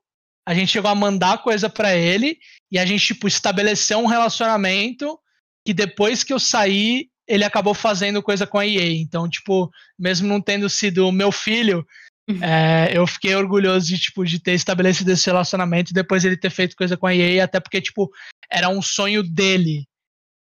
A 0.48 0.54
gente 0.54 0.72
chegou 0.72 0.90
a 0.90 0.94
mandar 0.94 1.42
coisa 1.42 1.68
para 1.68 1.94
ele 1.94 2.38
e 2.72 2.78
a 2.78 2.86
gente, 2.86 3.04
tipo, 3.04 3.28
estabeleceu 3.28 3.98
um 3.98 4.06
relacionamento 4.06 5.20
que 5.62 5.74
depois 5.74 6.24
que 6.24 6.32
eu 6.32 6.38
saí, 6.38 7.10
ele 7.26 7.44
acabou 7.44 7.74
fazendo 7.74 8.22
coisa 8.22 8.46
com 8.46 8.58
a 8.58 8.66
EA. 8.66 8.90
Então, 8.92 9.28
tipo, 9.28 9.70
mesmo 9.98 10.26
não 10.26 10.40
tendo 10.40 10.70
sido 10.70 11.12
meu 11.12 11.30
filho, 11.30 11.86
uhum. 12.30 12.42
é, 12.42 12.92
eu 12.94 13.06
fiquei 13.06 13.34
orgulhoso 13.34 13.88
de, 13.88 13.98
tipo, 13.98 14.24
de 14.24 14.38
ter 14.38 14.52
estabelecido 14.54 15.12
esse 15.12 15.26
relacionamento 15.26 15.90
e 15.90 15.94
depois 15.94 16.24
ele 16.24 16.38
ter 16.38 16.48
feito 16.48 16.74
coisa 16.74 16.96
com 16.96 17.06
a 17.06 17.14
EA, 17.14 17.44
até 17.44 17.60
porque, 17.60 17.78
tipo, 17.78 18.10
era 18.50 18.70
um 18.70 18.80
sonho 18.80 19.22
dele. 19.22 19.86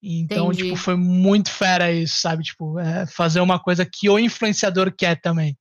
Então, 0.09 0.53
Entendi. 0.53 0.63
tipo, 0.63 0.77
foi 0.77 0.95
muito 0.95 1.51
fera 1.51 1.91
isso, 1.91 2.21
sabe? 2.21 2.45
Tipo, 2.45 2.79
é 2.79 3.07
fazer 3.07 3.41
uma 3.41 3.59
coisa 3.59 3.85
que 3.85 4.09
o 4.09 4.21
influenciador 4.21 4.95
quer 4.97 5.21
também. 5.21 5.59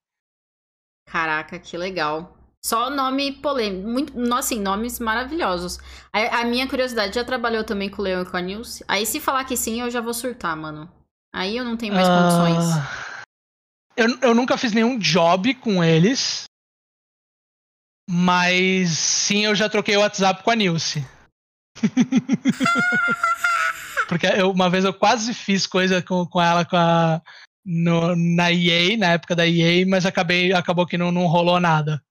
Caraca, 1.07 1.57
que 1.57 1.75
legal. 1.75 2.37
Só 2.63 2.91
nome 2.91 3.31
polêmico. 3.31 3.87
Muito, 3.87 4.33
assim, 4.35 4.59
nomes 4.59 4.99
maravilhosos. 4.99 5.79
A, 6.13 6.41
a, 6.41 6.45
minha 6.45 6.67
curiosidade 6.67 7.15
já 7.15 7.23
trabalhou 7.23 7.63
também 7.63 7.89
com 7.89 8.01
o 8.01 8.05
Leon 8.05 8.21
e 8.21 8.25
com 8.29 8.37
a 8.37 8.41
Nilce. 8.41 8.85
Aí 8.87 9.03
se 9.05 9.19
falar 9.19 9.45
que 9.45 9.57
sim, 9.57 9.81
eu 9.81 9.89
já 9.89 9.99
vou 9.99 10.13
surtar, 10.13 10.55
mano. 10.55 10.91
Aí 11.33 11.57
eu 11.57 11.65
não 11.65 11.75
tenho 11.75 11.95
mais 11.95 12.07
uh, 12.07 12.11
condições. 12.11 12.65
Eu, 13.97 14.19
eu 14.29 14.35
nunca 14.35 14.57
fiz 14.57 14.73
nenhum 14.73 14.99
job 14.99 15.55
com 15.55 15.83
eles. 15.83 16.43
Mas 18.07 18.89
sim, 18.91 19.45
eu 19.45 19.55
já 19.55 19.67
troquei 19.67 19.97
o 19.97 20.01
WhatsApp 20.01 20.43
com 20.43 20.51
a 20.51 20.55
Nilce. 20.55 21.03
Porque 24.07 24.27
eu, 24.27 24.51
uma 24.51 24.69
vez 24.69 24.85
eu 24.85 24.93
quase 24.93 25.33
fiz 25.33 25.65
coisa 25.65 26.01
com, 26.01 26.25
com 26.25 26.41
ela 26.41 26.63
com 26.65 26.77
a, 26.77 27.21
no, 27.65 28.15
na 28.15 28.51
EA, 28.51 28.97
na 28.97 29.07
época 29.13 29.35
da 29.35 29.47
EA, 29.47 29.85
mas 29.87 30.05
acabei, 30.05 30.53
acabou 30.53 30.85
que 30.85 30.97
não, 30.97 31.11
não 31.11 31.25
rolou 31.25 31.59
nada. 31.59 32.01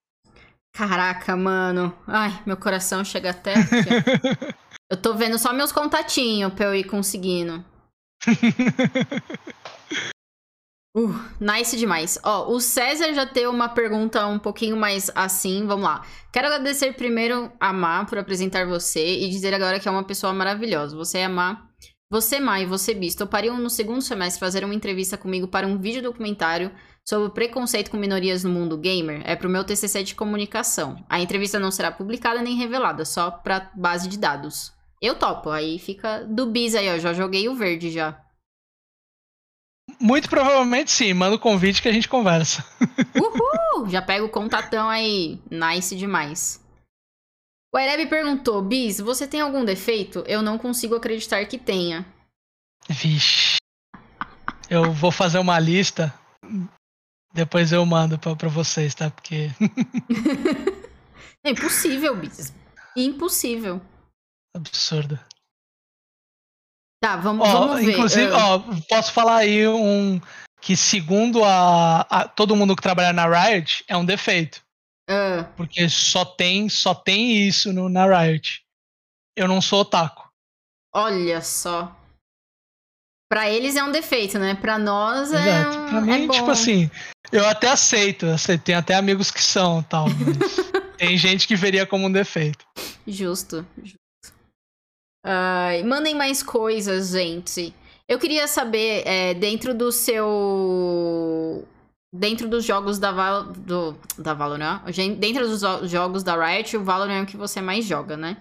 Caraca, 0.72 1.36
mano. 1.36 1.96
Ai, 2.06 2.42
meu 2.44 2.56
coração 2.56 3.04
chega 3.04 3.30
até 3.30 3.54
aqui. 3.54 4.54
eu 4.90 4.96
tô 4.96 5.14
vendo 5.14 5.38
só 5.38 5.52
meus 5.52 5.70
contatinhos 5.70 6.52
pra 6.52 6.66
eu 6.66 6.74
ir 6.74 6.84
conseguindo. 6.84 7.64
Uh, 10.96 11.12
nice 11.40 11.76
demais. 11.76 12.20
Ó, 12.22 12.52
o 12.52 12.60
César 12.60 13.12
já 13.14 13.26
tem 13.26 13.48
uma 13.48 13.68
pergunta 13.68 14.24
um 14.28 14.38
pouquinho 14.38 14.76
mais 14.76 15.10
assim, 15.12 15.66
vamos 15.66 15.84
lá. 15.84 16.06
Quero 16.32 16.46
agradecer 16.46 16.92
primeiro 16.92 17.50
a 17.58 17.72
Má 17.72 18.04
por 18.04 18.16
apresentar 18.16 18.64
você 18.64 19.18
e 19.18 19.28
dizer 19.28 19.52
agora 19.52 19.80
que 19.80 19.88
é 19.88 19.90
uma 19.90 20.04
pessoa 20.04 20.32
maravilhosa. 20.32 20.96
Você 20.96 21.18
é 21.18 21.24
a 21.24 21.28
Má. 21.28 21.68
Você, 22.14 22.38
Má 22.38 22.60
e 22.60 22.64
você, 22.64 22.94
Bis, 22.94 23.16
topariam 23.16 23.58
no 23.58 23.68
segundo 23.68 24.00
semestre 24.00 24.38
fazer 24.38 24.64
uma 24.64 24.72
entrevista 24.72 25.18
comigo 25.18 25.48
para 25.48 25.66
um 25.66 25.76
vídeo 25.76 26.00
documentário 26.00 26.70
sobre 27.04 27.26
o 27.26 27.30
preconceito 27.30 27.90
com 27.90 27.96
minorias 27.96 28.44
no 28.44 28.50
mundo 28.50 28.78
gamer 28.78 29.20
é 29.24 29.34
pro 29.34 29.50
meu 29.50 29.64
TCC 29.64 30.04
de 30.04 30.14
comunicação. 30.14 31.04
A 31.08 31.18
entrevista 31.18 31.58
não 31.58 31.72
será 31.72 31.90
publicada 31.90 32.40
nem 32.40 32.54
revelada, 32.54 33.04
só 33.04 33.32
pra 33.32 33.68
base 33.74 34.08
de 34.08 34.16
dados. 34.16 34.72
Eu 35.02 35.16
topo, 35.16 35.50
aí 35.50 35.76
fica 35.80 36.20
do 36.20 36.46
bis 36.46 36.76
aí, 36.76 36.88
ó, 36.88 37.00
já 37.00 37.12
joguei 37.12 37.48
o 37.48 37.56
verde 37.56 37.90
já. 37.90 38.16
Muito 40.00 40.30
provavelmente 40.30 40.92
sim, 40.92 41.12
manda 41.14 41.34
o 41.34 41.40
convite 41.40 41.82
que 41.82 41.88
a 41.88 41.92
gente 41.92 42.08
conversa. 42.08 42.64
Uhul! 43.16 43.90
Já 43.90 44.00
pega 44.00 44.24
o 44.24 44.28
contatão 44.28 44.88
aí, 44.88 45.40
nice 45.50 45.96
demais. 45.96 46.63
O 47.74 47.78
Ereb 47.78 48.08
perguntou, 48.08 48.62
Bis, 48.62 49.00
você 49.00 49.26
tem 49.26 49.40
algum 49.40 49.64
defeito? 49.64 50.22
Eu 50.28 50.42
não 50.42 50.56
consigo 50.56 50.94
acreditar 50.94 51.44
que 51.46 51.58
tenha. 51.58 52.06
Vixe. 52.88 53.56
Eu 54.70 54.92
vou 54.92 55.10
fazer 55.10 55.38
uma 55.38 55.58
lista 55.58 56.14
depois 57.34 57.72
eu 57.72 57.84
mando 57.84 58.16
pra, 58.16 58.36
pra 58.36 58.48
vocês, 58.48 58.94
tá? 58.94 59.10
Porque. 59.10 59.50
é 61.44 61.50
impossível, 61.50 62.14
Bis. 62.16 62.54
Impossível. 62.96 63.82
Absurdo. 64.54 65.18
Tá, 67.02 67.16
vamos, 67.16 67.46
oh, 67.48 67.52
vamos 67.52 67.84
ver. 67.84 67.92
Inclusive, 67.92 68.30
ó, 68.30 68.60
posso 68.88 69.12
falar 69.12 69.38
aí 69.38 69.66
um 69.66 70.20
que, 70.60 70.76
segundo 70.76 71.44
a, 71.44 72.02
a, 72.02 72.28
todo 72.28 72.54
mundo 72.54 72.76
que 72.76 72.82
trabalha 72.82 73.12
na 73.12 73.26
Riot, 73.26 73.84
é 73.88 73.96
um 73.96 74.04
defeito. 74.04 74.63
Uh. 75.08 75.44
Porque 75.56 75.88
só 75.88 76.24
tem, 76.24 76.68
só 76.68 76.94
tem 76.94 77.46
isso 77.46 77.72
no, 77.72 77.88
na 77.88 78.06
Riot. 78.06 78.64
Eu 79.36 79.48
não 79.48 79.60
sou 79.60 79.80
otaku. 79.80 80.28
Olha 80.94 81.42
só. 81.42 81.94
Pra 83.28 83.50
eles 83.50 83.74
é 83.74 83.82
um 83.82 83.90
defeito, 83.90 84.38
né? 84.38 84.54
Pra 84.54 84.78
nós 84.78 85.32
é. 85.32 85.60
Exato. 85.60 85.90
Pra 85.90 86.00
mim, 86.00 86.26
é 86.26 86.28
tipo 86.28 86.50
assim, 86.50 86.90
eu 87.32 87.46
até 87.48 87.68
aceito, 87.68 88.26
aceito. 88.26 88.62
Tem 88.62 88.74
até 88.74 88.94
amigos 88.94 89.30
que 89.30 89.42
são 89.42 89.82
tal. 89.82 90.06
tem 90.96 91.18
gente 91.18 91.48
que 91.48 91.56
veria 91.56 91.84
como 91.84 92.06
um 92.06 92.12
defeito. 92.12 92.64
Justo, 93.06 93.66
justo. 93.82 93.98
Uh, 95.26 95.84
mandem 95.86 96.14
mais 96.14 96.42
coisas, 96.42 97.10
gente. 97.10 97.74
Eu 98.06 98.18
queria 98.18 98.46
saber, 98.46 99.02
é, 99.06 99.34
dentro 99.34 99.74
do 99.74 99.90
seu. 99.90 101.66
Dentro 102.16 102.48
dos 102.48 102.64
jogos 102.64 102.98
da, 102.98 103.10
Val, 103.10 103.44
do, 103.44 103.98
da 104.16 104.34
Valorant, 104.34 104.82
dentro 105.18 105.48
dos 105.48 105.60
jogos 105.90 106.22
da 106.22 106.36
Riot, 106.36 106.76
o 106.76 106.84
Valorant 106.84 107.20
é 107.20 107.22
o 107.22 107.26
que 107.26 107.36
você 107.36 107.60
mais 107.60 107.84
joga, 107.84 108.16
né? 108.16 108.36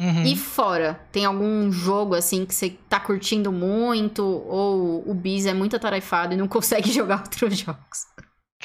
Uhum. 0.00 0.24
E 0.24 0.36
fora, 0.36 0.94
tem 1.10 1.24
algum 1.24 1.72
jogo 1.72 2.14
assim 2.14 2.46
que 2.46 2.54
você 2.54 2.70
tá 2.88 3.00
curtindo 3.00 3.50
muito 3.50 4.24
ou 4.24 5.02
o 5.10 5.12
Biz 5.12 5.46
é 5.46 5.52
muito 5.52 5.74
atarefado 5.74 6.32
e 6.32 6.36
não 6.36 6.46
consegue 6.48 6.92
jogar 6.92 7.22
outros 7.22 7.58
jogos? 7.58 8.06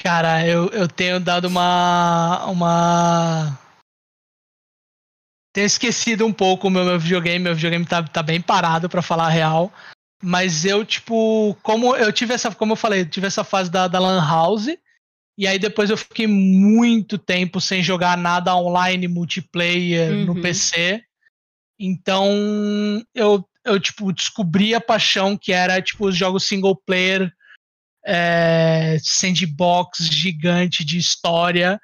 Cara, 0.00 0.46
eu, 0.46 0.68
eu 0.68 0.86
tenho 0.86 1.18
dado 1.18 1.46
uma 1.46 2.46
uma 2.46 3.58
tenho 5.56 5.66
esquecido 5.66 6.26
um 6.26 6.32
pouco 6.34 6.68
o 6.68 6.70
meu, 6.70 6.84
meu 6.84 6.98
videogame. 6.98 7.38
Meu 7.38 7.54
videogame 7.54 7.86
tá, 7.86 8.02
tá 8.02 8.22
bem 8.22 8.42
parado, 8.42 8.90
para 8.90 9.00
falar 9.00 9.26
a 9.26 9.30
real. 9.30 9.72
Mas 10.22 10.64
eu, 10.64 10.84
tipo, 10.84 11.56
como 11.62 11.94
eu 11.94 12.12
tive 12.12 12.34
essa, 12.34 12.54
como 12.54 12.72
eu 12.72 12.76
falei, 12.76 13.02
eu 13.02 13.10
tive 13.10 13.26
essa 13.26 13.44
fase 13.44 13.70
da, 13.70 13.86
da 13.86 13.98
Lan 13.98 14.20
House. 14.20 14.68
E 15.38 15.46
aí 15.46 15.58
depois 15.58 15.90
eu 15.90 15.96
fiquei 15.96 16.26
muito 16.26 17.18
tempo 17.18 17.60
sem 17.60 17.82
jogar 17.82 18.16
nada 18.16 18.56
online, 18.56 19.06
multiplayer 19.06 20.10
uhum. 20.10 20.24
no 20.26 20.40
PC. 20.40 21.02
Então 21.78 22.26
eu, 23.14 23.46
eu, 23.64 23.78
tipo, 23.78 24.12
descobri 24.12 24.74
a 24.74 24.80
paixão 24.80 25.36
que 25.36 25.52
era, 25.52 25.82
tipo, 25.82 26.06
os 26.06 26.16
jogos 26.16 26.44
single 26.44 26.74
player, 26.74 27.30
é, 28.04 28.96
sandbox 29.02 30.06
gigante 30.10 30.84
de 30.84 30.96
história. 30.96 31.78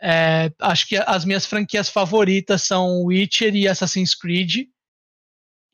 É, 0.00 0.50
acho 0.60 0.88
que 0.88 0.96
as 0.96 1.24
minhas 1.24 1.46
franquias 1.46 1.88
favoritas 1.88 2.62
são 2.62 3.04
Witcher 3.04 3.54
e 3.54 3.68
Assassin's 3.68 4.14
Creed. 4.14 4.66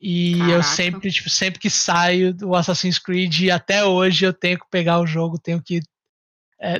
E 0.07 0.37
Caraca. 0.37 0.53
eu 0.53 0.61
sempre, 0.61 1.11
tipo, 1.11 1.29
sempre 1.31 1.59
que 1.59 1.67
saio 1.67 2.31
do 2.31 2.53
Assassin's 2.53 2.99
Creed, 2.99 3.49
até 3.49 3.83
hoje 3.83 4.23
eu 4.23 4.31
tenho 4.31 4.59
que 4.59 4.69
pegar 4.69 4.99
o 4.99 5.07
jogo, 5.07 5.39
tenho 5.39 5.59
que 5.59 5.81
é, 6.61 6.79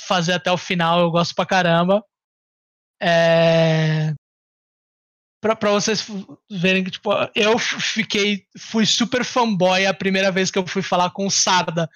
fazer 0.00 0.32
até 0.32 0.50
o 0.50 0.56
final, 0.56 0.98
eu 0.98 1.10
gosto 1.10 1.34
pra 1.34 1.44
caramba. 1.44 2.02
É, 2.98 4.14
pra, 5.38 5.54
pra 5.54 5.70
vocês 5.70 6.06
verem 6.50 6.82
que, 6.82 6.92
tipo, 6.92 7.10
eu 7.34 7.58
fiquei, 7.58 8.46
fui 8.56 8.86
super 8.86 9.22
fanboy 9.22 9.84
a 9.84 9.92
primeira 9.92 10.32
vez 10.32 10.50
que 10.50 10.58
eu 10.58 10.66
fui 10.66 10.80
falar 10.80 11.10
com 11.10 11.26
o 11.26 11.30
Sarda, 11.30 11.90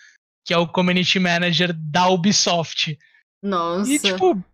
que 0.44 0.52
é 0.52 0.58
o 0.58 0.68
community 0.68 1.18
manager 1.18 1.72
da 1.72 2.06
Ubisoft. 2.08 2.98
Nossa. 3.42 3.90
E, 3.90 3.98
tipo, 3.98 4.44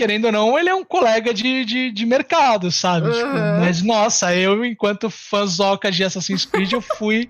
querendo 0.00 0.24
ou 0.24 0.32
não, 0.32 0.58
ele 0.58 0.70
é 0.70 0.74
um 0.74 0.82
colega 0.82 1.34
de, 1.34 1.62
de, 1.62 1.92
de 1.92 2.06
mercado, 2.06 2.72
sabe? 2.72 3.08
Uhum. 3.08 3.12
Tipo, 3.12 3.34
mas, 3.60 3.82
nossa, 3.82 4.34
eu, 4.34 4.64
enquanto 4.64 5.10
fãzoca 5.10 5.92
de 5.92 6.02
Assassin's 6.02 6.46
Creed, 6.46 6.72
eu 6.72 6.80
fui 6.80 7.28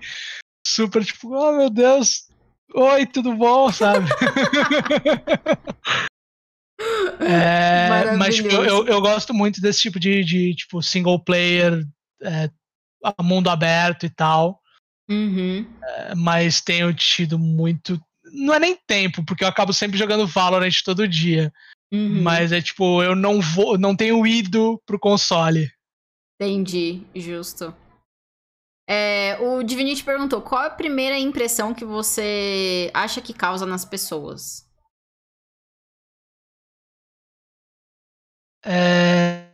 super, 0.65 1.03
tipo, 1.03 1.35
oh 1.35 1.51
meu 1.51 1.69
Deus, 1.69 2.29
oi, 2.73 3.05
tudo 3.05 3.35
bom, 3.35 3.69
sabe? 3.73 4.07
é, 7.19 8.15
mas 8.15 8.37
tipo, 8.37 8.47
eu, 8.47 8.87
eu 8.87 9.01
gosto 9.01 9.33
muito 9.33 9.59
desse 9.59 9.81
tipo 9.81 9.99
de, 9.99 10.23
de 10.23 10.55
tipo, 10.55 10.81
single 10.81 11.19
player, 11.19 11.85
é, 12.21 12.49
mundo 13.21 13.49
aberto 13.49 14.05
e 14.05 14.09
tal. 14.09 14.61
Uhum. 15.09 15.67
É, 15.83 16.15
mas 16.15 16.61
tenho 16.61 16.93
tido 16.93 17.37
muito. 17.37 18.01
Não 18.31 18.53
é 18.53 18.59
nem 18.59 18.77
tempo, 18.87 19.25
porque 19.25 19.43
eu 19.43 19.49
acabo 19.49 19.73
sempre 19.73 19.97
jogando 19.97 20.25
Valorant 20.25 20.81
todo 20.85 21.05
dia. 21.05 21.51
Uhum. 21.91 22.23
Mas 22.23 22.51
é 22.51 22.61
tipo, 22.61 23.03
eu 23.03 23.15
não 23.15 23.41
vou, 23.41 23.77
não 23.77 23.95
tenho 23.95 24.25
ido 24.25 24.81
pro 24.85 24.99
console. 24.99 25.69
Entendi, 26.39 27.05
justo. 27.13 27.75
É, 28.89 29.37
o 29.39 29.61
Divinity 29.61 30.03
perguntou: 30.03 30.41
qual 30.41 30.63
a 30.63 30.69
primeira 30.69 31.17
impressão 31.19 31.73
que 31.73 31.85
você 31.85 32.89
acha 32.93 33.21
que 33.21 33.33
causa 33.33 33.65
nas 33.65 33.85
pessoas? 33.85 34.69
É... 38.65 39.49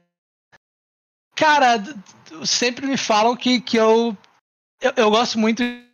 Cara, 1.36 1.78
sempre 2.46 2.86
me 2.86 2.98
falam 2.98 3.36
que, 3.36 3.62
que 3.62 3.78
eu, 3.78 4.18
eu, 4.82 4.94
eu 4.98 5.10
gosto 5.10 5.38
muito 5.40 5.62
de 5.62 5.88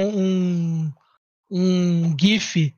um, 0.00 0.92
um 1.50 2.16
GIF 2.18 2.74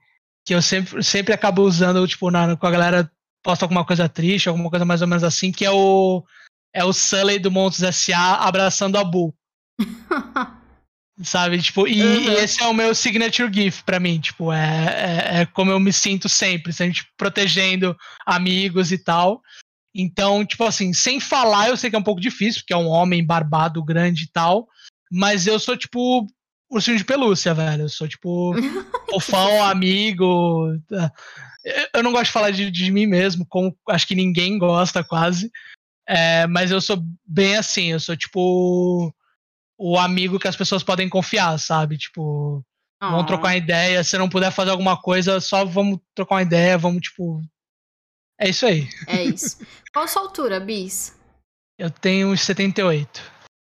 que 0.46 0.54
eu 0.54 0.62
sempre, 0.62 1.02
sempre 1.02 1.34
acabo 1.34 1.62
usando, 1.62 2.06
tipo, 2.06 2.30
na, 2.30 2.56
com 2.56 2.66
a 2.66 2.70
galera 2.70 3.10
posta 3.42 3.64
alguma 3.64 3.84
coisa 3.84 4.08
triste, 4.08 4.48
alguma 4.48 4.70
coisa 4.70 4.84
mais 4.84 5.02
ou 5.02 5.08
menos 5.08 5.24
assim, 5.24 5.50
que 5.50 5.64
é 5.64 5.70
o 5.70 6.24
é 6.72 6.84
o 6.84 6.92
Sully 6.92 7.38
do 7.38 7.50
Montes 7.50 7.82
S.A. 7.82 8.34
abraçando 8.46 8.96
a 8.96 9.04
Bull. 9.04 9.34
Sabe, 11.22 11.60
tipo, 11.62 11.88
e, 11.88 12.02
uhum. 12.02 12.20
e, 12.20 12.28
esse 12.34 12.62
é 12.62 12.66
o 12.66 12.74
meu 12.74 12.94
signature 12.94 13.50
gift 13.52 13.82
para 13.84 13.98
mim, 13.98 14.20
tipo, 14.20 14.52
é, 14.52 14.58
é, 14.58 15.40
é, 15.40 15.46
como 15.46 15.70
eu 15.70 15.80
me 15.80 15.90
sinto 15.90 16.28
sempre, 16.28 16.74
sempre 16.74 17.00
protegendo 17.16 17.96
amigos 18.26 18.92
e 18.92 18.98
tal. 18.98 19.40
Então, 19.94 20.44
tipo 20.44 20.62
assim, 20.64 20.92
sem 20.92 21.18
falar, 21.18 21.68
eu 21.68 21.76
sei 21.76 21.88
que 21.88 21.96
é 21.96 21.98
um 21.98 22.04
pouco 22.04 22.20
difícil, 22.20 22.60
porque 22.60 22.74
é 22.74 22.76
um 22.76 22.88
homem 22.88 23.24
barbado, 23.24 23.82
grande 23.82 24.24
e 24.24 24.28
tal, 24.28 24.68
mas 25.10 25.46
eu 25.46 25.58
sou, 25.58 25.74
tipo, 25.74 26.26
ursinho 26.70 26.98
de 26.98 27.04
pelúcia, 27.04 27.54
velho. 27.54 27.82
Eu 27.82 27.88
sou, 27.88 28.08
tipo, 28.08 28.52
fofão, 29.10 29.64
amigo. 29.64 30.72
Eu 31.94 32.02
não 32.02 32.12
gosto 32.12 32.26
de 32.26 32.32
falar 32.32 32.50
de, 32.50 32.70
de 32.70 32.90
mim 32.90 33.06
mesmo, 33.06 33.46
como 33.46 33.76
acho 33.88 34.06
que 34.06 34.14
ninguém 34.14 34.58
gosta 34.58 35.02
quase. 35.02 35.50
É, 36.08 36.46
mas 36.46 36.70
eu 36.70 36.80
sou 36.80 37.02
bem 37.26 37.56
assim, 37.56 37.86
eu 37.86 38.00
sou, 38.00 38.16
tipo, 38.16 39.12
o 39.76 39.98
amigo 39.98 40.38
que 40.38 40.48
as 40.48 40.56
pessoas 40.56 40.82
podem 40.82 41.08
confiar, 41.08 41.58
sabe? 41.58 41.98
Tipo, 41.98 42.64
oh. 43.02 43.10
vamos 43.10 43.26
trocar 43.26 43.48
uma 43.48 43.56
ideia. 43.56 44.04
Se 44.04 44.16
não 44.16 44.28
puder 44.28 44.52
fazer 44.52 44.70
alguma 44.70 45.00
coisa, 45.00 45.40
só 45.40 45.64
vamos 45.64 45.98
trocar 46.14 46.36
uma 46.36 46.42
ideia, 46.42 46.78
vamos, 46.78 47.02
tipo. 47.02 47.42
É 48.38 48.48
isso 48.50 48.66
aí. 48.66 48.88
É 49.06 49.24
isso. 49.24 49.58
Qual 49.92 50.04
a 50.04 50.08
sua 50.08 50.22
altura, 50.22 50.60
Bis? 50.60 51.18
Eu 51.78 51.90
tenho 51.90 52.36
78. 52.36 53.20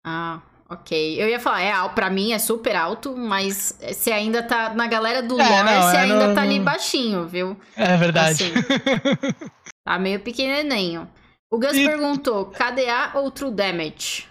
Ah, 0.06 0.42
Ok, 0.74 1.22
eu 1.22 1.30
ia 1.30 1.40
falar, 1.40 1.62
é 1.62 1.90
pra 1.90 2.10
mim 2.10 2.32
é 2.32 2.40
super 2.40 2.76
alto, 2.76 3.16
mas 3.16 3.78
você 3.80 4.12
ainda 4.12 4.42
tá 4.42 4.74
na 4.74 4.88
galera 4.88 5.22
do 5.22 5.40
é, 5.40 5.48
lore, 5.48 5.84
você 5.84 5.98
é, 5.98 6.00
ainda 6.00 6.34
tá 6.34 6.42
ali 6.42 6.60
baixinho, 6.60 7.28
viu? 7.28 7.56
É 7.76 7.96
verdade. 7.96 8.44
Assim, 8.46 8.54
tá 9.86 10.00
meio 10.00 10.20
pequenininho. 10.20 11.08
O 11.52 11.60
Gus 11.60 11.78
e... 11.78 11.86
perguntou, 11.86 12.48
KDA 12.48 13.12
ou 13.14 13.30
True 13.30 13.52
Damage? 13.52 14.28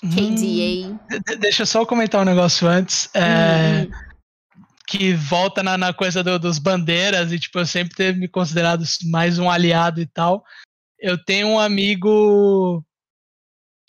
KDA. 0.00 0.90
Hum, 0.90 0.98
deixa 1.40 1.62
eu 1.62 1.66
só 1.66 1.84
comentar 1.84 2.20
um 2.20 2.24
negócio 2.24 2.68
antes. 2.68 3.10
É, 3.12 3.88
hum. 3.88 4.64
Que 4.86 5.12
volta 5.14 5.60
na, 5.62 5.76
na 5.76 5.92
coisa 5.92 6.22
do, 6.22 6.38
dos 6.38 6.60
bandeiras 6.60 7.32
e, 7.32 7.38
tipo, 7.40 7.58
eu 7.58 7.66
sempre 7.66 7.96
ter 7.96 8.14
me 8.16 8.28
considerado 8.28 8.84
mais 9.10 9.40
um 9.40 9.50
aliado 9.50 10.00
e 10.00 10.06
tal. 10.06 10.44
Eu 11.00 11.18
tenho 11.24 11.48
um 11.48 11.58
amigo 11.58 12.84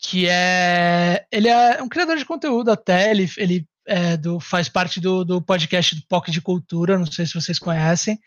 que 0.08 0.28
é. 0.28 1.26
Ele 1.32 1.48
é 1.48 1.82
um 1.82 1.88
criador 1.88 2.16
de 2.16 2.24
conteúdo 2.24 2.70
até, 2.70 3.10
ele, 3.10 3.28
ele 3.36 3.66
é 3.84 4.16
do, 4.16 4.38
faz 4.38 4.68
parte 4.68 5.00
do, 5.00 5.24
do 5.24 5.42
podcast 5.42 5.96
do 5.96 6.06
POC 6.06 6.30
de 6.30 6.40
Cultura, 6.40 6.96
não 6.96 7.06
sei 7.06 7.26
se 7.26 7.34
vocês 7.34 7.58
conhecem. 7.58 8.18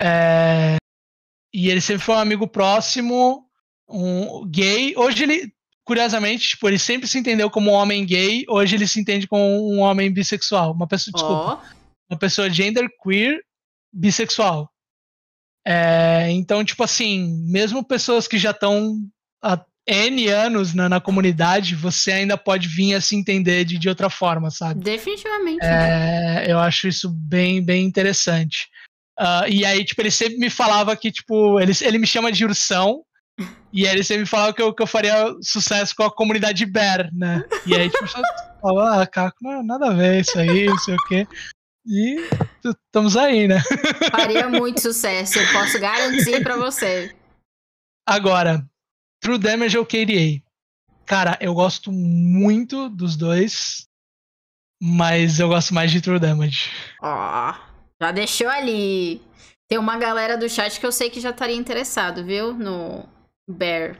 É, 0.00 0.76
e 1.52 1.68
ele 1.68 1.80
sempre 1.80 2.04
foi 2.04 2.14
um 2.14 2.20
amigo 2.20 2.46
próximo, 2.46 3.44
um 3.88 4.46
gay. 4.48 4.94
Hoje 4.96 5.24
ele, 5.24 5.52
curiosamente, 5.84 6.50
tipo, 6.50 6.68
ele 6.68 6.78
sempre 6.78 7.08
se 7.08 7.18
entendeu 7.18 7.50
como 7.50 7.72
um 7.72 7.74
homem 7.74 8.06
gay, 8.06 8.44
hoje 8.48 8.76
ele 8.76 8.86
se 8.86 9.00
entende 9.00 9.26
como 9.26 9.42
um 9.74 9.80
homem 9.80 10.12
bissexual. 10.12 10.72
Uma 10.72 10.86
pessoa, 10.86 11.12
desculpa, 11.12 11.60
oh. 11.60 12.12
uma 12.12 12.18
pessoa 12.18 12.48
gender 12.48 12.88
queer 13.02 13.40
bissexual. 13.92 14.70
É, 15.66 16.30
então, 16.30 16.64
tipo 16.64 16.84
assim, 16.84 17.44
mesmo 17.50 17.84
pessoas 17.84 18.28
que 18.28 18.38
já 18.38 18.52
estão 18.52 18.96
N 19.90 20.28
anos 20.28 20.72
na, 20.72 20.88
na, 20.88 21.00
comunidade, 21.00 21.74
você 21.74 22.12
ainda 22.12 22.38
pode 22.38 22.68
vir 22.68 22.94
a 22.94 23.00
se 23.00 23.16
entender 23.16 23.64
de, 23.64 23.76
de 23.76 23.88
outra 23.88 24.08
forma, 24.08 24.48
sabe? 24.48 24.80
Definitivamente. 24.84 25.64
É, 25.64 26.46
eu 26.48 26.60
acho 26.60 26.86
isso 26.86 27.10
bem, 27.10 27.60
bem 27.60 27.84
interessante. 27.84 28.68
Uh, 29.18 29.48
e 29.48 29.64
aí, 29.64 29.84
tipo, 29.84 30.00
ele 30.00 30.10
sempre 30.12 30.38
me 30.38 30.48
falava 30.48 30.96
que, 30.96 31.10
tipo, 31.10 31.58
ele, 31.58 31.72
ele 31.82 31.98
me 31.98 32.06
chama 32.06 32.30
de 32.30 32.44
ursão, 32.44 33.02
e 33.72 33.84
aí 33.84 33.94
ele 33.94 34.04
sempre 34.04 34.22
me 34.22 34.28
falava 34.28 34.52
que 34.52 34.62
eu, 34.62 34.72
que 34.72 34.82
eu 34.82 34.86
faria 34.86 35.34
sucesso 35.42 35.92
com 35.96 36.04
a 36.04 36.14
comunidade 36.14 36.64
Bear, 36.64 37.10
né? 37.12 37.44
E 37.66 37.74
aí, 37.74 37.90
tipo, 37.90 38.06
falava, 38.60 39.02
ah, 39.02 39.06
cara, 39.08 39.32
nada 39.64 39.88
a 39.88 39.92
ver 39.92 40.20
isso 40.20 40.38
aí, 40.38 40.66
não 40.66 40.78
sei 40.78 40.94
o 40.94 41.08
quê. 41.08 41.26
E 41.84 42.28
estamos 42.64 43.16
aí, 43.16 43.48
né? 43.48 43.60
Faria 44.12 44.48
muito 44.48 44.80
sucesso, 44.82 45.40
eu 45.40 45.52
posso 45.52 45.80
garantir 45.80 46.42
para 46.44 46.56
você. 46.56 47.12
Agora, 48.06 48.64
True 49.20 49.38
Damage 49.38 49.76
ou 49.76 49.84
KDA? 49.84 50.42
Cara, 51.04 51.36
eu 51.40 51.52
gosto 51.54 51.92
muito 51.92 52.88
dos 52.88 53.16
dois, 53.16 53.86
mas 54.80 55.38
eu 55.38 55.48
gosto 55.48 55.74
mais 55.74 55.90
de 55.90 56.00
True 56.00 56.18
Damage. 56.18 56.70
Ó, 57.02 57.50
oh, 57.50 57.54
já 58.00 58.12
deixou 58.12 58.48
ali. 58.48 59.20
Tem 59.68 59.78
uma 59.78 59.98
galera 59.98 60.38
do 60.38 60.48
chat 60.48 60.80
que 60.80 60.86
eu 60.86 60.92
sei 60.92 61.10
que 61.10 61.20
já 61.20 61.30
estaria 61.30 61.56
interessado, 61.56 62.24
viu? 62.24 62.54
No 62.54 63.08
Bear. 63.48 63.96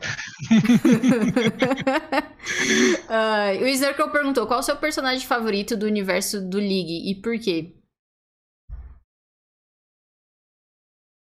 uh, 3.08 3.62
o 3.62 3.66
Snarkle 3.66 4.10
perguntou: 4.10 4.46
qual 4.46 4.60
o 4.60 4.62
seu 4.62 4.76
personagem 4.76 5.26
favorito 5.26 5.76
do 5.76 5.86
universo 5.86 6.40
do 6.40 6.58
League 6.58 7.10
e 7.10 7.14
por 7.20 7.38
quê? 7.38 7.74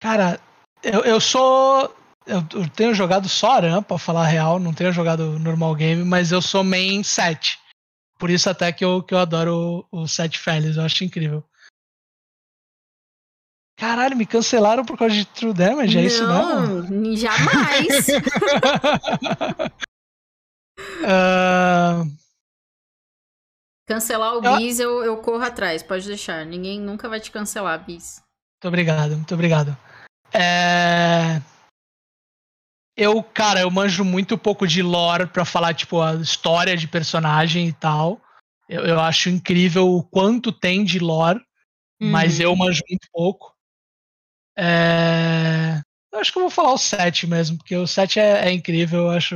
Cara, 0.01 0.39
eu, 0.83 1.01
eu 1.01 1.19
sou 1.19 1.95
eu, 2.25 2.43
eu, 2.53 2.69
tenho 2.69 2.93
jogado 2.93 3.29
só 3.29 3.51
Aram, 3.51 3.83
pra 3.83 3.97
falar 3.97 4.25
real, 4.25 4.59
não 4.59 4.73
tenho 4.73 4.91
jogado 4.91 5.39
normal 5.39 5.75
game, 5.75 6.03
mas 6.03 6.31
eu 6.31 6.41
sou 6.41 6.63
main 6.63 7.03
7. 7.03 7.59
Por 8.17 8.29
isso 8.29 8.49
até 8.49 8.71
que 8.71 8.83
eu, 8.83 9.03
que 9.03 9.13
eu 9.13 9.17
adoro 9.17 9.85
o, 9.91 10.03
o 10.03 10.07
7 10.07 10.39
Félix, 10.39 10.77
eu 10.77 10.83
acho 10.83 11.03
incrível. 11.03 11.43
Caralho, 13.77 14.15
me 14.15 14.25
cancelaram 14.25 14.85
por 14.85 14.97
causa 14.97 15.13
de 15.13 15.25
True 15.25 15.53
Damage, 15.53 15.97
é 15.97 16.01
não, 16.01 16.07
isso 16.07 16.25
não? 16.25 17.15
Jamais! 17.15 18.07
uh... 21.01 22.09
Cancelar 23.87 24.35
o 24.35 24.41
Bis, 24.41 24.79
eu, 24.79 25.03
eu 25.03 25.17
corro 25.17 25.43
atrás, 25.43 25.83
pode 25.83 26.07
deixar. 26.07 26.43
Ninguém 26.43 26.79
nunca 26.79 27.07
vai 27.07 27.19
te 27.19 27.29
cancelar, 27.29 27.85
Bis. 27.85 28.23
Muito 28.55 28.67
obrigado, 28.67 29.11
muito 29.11 29.33
obrigado. 29.33 29.77
É... 30.33 31.39
Eu, 32.97 33.21
cara, 33.21 33.61
eu 33.61 33.69
manjo 33.69 34.05
muito 34.05 34.37
pouco 34.37 34.65
de 34.65 34.81
lore 34.81 35.27
pra 35.27 35.43
falar, 35.43 35.73
tipo, 35.73 36.01
a 36.01 36.15
história 36.15 36.77
de 36.77 36.87
personagem 36.87 37.67
e 37.67 37.73
tal. 37.73 38.21
Eu, 38.69 38.85
eu 38.85 38.99
acho 38.99 39.29
incrível 39.29 39.89
o 39.89 40.03
quanto 40.03 40.51
tem 40.51 40.83
de 40.83 40.97
lore, 40.99 41.39
uhum. 42.01 42.09
mas 42.09 42.39
eu 42.39 42.55
manjo 42.55 42.81
muito 42.89 43.07
pouco. 43.11 43.53
É... 44.57 45.81
Eu 46.11 46.19
acho 46.19 46.31
que 46.31 46.37
eu 46.37 46.43
vou 46.43 46.49
falar 46.49 46.71
o 46.71 46.77
7 46.77 47.27
mesmo, 47.27 47.57
porque 47.57 47.75
o 47.75 47.85
7 47.85 48.21
é, 48.21 48.47
é 48.47 48.51
incrível, 48.51 49.01
eu 49.01 49.09
acho. 49.09 49.35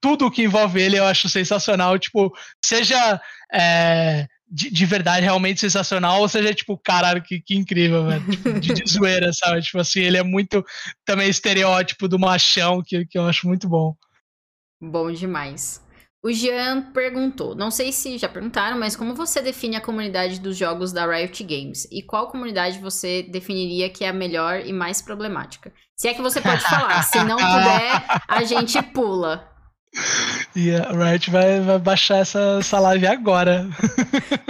Tudo 0.00 0.30
que 0.30 0.44
envolve 0.44 0.80
ele 0.80 0.96
eu 0.96 1.04
acho 1.04 1.28
sensacional. 1.28 1.98
Tipo, 1.98 2.32
seja 2.64 3.20
é, 3.52 4.28
de, 4.52 4.70
de, 4.70 4.86
verdade 4.86 5.22
realmente 5.22 5.60
sensacional, 5.60 6.20
ou 6.20 6.28
seja, 6.28 6.52
tipo, 6.52 6.76
caralho, 6.76 7.22
que, 7.22 7.40
que 7.40 7.54
incrível, 7.54 8.06
velho. 8.06 8.30
Tipo, 8.30 8.60
de, 8.60 8.74
de 8.74 8.84
zoeira, 8.90 9.32
sabe? 9.32 9.62
Tipo 9.62 9.78
assim, 9.78 10.00
ele 10.00 10.18
é 10.18 10.22
muito 10.22 10.64
também 11.06 11.30
estereótipo 11.30 12.06
do 12.06 12.18
machão, 12.18 12.82
que, 12.84 13.06
que 13.06 13.18
eu 13.18 13.26
acho 13.26 13.48
muito 13.48 13.66
bom. 13.66 13.96
Bom 14.80 15.10
demais. 15.10 15.82
O 16.24 16.30
Jean 16.30 16.92
perguntou, 16.92 17.54
não 17.54 17.70
sei 17.70 17.90
se 17.90 18.16
já 18.16 18.28
perguntaram, 18.28 18.78
mas 18.78 18.94
como 18.94 19.14
você 19.14 19.42
define 19.42 19.74
a 19.74 19.80
comunidade 19.80 20.38
dos 20.38 20.56
jogos 20.56 20.92
da 20.92 21.04
Riot 21.04 21.42
Games? 21.42 21.88
E 21.90 22.00
qual 22.00 22.30
comunidade 22.30 22.78
você 22.78 23.24
definiria 23.24 23.90
que 23.90 24.04
é 24.04 24.08
a 24.08 24.12
melhor 24.12 24.60
e 24.64 24.72
mais 24.72 25.02
problemática? 25.02 25.72
Se 25.96 26.08
é 26.08 26.14
que 26.14 26.22
você 26.22 26.40
pode 26.40 26.62
falar, 26.68 27.02
se 27.02 27.18
não 27.24 27.36
puder, 27.36 28.04
a 28.28 28.44
gente 28.44 28.80
pula. 28.92 29.51
E 30.56 30.74
a 30.74 30.90
Riot 30.90 31.30
vai, 31.30 31.60
vai 31.60 31.78
baixar 31.78 32.18
essa, 32.18 32.58
essa 32.60 32.78
live 32.80 33.06
agora. 33.06 33.68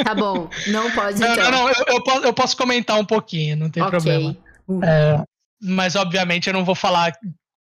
Tá 0.04 0.14
bom, 0.14 0.48
não 0.68 0.90
pode 0.92 1.20
não, 1.20 1.32
então. 1.32 1.50
Não, 1.50 1.50
não, 1.50 1.68
eu, 1.68 1.84
eu, 1.88 2.04
posso, 2.04 2.26
eu 2.26 2.32
posso 2.32 2.56
comentar 2.56 2.98
um 2.98 3.04
pouquinho, 3.04 3.56
não 3.56 3.70
tem 3.70 3.82
okay. 3.82 3.90
problema. 3.90 4.36
Uhum. 4.68 4.82
É, 4.84 5.24
mas 5.60 5.96
obviamente 5.96 6.48
eu 6.48 6.52
não 6.52 6.64
vou 6.64 6.74
falar 6.74 7.12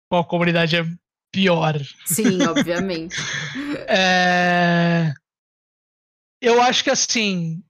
qual 0.09 0.25
comunidade 0.25 0.75
é 0.75 0.85
pior. 1.31 1.79
Sim, 2.05 2.43
obviamente. 2.43 3.15
é... 3.89 5.11
Eu 6.41 6.61
acho 6.61 6.83
que 6.83 6.89
assim. 6.89 7.63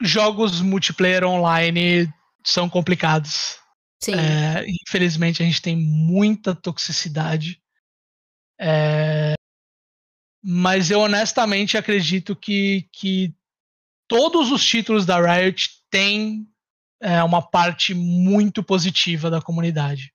Jogos 0.00 0.60
multiplayer 0.60 1.24
online 1.24 2.12
são 2.44 2.68
complicados. 2.68 3.58
Sim. 4.02 4.14
É, 4.14 4.64
infelizmente 4.66 5.42
a 5.42 5.46
gente 5.46 5.60
tem 5.60 5.76
muita 5.76 6.54
toxicidade. 6.54 7.60
É, 8.60 9.34
mas 10.42 10.90
eu 10.90 11.00
honestamente 11.00 11.76
acredito 11.76 12.34
que, 12.34 12.88
que 12.92 13.34
todos 14.08 14.50
os 14.50 14.64
títulos 14.64 15.04
da 15.04 15.20
Riot 15.20 15.70
têm 15.90 16.46
é, 17.00 17.22
uma 17.22 17.42
parte 17.42 17.94
muito 17.94 18.62
positiva 18.62 19.30
da 19.30 19.40
comunidade. 19.40 20.12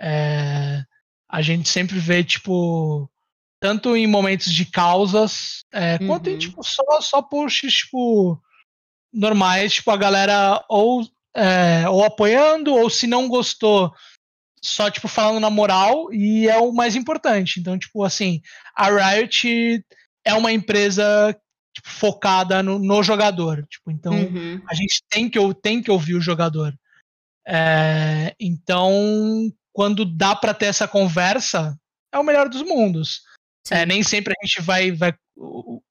É, 0.00 0.84
a 1.28 1.42
gente 1.42 1.68
sempre 1.68 1.98
vê, 1.98 2.22
tipo, 2.22 3.10
tanto 3.60 3.96
em 3.96 4.06
momentos 4.06 4.52
de 4.52 4.64
causas, 4.66 5.64
é, 5.72 5.98
uhum. 6.00 6.06
quanto 6.06 6.28
em, 6.28 6.34
uhum. 6.34 6.38
tipo, 6.38 6.62
só, 6.62 7.00
só 7.00 7.22
posts, 7.22 7.72
tipo, 7.72 8.40
normais, 9.12 9.74
tipo, 9.74 9.90
a 9.90 9.96
galera 9.96 10.64
ou, 10.68 11.08
é, 11.34 11.88
ou 11.88 12.04
apoiando, 12.04 12.74
ou 12.74 12.88
se 12.90 13.06
não 13.06 13.28
gostou, 13.28 13.92
só, 14.66 14.90
tipo, 14.90 15.08
falando 15.08 15.40
na 15.40 15.50
moral, 15.50 16.12
e 16.12 16.48
é 16.48 16.58
o 16.58 16.72
mais 16.72 16.96
importante. 16.96 17.60
Então, 17.60 17.78
tipo, 17.78 18.04
assim, 18.04 18.40
a 18.74 18.88
Riot 18.88 19.84
é 20.24 20.34
uma 20.34 20.52
empresa 20.52 21.36
tipo, 21.74 21.88
focada 21.88 22.62
no, 22.62 22.78
no, 22.78 23.02
jogador. 23.02 23.64
Tipo, 23.68 23.90
então, 23.90 24.12
uhum. 24.12 24.60
a 24.68 24.74
gente 24.74 25.02
tem 25.08 25.28
que, 25.28 25.38
tem 25.62 25.82
que 25.82 25.90
ouvir 25.90 26.14
o 26.14 26.20
jogador. 26.20 26.74
É, 27.46 28.34
então, 28.40 28.92
quando 29.72 30.04
dá 30.04 30.34
para 30.34 30.54
ter 30.54 30.66
essa 30.66 30.88
conversa, 30.88 31.78
é 32.12 32.18
o 32.18 32.24
melhor 32.24 32.48
dos 32.48 32.62
mundos. 32.62 33.22
É, 33.70 33.84
nem 33.84 34.02
sempre 34.02 34.32
a 34.32 34.46
gente 34.46 34.62
vai. 34.62 34.90
vai 34.90 35.14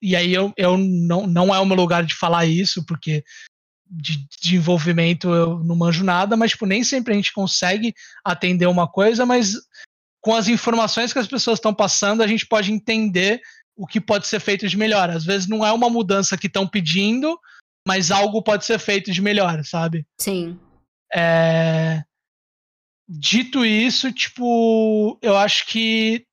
e 0.02 0.16
aí 0.16 0.34
eu, 0.34 0.54
eu 0.58 0.78
não, 0.78 1.28
não 1.28 1.54
é 1.54 1.60
o 1.60 1.66
meu 1.66 1.76
lugar 1.76 2.06
de 2.06 2.16
falar 2.16 2.46
isso, 2.46 2.86
porque 2.86 3.24
de, 3.90 4.28
de 4.42 4.56
envolvimento 4.56 5.34
eu 5.34 5.64
não 5.64 5.76
manjo 5.76 6.04
nada, 6.04 6.36
mas 6.36 6.52
tipo, 6.52 6.66
nem 6.66 6.84
sempre 6.84 7.14
a 7.14 7.16
gente 7.16 7.34
consegue 7.34 7.94
atender 8.24 8.68
uma 8.68 8.88
coisa, 8.88 9.26
mas 9.26 9.54
com 10.22 10.36
as 10.36 10.48
informações 10.48 11.14
que 11.14 11.20
as 11.20 11.28
pessoas 11.28 11.60
estão 11.60 11.74
passando, 11.74 12.24
a 12.24 12.28
gente 12.28 12.48
pode 12.48 12.72
entender 12.72 13.42
o 13.76 13.86
que 13.86 14.02
pode 14.02 14.26
ser 14.28 14.40
feito 14.40 14.68
de 14.68 14.78
melhor. 14.78 15.10
Às 15.10 15.24
vezes 15.24 15.48
não 15.48 15.66
é 15.66 15.72
uma 15.72 15.90
mudança 15.90 16.38
que 16.38 16.48
estão 16.48 16.68
pedindo, 16.68 17.40
mas 17.88 18.10
algo 18.10 18.42
pode 18.42 18.66
ser 18.66 18.80
feito 18.80 19.12
de 19.12 19.22
melhor, 19.22 19.64
sabe? 19.64 20.06
Sim. 20.20 20.60
É... 21.14 22.04
Dito 23.08 23.64
isso, 23.64 24.12
tipo, 24.12 25.20
eu 25.22 25.38
acho 25.38 25.68
que 25.68 26.26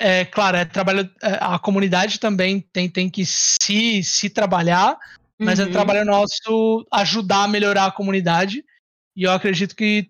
é 0.00 0.24
claro, 0.24 0.56
é 0.56 0.64
trabalho 0.64 1.10
é, 1.20 1.38
a 1.40 1.58
comunidade 1.58 2.20
também 2.20 2.60
tem, 2.60 2.88
tem 2.88 3.10
que 3.10 3.26
se, 3.26 4.00
se 4.04 4.30
trabalhar, 4.30 4.96
mas 5.38 5.58
é 5.58 5.64
uhum. 5.64 5.68
é 5.68 5.72
trabalho 5.72 6.04
nosso 6.04 6.86
ajudar 6.92 7.44
a 7.44 7.48
melhorar 7.48 7.86
a 7.86 7.92
comunidade. 7.92 8.64
E 9.16 9.22
eu 9.22 9.32
acredito 9.32 9.74
que 9.74 10.08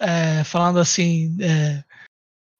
é, 0.00 0.42
falando 0.44 0.78
assim, 0.78 1.36
é, 1.40 1.84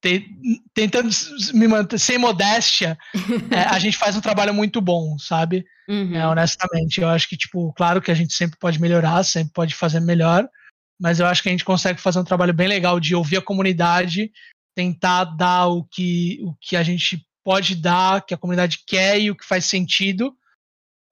te, 0.02 0.28
tentando 0.74 1.08
me 1.54 1.66
manter 1.66 1.98
sem 1.98 2.18
modéstia, 2.18 2.98
é, 3.50 3.60
a 3.60 3.78
gente 3.78 3.96
faz 3.96 4.16
um 4.16 4.20
trabalho 4.20 4.52
muito 4.52 4.80
bom, 4.80 5.18
sabe? 5.18 5.64
Uhum. 5.88 6.14
É, 6.14 6.26
honestamente, 6.26 7.00
eu 7.00 7.08
acho 7.08 7.28
que 7.28 7.36
tipo, 7.36 7.72
claro 7.74 8.00
que 8.00 8.10
a 8.10 8.14
gente 8.14 8.34
sempre 8.34 8.58
pode 8.58 8.80
melhorar, 8.80 9.22
sempre 9.24 9.52
pode 9.52 9.74
fazer 9.74 10.00
melhor, 10.00 10.48
mas 11.00 11.18
eu 11.18 11.26
acho 11.26 11.42
que 11.42 11.48
a 11.48 11.52
gente 11.52 11.64
consegue 11.64 12.00
fazer 12.00 12.18
um 12.18 12.24
trabalho 12.24 12.52
bem 12.52 12.68
legal 12.68 13.00
de 13.00 13.14
ouvir 13.14 13.38
a 13.38 13.42
comunidade, 13.42 14.30
tentar 14.74 15.24
dar 15.24 15.66
o 15.66 15.84
que, 15.84 16.38
o 16.42 16.54
que 16.60 16.76
a 16.76 16.82
gente 16.82 17.26
pode 17.42 17.74
dar, 17.74 18.24
que 18.24 18.34
a 18.34 18.38
comunidade 18.38 18.80
quer 18.86 19.18
e 19.18 19.30
o 19.30 19.36
que 19.36 19.46
faz 19.46 19.64
sentido, 19.64 20.36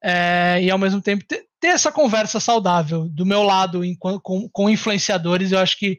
é, 0.02 0.62
e 0.62 0.70
ao 0.70 0.78
mesmo 0.78 1.00
tempo 1.00 1.24
ter, 1.24 1.46
ter, 1.60 1.68
essa 1.68 1.90
conversa 1.90 2.38
saudável. 2.40 3.08
Do 3.08 3.26
meu 3.26 3.42
lado, 3.42 3.84
em, 3.84 3.96
com, 3.96 4.48
com 4.48 4.70
influenciadores, 4.70 5.52
eu 5.52 5.58
acho 5.58 5.78
que 5.78 5.98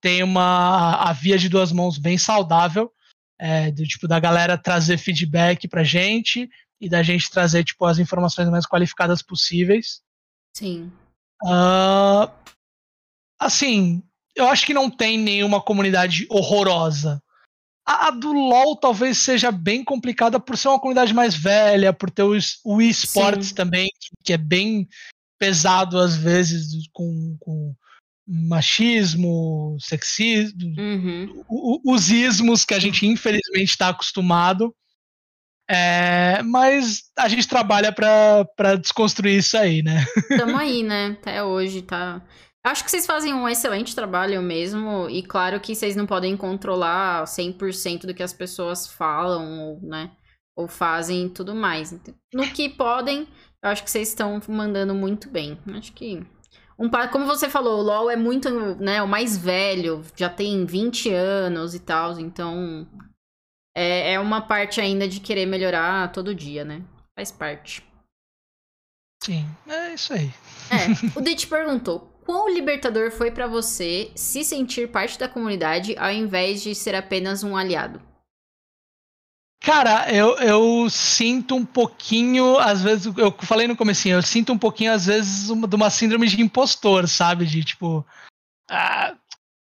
tem 0.00 0.22
uma 0.22 0.94
a 0.94 1.12
via 1.12 1.38
de 1.38 1.48
duas 1.48 1.72
mãos 1.72 1.98
bem 1.98 2.16
saudável, 2.16 2.90
é, 3.38 3.70
do 3.70 3.84
tipo 3.84 4.08
da 4.08 4.18
galera 4.18 4.58
trazer 4.58 4.98
feedback 4.98 5.68
pra 5.68 5.84
gente 5.84 6.48
e 6.80 6.88
da 6.88 7.02
gente 7.02 7.30
trazer 7.30 7.64
tipo 7.64 7.84
as 7.84 7.98
informações 7.98 8.48
mais 8.48 8.66
qualificadas 8.66 9.22
possíveis. 9.22 10.00
Sim. 10.56 10.90
Uh, 11.42 12.30
assim, 13.38 14.02
eu 14.34 14.48
acho 14.48 14.66
que 14.66 14.74
não 14.74 14.90
tem 14.90 15.18
nenhuma 15.18 15.60
comunidade 15.60 16.26
horrorosa. 16.30 17.22
A, 17.86 18.08
a, 18.08 18.10
do 18.10 18.32
LoL 18.32 18.76
talvez 18.76 19.18
seja 19.18 19.50
bem 19.50 19.82
complicada 19.82 20.38
por 20.38 20.56
ser 20.56 20.68
uma 20.68 20.78
comunidade 20.78 21.12
mais 21.12 21.34
velha, 21.34 21.92
por 21.92 22.10
ter 22.10 22.22
o, 22.22 22.36
o 22.64 22.82
esportes 22.82 23.52
também, 23.52 23.88
que 24.24 24.32
é 24.32 24.38
bem 24.38 24.88
pesado 25.38 25.98
às 25.98 26.16
vezes 26.16 26.68
com, 26.92 27.36
com 27.40 27.74
machismo, 28.26 29.76
sexismo, 29.80 30.74
uhum. 30.78 31.44
os 31.84 32.10
ismos 32.10 32.64
que 32.64 32.74
a 32.74 32.78
gente 32.78 33.06
infelizmente 33.06 33.70
está 33.70 33.88
acostumado. 33.88 34.74
É, 35.68 36.42
mas 36.42 37.04
a 37.16 37.28
gente 37.28 37.46
trabalha 37.46 37.92
para 37.92 38.76
desconstruir 38.76 39.38
isso 39.38 39.56
aí, 39.56 39.82
né? 39.82 40.04
Tamo 40.36 40.56
aí, 40.56 40.82
né? 40.82 41.16
Até 41.20 41.44
hoje 41.44 41.82
tá. 41.82 42.20
Acho 42.64 42.84
que 42.84 42.90
vocês 42.90 43.06
fazem 43.06 43.32
um 43.32 43.48
excelente 43.48 43.94
trabalho 43.94 44.42
mesmo, 44.42 45.08
e 45.08 45.22
claro 45.22 45.58
que 45.60 45.74
vocês 45.74 45.96
não 45.96 46.06
podem 46.06 46.36
controlar 46.36 47.24
100% 47.24 48.06
do 48.06 48.14
que 48.14 48.22
as 48.22 48.34
pessoas 48.34 48.86
falam, 48.86 49.60
ou, 49.60 49.80
né, 49.80 50.10
ou 50.54 50.68
fazem 50.68 51.26
e 51.26 51.30
tudo 51.30 51.54
mais. 51.54 51.92
No 52.32 52.42
que 52.52 52.68
podem, 52.68 53.26
eu 53.62 53.70
acho 53.70 53.82
que 53.82 53.90
vocês 53.90 54.08
estão 54.08 54.38
mandando 54.46 54.94
muito 54.94 55.30
bem. 55.30 55.58
Acho 55.74 55.92
que 55.92 56.22
um 56.78 56.90
como 57.10 57.26
você 57.26 57.48
falou, 57.48 57.78
o 57.78 57.82
LoL 57.82 58.10
é 58.10 58.16
muito, 58.16 58.48
né, 58.76 59.02
o 59.02 59.08
mais 59.08 59.36
velho, 59.36 60.02
já 60.14 60.28
tem 60.28 60.64
20 60.64 61.10
anos 61.12 61.74
e 61.74 61.80
tal, 61.80 62.18
então 62.18 62.86
é, 63.76 64.12
é 64.12 64.20
uma 64.20 64.40
parte 64.40 64.80
ainda 64.80 65.06
de 65.08 65.20
querer 65.20 65.46
melhorar 65.46 66.10
todo 66.12 66.34
dia, 66.34 66.64
né? 66.64 66.82
Faz 67.18 67.30
parte. 67.30 67.84
Sim, 69.22 69.46
é 69.68 69.94
isso 69.94 70.12
aí. 70.14 70.32
É, 70.70 71.18
o 71.18 71.22
Ditch 71.22 71.46
perguntou: 71.46 72.09
quão 72.24 72.52
libertador 72.52 73.10
foi 73.10 73.30
para 73.30 73.46
você 73.46 74.10
se 74.14 74.44
sentir 74.44 74.90
parte 74.90 75.18
da 75.18 75.28
comunidade 75.28 75.96
ao 75.98 76.10
invés 76.10 76.62
de 76.62 76.74
ser 76.74 76.94
apenas 76.94 77.42
um 77.42 77.56
aliado? 77.56 78.00
Cara, 79.62 80.10
eu, 80.10 80.38
eu 80.38 80.88
sinto 80.88 81.54
um 81.54 81.66
pouquinho, 81.66 82.56
às 82.58 82.82
vezes, 82.82 83.12
eu 83.16 83.30
falei 83.42 83.68
no 83.68 83.76
comecinho, 83.76 84.16
eu 84.16 84.22
sinto 84.22 84.54
um 84.54 84.58
pouquinho, 84.58 84.90
às 84.90 85.04
vezes, 85.04 85.50
uma, 85.50 85.68
de 85.68 85.76
uma 85.76 85.90
síndrome 85.90 86.26
de 86.26 86.40
impostor, 86.40 87.06
sabe? 87.06 87.44
De 87.44 87.62
tipo, 87.62 88.04
ah, 88.70 89.14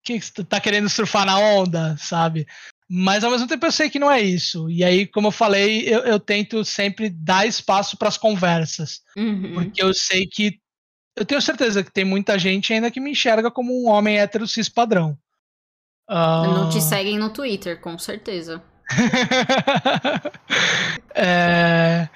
que 0.05 0.21
você 0.21 0.45
tá 0.45 0.61
querendo 0.61 0.89
surfar 0.89 1.25
na 1.25 1.39
onda, 1.39 1.97
sabe? 1.97 2.47
Mas 2.89 3.25
ao 3.25 3.31
mesmo 3.31 3.49
tempo 3.49 3.65
eu 3.65 3.73
sei 3.73 3.89
que 3.89 3.99
não 3.99 4.11
é 4.11 4.21
isso. 4.21 4.71
E 4.71 4.85
aí, 4.85 5.07
como 5.07 5.29
eu 5.29 5.33
falei, 5.33 5.89
eu, 5.89 6.01
eu 6.01 6.21
tento 6.21 6.65
sempre 6.65 7.09
dar 7.09 7.47
espaço 7.47 7.97
para 7.97 8.09
as 8.09 8.19
conversas. 8.19 9.01
Uhum. 9.17 9.55
Porque 9.55 9.83
eu 9.83 9.95
sei 9.95 10.27
que. 10.27 10.61
Eu 11.17 11.25
tenho 11.25 11.41
certeza 11.41 11.83
que 11.83 11.93
tem 11.93 12.05
muita 12.05 12.39
gente 12.39 12.73
ainda 12.73 12.91
que 12.91 13.01
me 13.01 13.13
enxerga 13.13 13.51
como 13.51 13.73
um 13.73 13.89
homem 13.89 14.19
hétero 14.19 14.47
cis 14.47 14.69
padrão. 14.69 15.17
Uh... 16.09 16.55
Não 16.55 16.69
te 16.69 16.81
seguem 16.81 17.19
no 17.19 17.31
Twitter, 17.31 17.81
com 17.81 17.99
certeza. 17.99 18.63
é... 21.15 22.09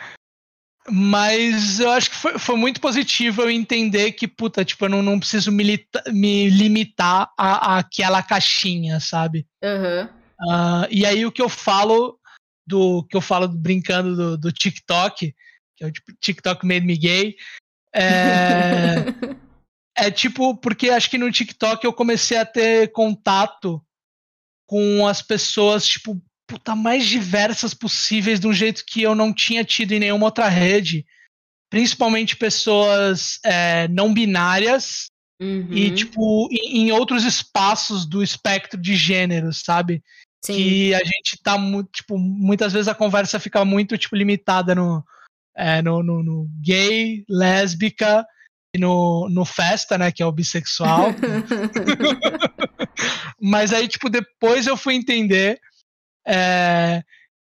Mas 0.91 1.81
eu 1.81 1.91
acho 1.91 2.11
que 2.11 2.17
foi, 2.17 2.39
foi, 2.39 2.57
muito 2.57 2.81
positivo 2.81 3.43
eu 3.43 3.51
entender 3.51 4.13
que, 4.13 4.27
puta, 4.27 4.65
tipo, 4.65 4.87
eu 4.87 4.89
não, 4.89 5.03
não 5.03 5.19
preciso 5.19 5.53
me, 5.53 5.87
me 6.11 6.49
limitar 6.49 7.31
a, 7.37 7.75
a, 7.75 7.79
aquela 7.79 8.23
caixinha, 8.23 8.99
sabe? 8.99 9.47
Uhum. 9.63 10.09
Uh, 10.41 10.87
e 10.91 11.05
aí 11.05 11.27
o 11.27 11.33
que 11.33 11.43
eu 11.43 11.49
falo 11.49 12.19
do 12.67 13.03
que 13.05 13.17
eu 13.17 13.21
falo 13.21 13.49
brincando 13.49 14.15
do, 14.15 14.39
do 14.39 14.53
TikTok, 14.53 15.35
que 15.77 15.85
é 15.85 15.87
o 15.87 15.93
tipo, 15.93 16.13
TikTok 16.21 16.67
made 16.67 16.87
me 16.87 16.97
gay, 16.97 17.35
é, 17.95 19.05
é 19.97 20.11
tipo, 20.11 20.57
porque 20.57 20.91
acho 20.91 21.11
que 21.11 21.19
no 21.19 21.31
TikTok 21.31 21.85
eu 21.85 21.93
comecei 21.93 22.37
a 22.37 22.47
ter 22.47 22.93
contato 22.93 23.83
com 24.67 25.07
as 25.07 25.23
pessoas, 25.23 25.87
tipo, 25.87 26.21
puta, 26.47 26.77
mais 26.77 27.07
diversas 27.07 27.75
possíveis 27.75 28.39
de 28.39 28.47
um 28.47 28.53
jeito 28.53 28.85
que 28.87 29.03
eu 29.03 29.15
não 29.15 29.33
tinha 29.33 29.65
tido 29.65 29.93
em 29.93 30.01
nenhuma 30.01 30.27
outra 30.27 30.49
rede. 30.49 31.05
Principalmente 31.71 32.37
pessoas 32.37 33.39
é, 33.45 33.87
não 33.89 34.13
binárias 34.13 35.11
uhum. 35.41 35.69
e, 35.71 35.91
tipo, 35.91 36.49
em, 36.51 36.89
em, 36.89 36.93
outros 36.93 37.25
espaços 37.25 38.07
do 38.07 38.23
espectro 38.23 38.81
de 38.81 38.97
gênero, 38.97 39.53
sabe? 39.53 40.03
Sim. 40.43 40.55
Que 40.55 40.95
a 40.95 41.05
gente 41.05 41.43
tá, 41.43 41.57
tipo, 41.93 42.17
muitas 42.19 42.73
vezes 42.73 42.89
a 42.89 42.95
conversa 42.95 43.39
fica 43.39 43.65
muito, 43.65 43.99
tipo, 43.99 44.17
limitada 44.17 44.75
no, 44.75 45.05
é, 45.59 45.83
no, 45.83 46.03
no, 46.05 46.23
no 46.23 46.49
gay, 46.63 47.25
lésbica 47.29 48.25
e 48.75 48.79
no, 48.79 49.29
no 49.29 49.45
festa, 49.45 49.99
né, 49.99 50.13
que 50.13 50.23
é 50.23 50.27
o 50.27 50.33
bissexual. 50.33 51.09
Mas 53.43 53.73
aí, 53.73 53.89
tipo, 53.89 54.09
depois 54.09 54.67
eu 54.67 54.77
fui 54.77 54.95
entender 54.95 55.61
é, 56.27 57.03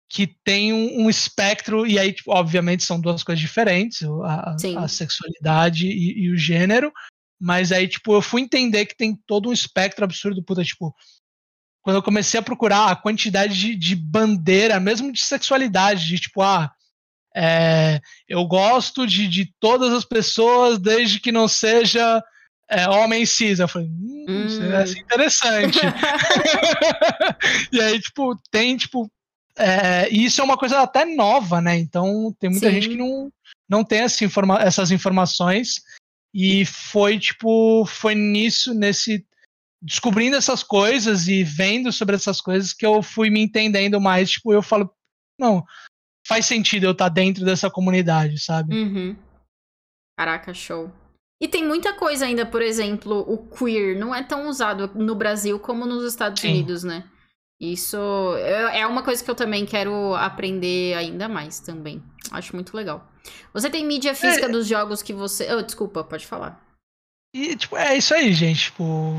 que 0.08 0.26
tem 0.26 0.72
um, 0.72 1.04
um, 1.04 1.10
espectro, 1.10 1.86
e 1.86 1.98
aí, 1.98 2.12
tipo, 2.12 2.32
obviamente, 2.32 2.82
são 2.82 3.00
duas 3.00 3.22
coisas 3.22 3.40
diferentes, 3.40 4.02
a, 4.24 4.56
a 4.78 4.88
sexualidade 4.88 5.86
e, 5.86 6.24
e, 6.24 6.32
o 6.32 6.36
gênero, 6.36 6.92
mas 7.40 7.70
aí, 7.70 7.86
tipo, 7.86 8.12
eu 8.12 8.20
fui 8.20 8.42
entender 8.42 8.86
que 8.86 8.96
tem 8.96 9.16
todo 9.26 9.50
um 9.50 9.52
espectro 9.52 10.04
absurdo, 10.04 10.42
puta, 10.42 10.64
tipo, 10.64 10.94
quando 11.82 11.96
eu 11.96 12.02
comecei 12.02 12.40
a 12.40 12.42
procurar 12.42 12.90
a 12.90 12.96
quantidade 12.96 13.54
de, 13.54 13.76
de 13.76 13.94
bandeira, 13.94 14.80
mesmo 14.80 15.12
de 15.12 15.22
sexualidade, 15.22 16.06
de 16.06 16.18
tipo, 16.18 16.42
ah, 16.42 16.70
é, 17.34 18.00
eu 18.28 18.44
gosto 18.44 19.06
de, 19.06 19.28
de 19.28 19.52
todas 19.60 19.92
as 19.92 20.04
pessoas 20.04 20.78
desde 20.78 21.20
que 21.20 21.30
não 21.30 21.46
seja 21.46 22.22
é, 22.68 22.88
homem 22.88 23.24
cis. 23.26 23.58
Eu 23.58 23.68
falei, 23.68 23.88
hum, 23.88 24.26
hum. 24.28 24.46
isso 24.46 24.62
é 24.62 25.00
interessante. 25.00 25.78
e 27.72 27.80
aí, 27.80 28.00
tipo, 28.00 28.36
tem, 28.50 28.76
tipo. 28.76 29.10
É, 29.56 30.08
e 30.10 30.24
isso 30.24 30.40
é 30.40 30.44
uma 30.44 30.56
coisa 30.56 30.80
até 30.80 31.04
nova, 31.04 31.60
né? 31.60 31.76
Então 31.76 32.34
tem 32.38 32.48
muita 32.48 32.68
Sim. 32.68 32.74
gente 32.74 32.88
que 32.88 32.96
não, 32.96 33.30
não 33.68 33.84
tem 33.84 34.00
essa 34.00 34.24
informa 34.24 34.60
essas 34.62 34.90
informações. 34.90 35.82
E 36.32 36.64
foi, 36.64 37.18
tipo, 37.18 37.84
foi 37.86 38.14
nisso, 38.14 38.72
nesse. 38.72 39.24
Descobrindo 39.82 40.36
essas 40.36 40.62
coisas 40.62 41.26
e 41.26 41.42
vendo 41.42 41.90
sobre 41.90 42.14
essas 42.14 42.38
coisas 42.40 42.72
que 42.72 42.84
eu 42.84 43.02
fui 43.02 43.30
me 43.30 43.40
entendendo 43.40 44.00
mais. 44.00 44.30
Tipo, 44.30 44.52
eu 44.52 44.62
falo, 44.62 44.92
não, 45.38 45.64
faz 46.26 46.46
sentido 46.46 46.84
eu 46.84 46.92
estar 46.92 47.08
dentro 47.08 47.44
dessa 47.44 47.70
comunidade, 47.70 48.38
sabe? 48.38 48.74
Uhum. 48.74 49.16
Caraca, 50.18 50.52
show. 50.52 50.92
E 51.42 51.48
tem 51.48 51.66
muita 51.66 51.94
coisa 51.94 52.26
ainda, 52.26 52.44
por 52.44 52.60
exemplo, 52.60 53.20
o 53.26 53.38
queer 53.48 53.98
não 53.98 54.14
é 54.14 54.22
tão 54.22 54.46
usado 54.48 54.90
no 54.94 55.14
Brasil 55.14 55.58
como 55.58 55.86
nos 55.86 56.04
Estados 56.04 56.42
Sim. 56.42 56.48
Unidos, 56.50 56.84
né? 56.84 57.04
Isso 57.58 57.96
é, 58.36 58.80
é 58.80 58.86
uma 58.86 59.02
coisa 59.02 59.22
que 59.22 59.30
eu 59.30 59.34
também 59.34 59.66
quero 59.66 60.14
aprender 60.14 60.94
ainda 60.94 61.28
mais 61.28 61.60
também. 61.60 62.02
Acho 62.30 62.54
muito 62.54 62.76
legal. 62.76 63.10
Você 63.52 63.68
tem 63.68 63.84
mídia 63.84 64.14
física 64.14 64.46
é... 64.46 64.48
dos 64.48 64.66
jogos 64.66 65.02
que 65.02 65.12
você. 65.12 65.52
Oh, 65.52 65.62
desculpa, 65.62 66.04
pode 66.04 66.26
falar. 66.26 66.60
E, 67.34 67.54
tipo, 67.56 67.76
é 67.76 67.96
isso 67.96 68.14
aí, 68.14 68.32
gente. 68.32 68.64
Tipo, 68.64 69.14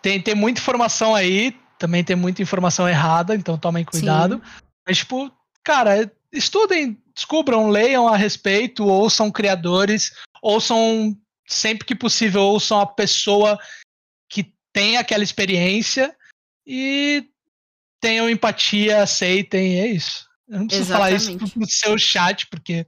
tem, 0.00 0.20
tem 0.20 0.34
muita 0.34 0.60
informação 0.60 1.14
aí, 1.14 1.56
também 1.78 2.04
tem 2.04 2.16
muita 2.16 2.42
informação 2.42 2.88
errada, 2.88 3.34
então 3.34 3.58
tomem 3.58 3.84
cuidado. 3.84 4.34
Sim. 4.34 4.62
Mas, 4.86 4.98
tipo, 4.98 5.32
cara, 5.64 6.10
estudem, 6.32 7.00
descubram, 7.14 7.68
leiam 7.68 8.08
a 8.08 8.16
respeito, 8.16 8.86
ouçam 8.86 9.30
criadores, 9.30 10.12
ouçam 10.42 11.16
sempre 11.46 11.86
que 11.86 11.94
possível, 11.94 12.42
ouçam 12.42 12.80
a 12.80 12.86
pessoa 12.86 13.58
que 14.28 14.52
tem 14.72 14.96
aquela 14.96 15.22
experiência 15.22 16.14
e 16.66 17.28
tenham 18.00 18.28
empatia, 18.28 19.02
aceitem, 19.02 19.80
é 19.80 19.86
isso. 19.86 20.28
Eu 20.48 20.60
não 20.60 20.66
preciso 20.66 20.92
Exatamente. 20.92 21.24
falar 21.24 21.38
isso 21.38 21.58
no 21.58 21.66
seu 21.66 21.98
chat, 21.98 22.46
porque, 22.48 22.86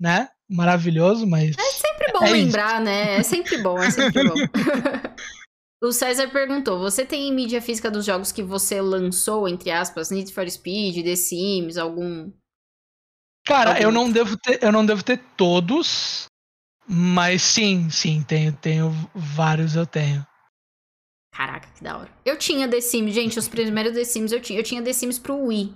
né? 0.00 0.28
Maravilhoso, 0.48 1.26
mas. 1.26 1.56
É 1.56 1.72
sempre 1.72 2.12
bom 2.12 2.24
é 2.24 2.30
lembrar, 2.30 2.74
isso. 2.74 2.84
né? 2.84 3.16
É 3.16 3.22
sempre 3.22 3.58
bom, 3.58 3.82
é 3.82 3.90
sempre 3.90 4.28
bom. 4.28 4.34
o 5.84 5.92
César 5.92 6.28
perguntou: 6.28 6.78
você 6.78 7.04
tem 7.04 7.32
mídia 7.32 7.60
física 7.60 7.90
dos 7.90 8.04
jogos 8.04 8.32
que 8.32 8.42
você 8.42 8.80
lançou, 8.80 9.48
entre 9.48 9.70
aspas, 9.70 10.10
Need 10.10 10.32
for 10.32 10.48
Speed, 10.48 11.04
The 11.04 11.16
Sims, 11.16 11.76
algum. 11.76 12.30
Cara, 13.46 13.70
algum... 13.70 13.82
eu 13.82 13.92
não 13.92 14.10
devo 14.10 14.36
ter, 14.36 14.62
eu 14.62 14.72
não 14.72 14.84
devo 14.84 15.02
ter 15.02 15.18
todos, 15.36 16.26
mas 16.88 17.42
sim, 17.42 17.90
sim, 17.90 18.22
tenho, 18.22 18.52
tenho 18.52 18.90
vários, 19.14 19.76
eu 19.76 19.86
tenho. 19.86 20.26
Caraca, 21.32 21.68
que 21.74 21.82
da 21.82 21.98
hora. 21.98 22.10
Eu 22.24 22.38
tinha 22.38 22.68
The 22.68 22.80
Sims, 22.80 23.12
gente, 23.12 23.38
os 23.38 23.48
primeiros 23.48 23.92
The 23.92 24.04
Sims 24.04 24.32
eu 24.32 24.40
tinha. 24.40 24.58
Eu 24.58 24.62
tinha 24.62 24.82
The 24.82 24.92
Sims 24.92 25.18
pro 25.18 25.46
Wii. 25.46 25.74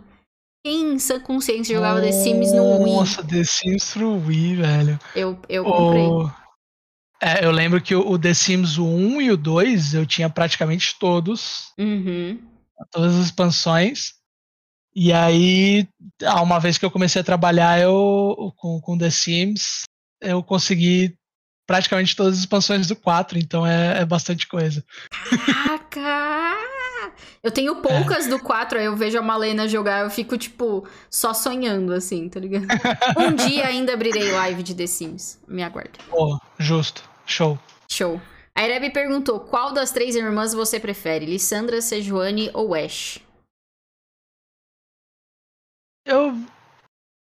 Quem 0.64 0.94
em 0.94 0.98
sã 0.98 1.20
consciência 1.20 1.74
jogava 1.74 2.00
The 2.00 2.12
Sims 2.12 2.52
no 2.52 2.82
Wii? 2.82 2.94
Nossa, 2.94 3.24
The 3.24 3.42
Sims 3.44 3.92
pro 3.92 4.24
Wii, 4.24 4.56
velho. 4.56 4.98
Eu, 5.14 5.38
eu 5.48 5.64
comprei. 5.64 6.06
O... 6.06 6.47
É, 7.20 7.44
eu 7.44 7.50
lembro 7.50 7.80
que 7.80 7.94
o 7.94 8.18
The 8.18 8.32
Sims 8.32 8.78
1 8.78 9.20
e 9.20 9.30
o 9.30 9.36
2 9.36 9.94
eu 9.94 10.06
tinha 10.06 10.30
praticamente 10.30 10.96
todos. 10.98 11.72
Uhum. 11.78 12.38
Todas 12.92 13.16
as 13.16 13.26
expansões. 13.26 14.14
E 14.94 15.12
aí, 15.12 15.88
uma 16.42 16.58
vez 16.58 16.78
que 16.78 16.84
eu 16.84 16.90
comecei 16.90 17.20
a 17.20 17.24
trabalhar 17.24 17.80
eu, 17.80 18.52
com, 18.56 18.80
com 18.80 18.98
The 18.98 19.10
Sims, 19.10 19.82
eu 20.20 20.42
consegui 20.42 21.16
praticamente 21.66 22.16
todas 22.16 22.34
as 22.34 22.40
expansões 22.40 22.86
do 22.86 22.96
4, 22.96 23.38
então 23.38 23.66
é, 23.66 24.00
é 24.00 24.04
bastante 24.04 24.48
coisa. 24.48 24.84
Caraca! 25.90 26.58
Eu 27.42 27.50
tenho 27.50 27.76
poucas 27.76 28.26
é. 28.26 28.30
do 28.30 28.38
4, 28.40 28.78
aí 28.78 28.86
eu 28.86 28.96
vejo 28.96 29.18
a 29.18 29.22
Malena 29.22 29.68
jogar, 29.68 30.02
eu 30.02 30.10
fico, 30.10 30.36
tipo, 30.36 30.88
só 31.10 31.32
sonhando, 31.32 31.92
assim, 31.92 32.28
tá 32.28 32.40
ligado? 32.40 32.66
um 33.18 33.34
dia 33.34 33.66
ainda 33.66 33.92
abrirei 33.92 34.32
live 34.32 34.62
de 34.62 34.74
The 34.74 34.86
Sims. 34.86 35.38
Me 35.46 35.62
aguarde. 35.62 35.98
Oh, 36.10 36.38
justo. 36.58 37.07
Show. 37.28 37.58
Show. 37.90 38.20
A 38.54 38.90
perguntou: 38.90 39.38
qual 39.38 39.72
das 39.72 39.92
três 39.92 40.16
irmãs 40.16 40.52
você 40.52 40.80
prefere? 40.80 41.26
Lissandra, 41.26 41.80
Sejuani 41.80 42.50
ou 42.54 42.74
Ash? 42.74 43.20
Eu 46.04 46.32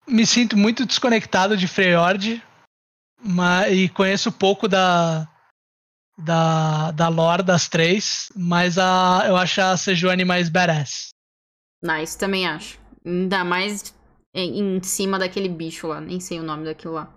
me 0.06 0.26
sinto 0.26 0.56
muito 0.56 0.86
desconectado 0.86 1.56
de 1.56 1.68
Freyord, 1.68 2.42
mas, 3.22 3.72
e 3.72 3.88
conheço 3.90 4.32
pouco 4.32 4.66
da, 4.66 5.28
da, 6.16 6.90
da 6.92 7.08
lore 7.08 7.42
das 7.42 7.68
três, 7.68 8.32
mas 8.34 8.78
a, 8.78 9.24
eu 9.26 9.36
acho 9.36 9.60
a 9.60 9.76
Sejuani 9.76 10.24
mais 10.24 10.48
badass. 10.48 11.10
Nice, 11.82 12.18
também 12.18 12.48
acho. 12.48 12.80
Ainda 13.04 13.44
mais 13.44 13.94
em, 14.38 14.76
em 14.76 14.82
cima 14.82 15.18
daquele 15.18 15.48
bicho 15.48 15.88
lá, 15.88 16.00
nem 16.00 16.20
sei 16.20 16.38
o 16.38 16.42
nome 16.42 16.64
daquilo 16.64 16.94
lá. 16.94 17.12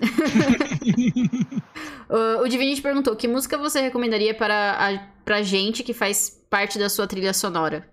o, 2.08 2.42
o 2.42 2.48
Divinity 2.48 2.82
perguntou: 2.82 3.16
que 3.16 3.26
música 3.26 3.56
você 3.56 3.80
recomendaria 3.80 4.34
para 4.34 4.72
a, 4.72 4.98
pra 5.24 5.42
gente 5.42 5.82
que 5.82 5.94
faz 5.94 6.30
parte 6.50 6.78
da 6.78 6.88
sua 6.88 7.06
trilha 7.06 7.32
sonora? 7.32 7.88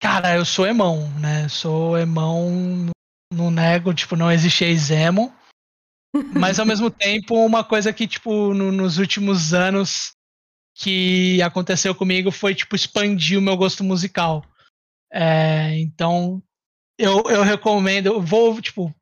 Cara, 0.00 0.36
eu 0.36 0.44
sou 0.44 0.66
emão, 0.66 1.08
né? 1.18 1.48
Sou 1.48 1.98
emão, 1.98 2.90
não 3.32 3.50
nego, 3.50 3.92
tipo, 3.92 4.16
não 4.16 4.30
existe 4.30 4.64
ex-emo. 4.64 5.32
Mas 6.34 6.58
ao 6.58 6.66
mesmo 6.66 6.90
tempo, 6.90 7.34
uma 7.34 7.62
coisa 7.62 7.92
que, 7.92 8.06
tipo, 8.06 8.54
no, 8.54 8.72
nos 8.72 8.98
últimos 8.98 9.52
anos 9.52 10.12
que 10.74 11.42
aconteceu 11.42 11.94
comigo 11.94 12.30
foi, 12.30 12.54
tipo, 12.54 12.76
expandir 12.76 13.38
o 13.38 13.42
meu 13.42 13.56
gosto 13.56 13.82
musical. 13.82 14.44
É, 15.12 15.76
então, 15.78 16.42
eu, 16.98 17.22
eu 17.30 17.42
recomendo. 17.42 18.20
Vou, 18.20 18.60
tipo, 18.60 18.94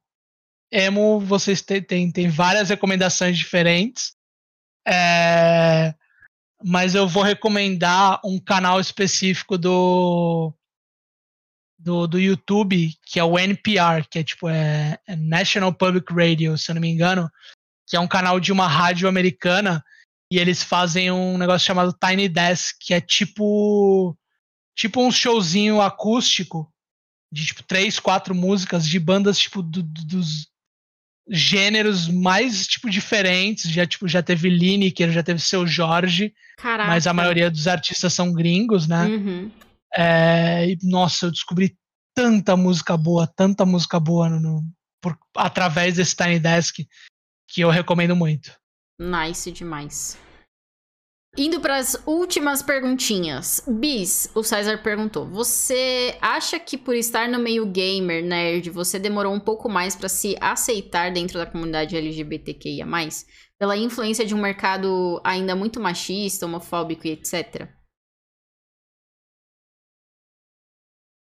emo, 0.70 1.18
vocês 1.20 1.62
têm, 1.62 2.10
tem, 2.10 2.28
várias 2.28 2.68
recomendações 2.68 3.36
diferentes. 3.38 4.14
É, 4.86 5.94
mas 6.62 6.94
eu 6.94 7.08
vou 7.08 7.22
recomendar 7.22 8.20
um 8.24 8.38
canal 8.38 8.78
específico 8.78 9.58
do, 9.58 10.52
do, 11.78 12.06
do 12.06 12.18
YouTube, 12.18 12.92
que 13.04 13.18
é 13.18 13.24
o 13.24 13.38
NPR, 13.38 14.06
que 14.08 14.18
é 14.18 14.24
tipo 14.24 14.48
é, 14.48 14.98
é 15.06 15.16
National 15.16 15.72
Public 15.72 16.12
Radio, 16.12 16.56
se 16.56 16.70
eu 16.70 16.74
não 16.74 16.80
me 16.80 16.88
engano, 16.88 17.30
que 17.86 17.96
é 17.96 18.00
um 18.00 18.08
canal 18.08 18.38
de 18.38 18.52
uma 18.52 18.68
rádio 18.68 19.08
americana, 19.08 19.84
e 20.30 20.38
eles 20.38 20.62
fazem 20.62 21.10
um 21.10 21.36
negócio 21.38 21.66
chamado 21.66 21.96
Tiny 21.98 22.28
Desk, 22.28 22.76
que 22.80 22.94
é 22.94 23.00
tipo 23.00 24.16
tipo 24.74 25.00
um 25.00 25.10
showzinho 25.10 25.80
acústico 25.80 26.70
de 27.36 27.46
tipo 27.46 27.62
três, 27.62 28.00
quatro 28.00 28.34
músicas 28.34 28.88
de 28.88 28.98
bandas 28.98 29.38
tipo 29.38 29.62
do, 29.62 29.82
do, 29.82 30.04
dos 30.06 30.48
gêneros 31.28 32.08
mais 32.08 32.66
tipo 32.66 32.88
diferentes. 32.88 33.70
Já 33.70 33.86
tipo 33.86 34.08
já 34.08 34.22
teve 34.22 34.48
Lineker, 34.48 35.12
já 35.12 35.22
teve 35.22 35.38
Seu 35.40 35.66
Jorge, 35.66 36.32
Caraca. 36.56 36.88
mas 36.88 37.06
a 37.06 37.12
maioria 37.12 37.50
dos 37.50 37.68
artistas 37.68 38.14
são 38.14 38.32
gringos, 38.32 38.88
né? 38.88 39.04
Uhum. 39.04 39.50
É, 39.94 40.70
e, 40.70 40.78
nossa, 40.82 41.26
eu 41.26 41.30
descobri 41.30 41.76
tanta 42.14 42.56
música 42.56 42.96
boa, 42.96 43.26
tanta 43.26 43.66
música 43.66 44.00
boa 44.00 44.30
no, 44.30 44.40
no 44.40 44.62
por, 45.02 45.18
através 45.36 45.96
desse 45.96 46.16
Tiny 46.16 46.40
Desk 46.40 46.86
que 47.48 47.60
eu 47.60 47.68
recomendo 47.68 48.16
muito. 48.16 48.50
Nice 48.98 49.52
demais. 49.52 50.18
Indo 51.38 51.60
para 51.60 51.76
as 51.76 52.00
últimas 52.06 52.62
perguntinhas. 52.62 53.62
Bis, 53.68 54.30
o 54.34 54.42
César 54.42 54.78
perguntou: 54.78 55.26
Você 55.26 56.16
acha 56.20 56.58
que 56.58 56.78
por 56.78 56.94
estar 56.94 57.28
no 57.28 57.38
meio 57.38 57.66
gamer, 57.66 58.24
nerd, 58.24 58.70
você 58.70 58.98
demorou 58.98 59.34
um 59.34 59.40
pouco 59.40 59.68
mais 59.68 59.94
para 59.94 60.08
se 60.08 60.34
aceitar 60.40 61.12
dentro 61.12 61.38
da 61.38 61.44
comunidade 61.44 61.94
LGBTQIA? 61.94 62.86
Pela 63.58 63.76
influência 63.76 64.24
de 64.24 64.34
um 64.34 64.40
mercado 64.40 65.20
ainda 65.22 65.54
muito 65.54 65.78
machista, 65.78 66.46
homofóbico 66.46 67.06
e 67.06 67.10
etc? 67.10 67.68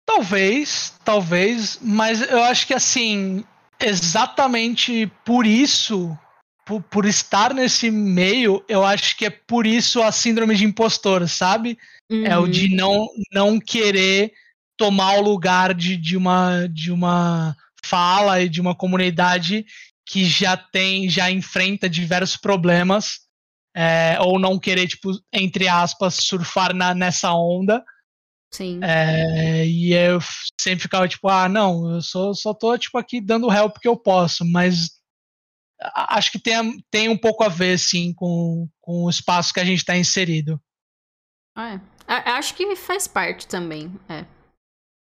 Talvez, 0.07 0.99
talvez, 1.05 1.79
mas 1.83 2.23
eu 2.23 2.43
acho 2.45 2.67
que 2.67 2.73
assim, 2.73 3.45
exatamente 3.79 5.07
por 5.23 5.47
isso 5.47 6.19
por, 6.69 6.83
por, 6.83 7.07
estar 7.07 7.55
nesse 7.55 7.91
meio, 7.91 8.63
eu 8.69 8.85
acho 8.85 9.17
que 9.17 9.25
é 9.25 9.31
por 9.31 9.67
isso 9.67 10.03
a 10.03 10.13
síndrome 10.13 10.55
de 10.55 10.67
impostor, 10.67 11.27
sabe? 11.27 11.79
Uhum. 12.11 12.27
É 12.27 12.37
o 12.37 12.47
de 12.47 12.67
uhum. 12.67 12.77
não, 12.77 13.09
não 13.33 13.59
querer 13.59 14.35
tomar 14.77 15.15
o 15.15 15.23
lugar 15.23 15.73
de, 15.73 15.97
de, 15.97 16.15
uma, 16.15 16.69
de 16.69 16.93
uma 16.93 17.57
fala 17.83 18.43
e 18.43 18.51
de 18.51 18.61
uma 18.61 18.75
comunidade 18.75 19.65
que 20.07 20.27
já 20.27 20.59
tem, 20.59 21.09
já 21.09 21.31
enfrenta 21.31 21.89
diversos 21.89 22.37
problemas, 22.37 23.21
é, 23.75 24.19
ou 24.21 24.39
não 24.39 24.59
querer, 24.59 24.89
tipo, 24.89 25.13
entre 25.33 25.69
aspas, 25.69 26.17
surfar 26.17 26.75
na, 26.75 26.95
nessa 26.95 27.33
onda. 27.33 27.83
Sim. 28.53 28.79
É, 28.83 29.67
e 29.67 29.95
eu 29.95 30.21
sempre 30.61 30.83
ficava 30.83 31.09
tipo, 31.09 31.29
ah, 31.29 31.49
não, 31.49 31.95
eu 31.95 32.03
só, 32.03 32.35
só 32.35 32.53
tô 32.53 32.77
tipo 32.77 32.99
aqui 32.99 33.23
dando 33.23 33.51
help 33.51 33.79
que 33.79 33.89
eu 33.89 33.97
posso, 33.97 34.45
mas 34.45 34.98
acho 35.81 36.33
que 36.33 36.39
tem, 36.39 36.85
tem 36.91 37.09
um 37.09 37.17
pouco 37.17 37.45
a 37.45 37.49
ver, 37.49 37.79
sim, 37.79 38.13
com, 38.15 38.69
com 38.81 39.05
o 39.05 39.11
espaço 39.11 39.53
que 39.53 39.61
a 39.61 39.65
gente 39.65 39.79
está 39.79 39.97
inserido. 39.97 40.61
Ah, 41.57 41.75
é. 41.75 41.81
Acho 42.31 42.55
que 42.55 42.77
faz 42.77 43.07
parte 43.07 43.47
também, 43.47 43.93
é. 44.09 44.25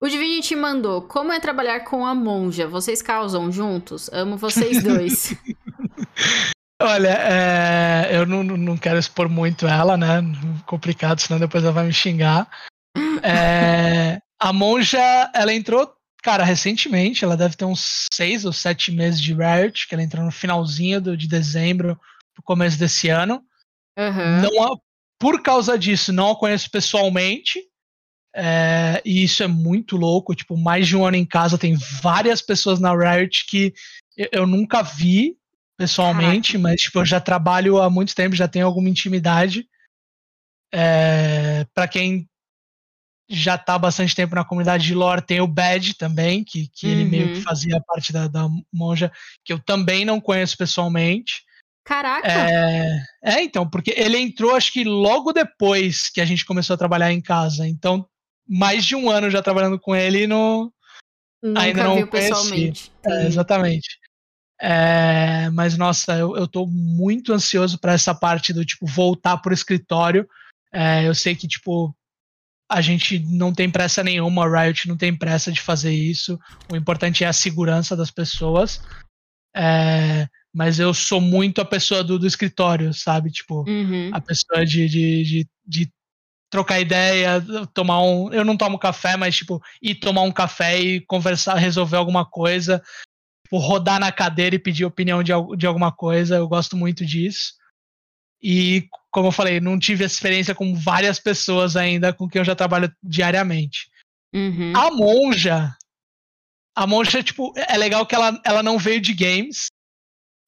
O 0.01 0.07
Divinity 0.07 0.55
mandou, 0.55 1.01
como 1.01 1.32
é 1.32 1.39
trabalhar 1.39 1.82
com 1.82 2.05
a 2.05 2.13
monja? 2.13 2.67
Vocês 2.67 3.01
causam 3.01 3.51
juntos? 3.51 4.09
Amo 4.11 4.38
vocês 4.38 4.84
dois. 4.84 5.34
Olha, 6.82 7.17
é, 7.21 8.09
eu 8.11 8.26
não, 8.26 8.43
não 8.43 8.78
quero 8.78 8.99
expor 8.99 9.30
muito 9.30 9.65
ela, 9.65 9.95
né? 9.95 10.21
Complicado, 10.65 11.19
senão 11.19 11.39
depois 11.39 11.63
ela 11.63 11.71
vai 11.71 11.86
me 11.86 11.93
xingar. 11.93 12.49
É, 13.23 14.19
a 14.39 14.51
monja, 14.51 15.32
ela 15.34 15.53
entrou 15.53 15.94
Cara, 16.26 16.43
recentemente, 16.43 17.23
ela 17.23 17.38
deve 17.38 17.55
ter 17.55 17.65
uns 17.65 18.07
seis 18.11 18.45
ou 18.45 18.51
sete 18.51 18.91
meses 18.91 19.21
de 19.21 19.32
Riot, 19.32 19.88
que 19.88 19.93
ela 19.93 20.01
entrou 20.01 20.26
no 20.26 20.32
finalzinho 20.32 20.99
do, 20.99 21.15
de 21.15 21.28
dezembro, 21.28 21.89
no 22.36 22.41
começo 22.41 22.80
desse 22.80 23.09
ano. 23.09 23.43
Uhum. 23.95 24.41
Não, 24.41 24.82
por 25.19 25.43
causa 25.43 25.78
disso, 25.78 26.11
não 26.11 26.32
a 26.32 26.36
conheço 26.36 26.71
pessoalmente. 26.71 27.59
É, 28.36 29.03
e 29.05 29.23
isso 29.23 29.43
é 29.43 29.47
muito 29.47 29.95
louco. 29.95 30.34
Tipo, 30.34 30.57
mais 30.57 30.88
de 30.88 30.97
um 30.97 31.05
ano 31.05 31.15
em 31.15 31.26
casa, 31.28 31.59
tem 31.59 31.78
várias 32.01 32.41
pessoas 32.41 32.80
na 32.80 32.91
Riot 32.95 33.45
que 33.45 33.71
eu, 34.17 34.30
eu 34.32 34.47
nunca 34.47 34.82
vi 34.82 35.38
pessoalmente, 35.78 36.53
Caraca. 36.53 36.69
mas 36.69 36.82
tipo, 36.82 36.97
eu 37.01 37.05
já 37.05 37.21
trabalho 37.21 37.80
há 37.80 37.88
muito 37.88 38.15
tempo, 38.15 38.36
já 38.36 38.47
tenho 38.47 38.65
alguma 38.65 38.89
intimidade. 38.89 39.69
É, 40.73 41.67
para 41.71 41.88
quem 41.88 42.28
já 43.30 43.55
está 43.55 43.76
há 43.76 43.80
bastante 43.80 44.15
tempo 44.15 44.36
na 44.36 44.45
comunidade 44.45 44.86
de 44.86 44.93
lore. 44.93 45.21
Tem 45.21 45.41
o 45.41 45.47
Bad 45.47 45.95
também, 45.95 46.43
que, 46.43 46.67
que 46.67 46.88
uhum. 46.88 46.91
ele 46.91 47.05
meio 47.05 47.28
que 47.30 47.38
uhum. 47.38 47.41
fazia 47.41 47.82
parte 47.82 48.13
da, 48.13 48.28
da 48.28 48.47
monja, 48.71 49.11
que 49.43 49.51
eu 49.51 49.59
também 49.59 50.05
não 50.05 50.21
conheço 50.21 50.57
pessoalmente. 50.57 51.43
Caraca! 51.84 52.28
É, 52.28 53.03
é, 53.23 53.43
então, 53.43 53.69
porque 53.69 53.93
ele 53.95 54.17
entrou, 54.17 54.55
acho 54.55 54.73
que 54.73 54.84
logo 54.84 55.32
depois 55.32 56.09
que 56.09 56.19
a 56.19 56.26
gente 56.26 56.43
começou 56.43 56.73
a 56.73 56.78
trabalhar 56.78 57.11
em 57.11 57.21
casa. 57.21 57.67
Então, 57.67 58.07
mais 58.47 58.86
de 58.86 58.95
um 58.95 59.09
ano 59.09 59.30
já 59.30 59.41
trabalhando 59.41 59.80
com 59.80 59.95
ele 59.95 60.23
e 60.23 60.28
não, 60.28 60.71
Nunca 61.41 61.61
ainda 61.61 61.84
não 61.84 61.95
viu 61.95 62.07
conheci. 62.07 62.30
pessoalmente. 62.30 62.91
É, 63.05 63.26
exatamente. 63.28 63.99
É, 64.59 65.49
mas, 65.51 65.78
nossa, 65.78 66.15
eu, 66.15 66.36
eu 66.36 66.47
tô 66.47 66.65
muito 66.65 67.34
ansioso 67.34 67.78
para 67.78 67.93
essa 67.93 68.15
parte 68.15 68.51
do, 68.51 68.65
tipo, 68.65 68.88
voltar 68.88 69.38
pro 69.38 69.53
escritório. 69.53 70.28
É, 70.73 71.07
eu 71.07 71.13
sei 71.13 71.36
que, 71.36 71.47
tipo, 71.47 71.95
a 72.70 72.82
gente 72.82 73.20
não 73.20 73.53
tem 73.53 73.70
pressa 73.70 74.03
nenhuma, 74.03 74.45
a 74.45 74.63
Riot 74.63 74.88
não 74.88 74.97
tem 74.97 75.16
pressa 75.16 75.51
de 75.51 75.61
fazer 75.61 75.93
isso. 75.93 76.39
O 76.72 76.76
importante 76.76 77.24
é 77.24 77.28
a 77.28 77.34
segurança 77.34 77.95
das 77.95 78.09
pessoas. 78.09 78.82
É, 79.55 80.28
mas 80.53 80.80
eu 80.80 80.93
sou 80.93 81.22
muito 81.22 81.61
a 81.61 81.66
pessoa 81.66 82.03
do, 82.03 82.18
do 82.18 82.26
escritório, 82.26 82.93
sabe? 82.93 83.32
Tipo, 83.32 83.63
uhum. 83.68 84.09
a 84.13 84.20
pessoa 84.20 84.66
de, 84.66 84.88
de, 84.88 85.24
de, 85.24 85.49
de, 85.66 85.93
trocar 86.49 86.80
ideia, 86.80 87.43
tomar 87.74 88.01
um. 88.01 88.34
Eu 88.34 88.43
não 88.43 88.57
tomo 88.57 88.80
café, 88.80 89.16
mas, 89.16 89.36
tipo, 89.36 89.61
ir 89.82 89.95
tomar 89.95 90.22
um 90.22 90.32
café 90.32 90.80
e 90.80 91.01
conversar, 91.01 91.55
resolver 91.55 91.97
alguma 91.97 92.26
coisa. 92.26 92.82
Tipo, 93.45 93.57
rodar 93.57 93.99
na 93.99 94.11
cadeira 94.11 94.55
e 94.55 94.59
pedir 94.59 94.86
opinião 94.86 95.22
de, 95.22 95.32
de 95.57 95.68
alguma 95.68 95.91
coisa. 95.91 96.38
Eu 96.38 96.47
gosto 96.47 96.76
muito 96.76 97.05
disso. 97.05 97.53
E, 98.41 98.88
como 99.16 99.30
eu 99.30 99.32
falei, 99.32 99.61
não 99.61 99.80
tive 99.80 100.03
essa 100.03 100.13
experiência 100.13 100.53
com 100.53 100.76
várias 100.76 101.22
pessoas 101.22 101.78
ainda 101.78 102.11
com 102.11 102.28
quem 102.28 102.41
eu 102.41 102.45
já 102.45 102.53
trabalho 102.53 102.93
diariamente. 103.01 103.89
Uhum. 104.34 104.74
A 104.76 104.91
monja. 104.91 105.74
A 106.76 106.86
monja, 106.86 107.24
tipo, 107.24 107.53
é 107.55 107.78
legal 107.78 108.05
que 108.05 108.13
ela, 108.13 108.38
ela 108.43 108.61
não 108.61 108.78
veio 108.78 108.99
de 108.99 109.13
games. 109.13 109.68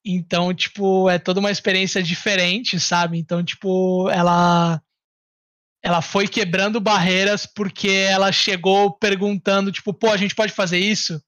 Então, 0.05 0.53
tipo, 0.53 1.09
é 1.09 1.18
toda 1.18 1.39
uma 1.39 1.49
experiência 1.49 2.03
diferente, 2.03 2.78
sabe? 2.78 3.18
Então, 3.18 3.41
tipo, 3.41 4.09
ela 4.09 4.82
ela 5.82 6.01
foi 6.01 6.28
quebrando 6.28 6.82
barreiras 6.82 7.45
porque 7.45 7.88
ela 7.88 8.34
chegou 8.34 8.91
perguntando, 8.91 9.72
tipo, 9.72 9.93
pô, 9.93 10.11
a 10.11 10.18
gente 10.18 10.36
pode 10.36 10.51
fazer 10.51 10.80
isso? 10.80 11.24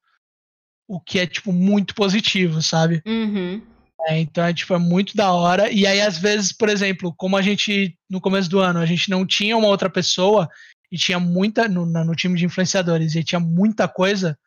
O 0.85 0.99
que 0.99 1.19
é, 1.19 1.25
tipo, 1.25 1.53
muito 1.53 1.95
positivo, 1.95 2.61
sabe? 2.61 3.01
Uhum. 3.05 3.65
É, 4.07 4.19
então 4.19 4.43
é 4.43 4.53
tipo 4.53 4.73
é 4.73 4.77
muito 4.77 5.15
da 5.15 5.31
hora. 5.31 5.71
E 5.71 5.85
aí, 5.85 6.01
às 6.01 6.17
vezes, 6.17 6.53
por 6.53 6.69
exemplo, 6.69 7.13
como 7.17 7.35
a 7.35 7.41
gente, 7.41 7.97
no 8.09 8.21
começo 8.21 8.49
do 8.49 8.59
ano, 8.59 8.79
a 8.79 8.85
gente 8.85 9.09
não 9.09 9.25
tinha 9.25 9.57
uma 9.57 9.67
outra 9.67 9.89
pessoa 9.89 10.49
e 10.91 10.97
tinha 10.97 11.19
muita, 11.19 11.67
no, 11.67 11.85
no 11.85 12.15
time 12.15 12.37
de 12.37 12.45
influenciadores, 12.45 13.13
e 13.13 13.23
tinha 13.23 13.39
muita 13.39 13.87
coisa, 13.87 14.37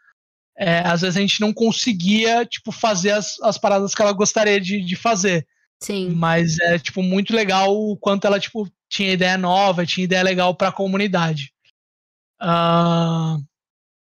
é, 0.59 0.81
às 0.81 1.03
vezes 1.03 1.17
a 1.17 1.21
gente 1.21 1.41
não 1.41 1.53
conseguia, 1.53 2.45
tipo, 2.45 2.73
fazer 2.73 3.13
as, 3.13 3.41
as 3.43 3.57
paradas 3.59 3.95
que 3.95 4.03
ela 4.03 4.13
gostaria 4.13 4.61
de, 4.61 4.85
de 4.85 4.97
fazer. 4.97 5.47
Sim. 5.81 6.11
Mas 6.11 6.59
é, 6.61 6.79
tipo, 6.79 7.03
muito 7.03 7.35
legal 7.35 7.75
o 7.75 7.97
quanto 7.97 8.27
ela, 8.27 8.41
tipo, 8.41 8.69
tinha 8.89 9.13
ideia 9.13 9.39
nova, 9.39 9.87
tinha 9.87 10.05
ideia 10.05 10.23
legal 10.23 10.55
pra 10.55 10.73
comunidade. 10.73 11.53
Uh... 12.41 13.43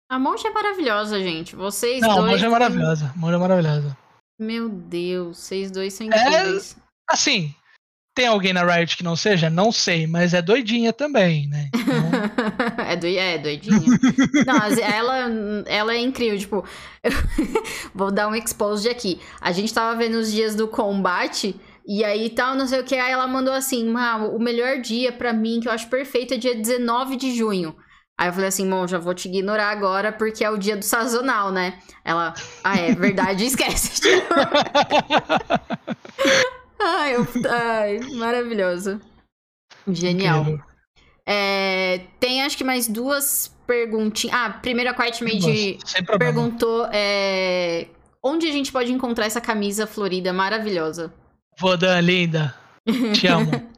A 0.09 0.19
Monja 0.19 0.49
é 0.49 0.51
maravilhosa, 0.51 1.21
gente. 1.21 1.57
Vocês 1.57 2.01
Não, 2.01 2.17
dois... 2.17 2.21
a 2.21 2.27
Monja 2.27 2.47
é 2.47 2.49
maravilhosa. 2.49 3.13
A 3.15 3.19
Monja 3.19 3.35
é 3.35 3.39
maravilhosa. 3.39 4.04
Meu 4.39 4.69
Deus, 4.69 5.39
vocês 5.39 5.71
dois 5.71 5.95
são 5.95 6.07
é, 6.07 6.09
incríveis. 6.09 6.77
É, 6.77 6.83
assim, 7.13 7.55
tem 8.15 8.29
alguém 8.29 8.53
na 8.53 8.65
Riot 8.65 8.97
que 8.97 9.03
não 9.03 9.17
seja? 9.17 9.51
Não 9.51 9.73
sei, 9.73 10.07
mas 10.07 10.35
é 10.35 10.41
doidinha 10.41 10.93
também, 10.93 11.49
né? 11.49 11.69
Então... 11.75 12.85
é, 12.87 12.97
do, 12.97 13.07
é 13.07 13.39
doidinha. 13.39 13.81
não, 14.47 14.57
ela, 14.81 15.65
ela 15.67 15.95
é 15.95 15.99
incrível, 15.99 16.39
tipo, 16.39 16.65
vou 17.93 18.13
dar 18.13 18.29
um 18.29 18.35
expose 18.35 18.89
aqui. 18.89 19.21
A 19.41 19.51
gente 19.51 19.75
tava 19.75 19.97
vendo 19.99 20.15
os 20.15 20.31
dias 20.31 20.55
do 20.55 20.69
combate 20.69 21.61
e 21.87 22.05
aí 22.05 22.31
tal, 22.31 22.55
não 22.55 22.67
sei 22.67 22.81
o 22.81 22.85
que, 22.85 22.95
aí 22.95 23.13
ela 23.13 23.27
mandou 23.27 23.53
assim, 23.53 23.93
o 24.33 24.39
melhor 24.39 24.81
dia 24.81 25.13
para 25.13 25.33
mim 25.33 25.61
que 25.61 25.69
eu 25.69 25.73
acho 25.73 25.89
perfeito 25.89 26.35
é 26.35 26.37
dia 26.37 26.55
19 26.55 27.17
de 27.17 27.37
junho. 27.37 27.77
Aí 28.19 28.29
eu 28.29 28.33
falei 28.33 28.49
assim, 28.49 28.69
bom, 28.69 28.87
já 28.87 28.99
vou 28.99 29.13
te 29.13 29.29
ignorar 29.29 29.71
agora 29.71 30.13
porque 30.13 30.45
é 30.45 30.51
o 30.51 30.57
dia 30.57 30.77
do 30.77 30.85
sazonal, 30.85 31.51
né? 31.51 31.79
Ela, 32.05 32.33
ah, 32.63 32.79
é 32.79 32.95
verdade, 32.95 33.45
esquece. 33.45 34.03
ai, 36.81 37.17
eu, 37.17 37.27
ai, 37.51 37.99
maravilhoso. 38.15 39.01
Genial. 39.89 40.61
É, 41.27 42.03
tem 42.21 42.43
acho 42.43 42.57
que 42.57 42.65
mais 42.65 42.87
duas 42.87 43.53
perguntinhas. 43.67 44.37
Ah, 44.37 44.51
primeiro 44.51 44.91
a 44.91 44.95
Quiet 44.95 45.25
Made 45.25 45.79
perguntou 46.19 46.87
é, 46.93 47.89
onde 48.23 48.47
a 48.47 48.53
gente 48.53 48.71
pode 48.71 48.93
encontrar 48.93 49.27
essa 49.27 49.41
camisa 49.41 49.87
florida 49.87 50.33
maravilhosa. 50.33 51.13
Vodan, 51.59 52.01
linda. 52.01 52.55
Te 53.15 53.27
amo. 53.27 53.51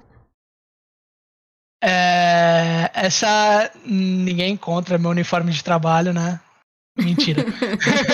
É, 1.88 2.90
essa 2.92 3.70
ninguém 3.84 4.54
encontra 4.54 4.98
meu 4.98 5.10
uniforme 5.10 5.52
de 5.52 5.62
trabalho, 5.62 6.12
né? 6.12 6.40
Mentira. 6.98 7.44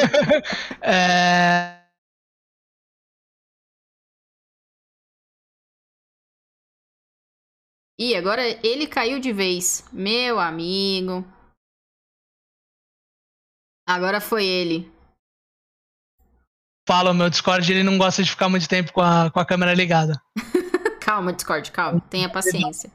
é... 0.82 1.80
Ih, 7.98 8.14
agora 8.14 8.42
ele 8.66 8.86
caiu 8.86 9.18
de 9.18 9.32
vez. 9.32 9.88
Meu 9.90 10.38
amigo. 10.38 11.24
Agora 13.88 14.20
foi 14.20 14.44
ele. 14.44 14.92
Fala, 16.86 17.14
meu 17.14 17.30
Discord 17.30 17.70
ele 17.72 17.82
não 17.82 17.96
gosta 17.96 18.22
de 18.22 18.30
ficar 18.30 18.50
muito 18.50 18.68
tempo 18.68 18.92
com 18.92 19.00
a, 19.00 19.30
com 19.30 19.40
a 19.40 19.46
câmera 19.46 19.72
ligada. 19.72 20.20
calma, 21.12 21.32
Discord, 21.32 21.70
calma. 21.70 22.00
Tenha 22.08 22.28
paciência. 22.30 22.90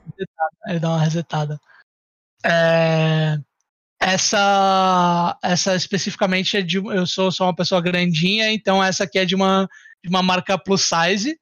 Ele 0.65 0.80
dá 0.80 0.89
uma 0.89 1.03
resetada. 1.03 1.59
É, 2.43 3.38
essa, 3.99 5.38
essa 5.43 5.76
especificamente 5.76 6.57
é 6.57 6.61
de. 6.61 6.78
Eu 6.78 7.05
sou, 7.05 7.32
sou 7.32 7.45
uma 7.47 7.55
pessoa 7.55 7.82
grandinha, 7.82 8.51
então 8.51 8.84
essa 8.84 9.03
aqui 9.03 9.20
é 9.20 9.26
de 9.26 9.36
uma, 9.36 9.70
de 10.03 10.09
uma 10.09 10.24
marca 10.24 10.57
plus 10.57 10.82
size. 10.82 11.39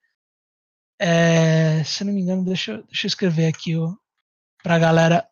É, 1.00 1.84
se 1.84 2.04
não 2.04 2.14
me 2.14 2.22
engano, 2.22 2.44
deixa, 2.44 2.82
deixa 2.84 3.06
eu 3.06 3.10
escrever 3.10 3.48
aqui 3.48 3.78
ó, 3.78 3.94
pra 4.62 4.78
galera. 4.78 5.30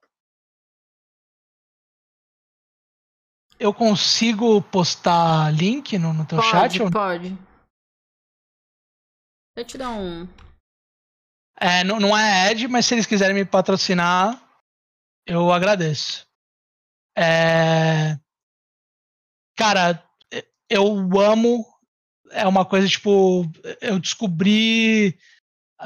Eu 3.59 3.73
consigo 3.73 4.61
postar 4.61 5.53
link 5.53 5.97
no, 5.97 6.13
no 6.13 6.25
teu 6.25 6.37
pode, 6.37 6.51
chat? 6.51 6.77
Pode, 6.79 6.91
pode. 6.91 7.29
Deixa 9.55 9.59
eu 9.59 9.65
te 9.65 9.77
dar 9.77 9.91
um. 9.91 10.27
É, 11.63 11.81
não, 11.85 11.97
não 11.97 12.17
é 12.17 12.51
Ed, 12.51 12.67
mas 12.67 12.85
se 12.85 12.93
eles 12.93 13.05
quiserem 13.05 13.33
me 13.33 13.45
patrocinar, 13.45 14.37
eu 15.25 15.49
agradeço. 15.49 16.27
É... 17.17 18.19
Cara, 19.55 20.03
eu 20.69 20.85
amo. 21.21 21.65
É 22.31 22.45
uma 22.45 22.65
coisa, 22.65 22.85
tipo, 22.85 23.49
eu 23.79 23.97
descobri, 23.97 25.17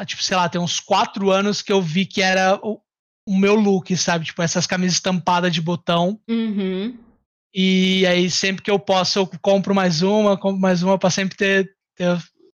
tipo, 0.08 0.24
sei 0.24 0.36
lá, 0.36 0.50
tem 0.50 0.60
uns 0.60 0.80
quatro 0.80 1.30
anos 1.30 1.62
que 1.62 1.72
eu 1.72 1.82
vi 1.82 2.08
que 2.08 2.24
era 2.24 2.60
o, 2.64 2.82
o 3.28 3.38
meu 3.38 3.54
look, 3.54 3.96
sabe? 3.98 4.26
Tipo, 4.26 4.42
essas 4.42 4.66
camisas 4.66 4.96
estampadas 4.96 5.54
de 5.54 5.62
botão. 5.62 6.20
Uhum. 6.28 6.98
E 7.54 8.04
aí, 8.08 8.32
sempre 8.32 8.64
que 8.64 8.72
eu 8.72 8.80
posso, 8.80 9.20
eu 9.20 9.30
compro 9.42 9.76
mais 9.76 10.02
uma, 10.02 10.38
compro 10.38 10.60
mais 10.60 10.82
uma 10.82 10.98
pra 10.98 11.12
sempre 11.12 11.38
ter, 11.38 11.76
ter 11.96 12.18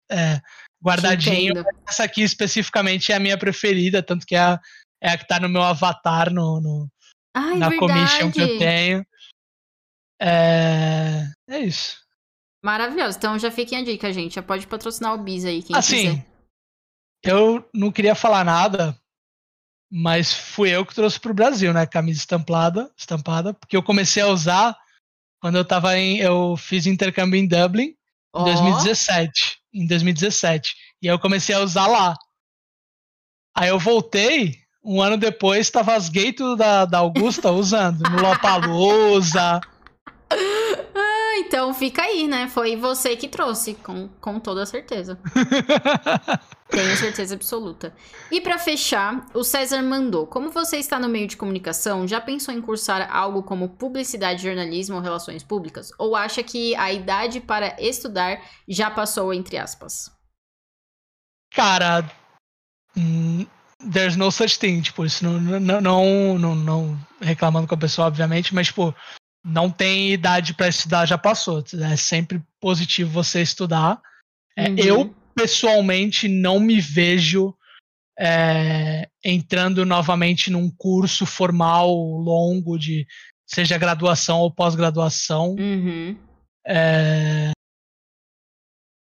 é, 0.09 0.39
guardadinho. 0.83 1.63
Essa 1.87 2.03
aqui 2.03 2.21
especificamente 2.21 3.11
é 3.11 3.15
a 3.15 3.19
minha 3.19 3.37
preferida, 3.37 4.01
tanto 4.01 4.25
que 4.25 4.35
é 4.35 4.39
a, 4.39 4.59
é 5.01 5.11
a 5.11 5.17
que 5.17 5.27
tá 5.27 5.39
no 5.39 5.49
meu 5.49 5.61
avatar 5.61 6.31
no, 6.31 6.61
no 6.61 6.89
Ai, 7.33 7.57
na 7.57 7.69
verdade. 7.69 7.93
commission 7.93 8.31
que 8.31 8.41
eu 8.41 8.57
tenho. 8.57 9.05
É, 10.21 11.25
é 11.49 11.59
isso. 11.59 11.97
Maravilhoso. 12.63 13.17
Então 13.17 13.39
já 13.39 13.49
fiquem 13.49 13.77
a 13.77 13.83
dica, 13.83 14.11
gente. 14.11 14.35
Já 14.35 14.43
pode 14.43 14.67
patrocinar 14.67 15.13
o 15.13 15.17
Bis 15.17 15.45
aí, 15.45 15.63
quem 15.63 15.75
assim, 15.75 16.11
quiser. 16.11 16.25
Eu 17.23 17.69
não 17.73 17.91
queria 17.91 18.15
falar 18.15 18.43
nada, 18.43 18.97
mas 19.91 20.33
fui 20.33 20.69
eu 20.69 20.85
que 20.85 20.95
trouxe 20.95 21.19
pro 21.19 21.33
Brasil, 21.33 21.73
né? 21.73 21.85
Camisa 21.85 22.19
estampada, 22.19 22.91
estampada, 22.97 23.53
porque 23.53 23.75
eu 23.75 23.83
comecei 23.83 24.21
a 24.21 24.27
usar 24.27 24.77
quando 25.41 25.57
eu 25.57 25.65
tava 25.65 25.97
em. 25.97 26.17
Eu 26.17 26.55
fiz 26.57 26.85
intercâmbio 26.85 27.39
em 27.39 27.47
Dublin 27.47 27.95
em 28.35 28.43
2017. 28.43 29.58
Em 29.73 29.85
2017. 29.85 30.75
E 31.01 31.09
aí 31.09 31.13
eu 31.13 31.19
comecei 31.19 31.55
a 31.55 31.59
usar 31.59 31.87
lá. 31.87 32.15
Aí 33.55 33.69
eu 33.69 33.79
voltei, 33.79 34.55
um 34.83 35.01
ano 35.01 35.17
depois, 35.17 35.69
tava 35.69 35.95
as 35.95 36.09
gays 36.09 36.35
da, 36.57 36.85
da 36.85 36.99
Augusta 36.99 37.51
usando. 37.51 38.01
No 38.09 38.21
Lollapalooza. 38.21 39.59
Então 41.39 41.73
fica 41.73 42.01
aí, 42.01 42.27
né? 42.27 42.47
Foi 42.49 42.75
você 42.75 43.15
que 43.15 43.27
trouxe, 43.27 43.73
com, 43.75 44.09
com 44.19 44.39
toda 44.39 44.65
certeza. 44.65 45.17
Tenho 46.69 46.97
certeza 46.97 47.33
absoluta. 47.33 47.95
E 48.29 48.41
para 48.41 48.59
fechar, 48.59 49.25
o 49.33 49.43
César 49.43 49.81
mandou: 49.81 50.27
Como 50.27 50.51
você 50.51 50.77
está 50.77 50.99
no 50.99 51.09
meio 51.09 51.27
de 51.27 51.37
comunicação, 51.37 52.07
já 52.07 52.19
pensou 52.19 52.53
em 52.53 52.61
cursar 52.61 53.09
algo 53.09 53.41
como 53.41 53.69
publicidade, 53.69 54.43
jornalismo 54.43 54.97
ou 54.97 55.01
relações 55.01 55.41
públicas? 55.41 55.91
Ou 55.97 56.15
acha 56.15 56.43
que 56.43 56.75
a 56.75 56.91
idade 56.91 57.39
para 57.39 57.75
estudar 57.81 58.41
já 58.67 58.91
passou, 58.91 59.33
entre 59.33 59.57
aspas? 59.57 60.11
Cara, 61.51 62.09
hum, 62.95 63.47
there's 63.91 64.15
no 64.15 64.29
such 64.29 64.59
thing. 64.59 64.81
Tipo, 64.81 65.05
isso 65.05 65.23
não, 65.23 65.39
não, 65.59 65.81
não, 65.81 66.37
não, 66.37 66.55
não 66.55 66.99
reclamando 67.21 67.67
com 67.67 67.75
a 67.75 67.79
pessoa, 67.79 68.07
obviamente, 68.07 68.53
mas, 68.53 68.67
tipo, 68.67 68.93
não 69.49 69.69
tem 69.69 70.11
idade 70.11 70.53
para 70.53 70.67
estudar, 70.67 71.05
já 71.05 71.17
passou. 71.17 71.63
É 71.91 71.95
sempre 71.95 72.41
positivo 72.59 73.11
você 73.11 73.41
estudar. 73.41 74.01
Uhum. 74.57 74.75
Eu, 74.77 75.15
pessoalmente, 75.35 76.27
não 76.27 76.59
me 76.59 76.79
vejo 76.79 77.53
é, 78.19 79.09
entrando 79.23 79.85
novamente 79.85 80.51
num 80.51 80.69
curso 80.69 81.25
formal 81.25 81.89
longo 81.93 82.77
de 82.77 83.07
seja 83.45 83.77
graduação 83.77 84.39
ou 84.39 84.51
pós-graduação. 84.51 85.55
Uhum. 85.57 86.17
É, 86.67 87.51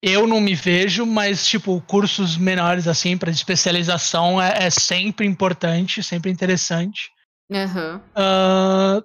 eu 0.03 0.26
não 0.26 0.41
me 0.41 0.55
vejo, 0.55 1.07
mas 1.07 1.47
tipo 1.47 1.80
cursos 1.82 2.37
menores 2.37 2.89
assim 2.89 3.16
para 3.16 3.30
especialização 3.30 4.41
é, 4.41 4.66
é, 4.66 4.70
sempre 4.70 5.26
importante, 5.26 6.03
sempre 6.03 6.30
interessante. 6.30 7.11
Uhum. 7.51 7.97
Uh, 8.16 9.05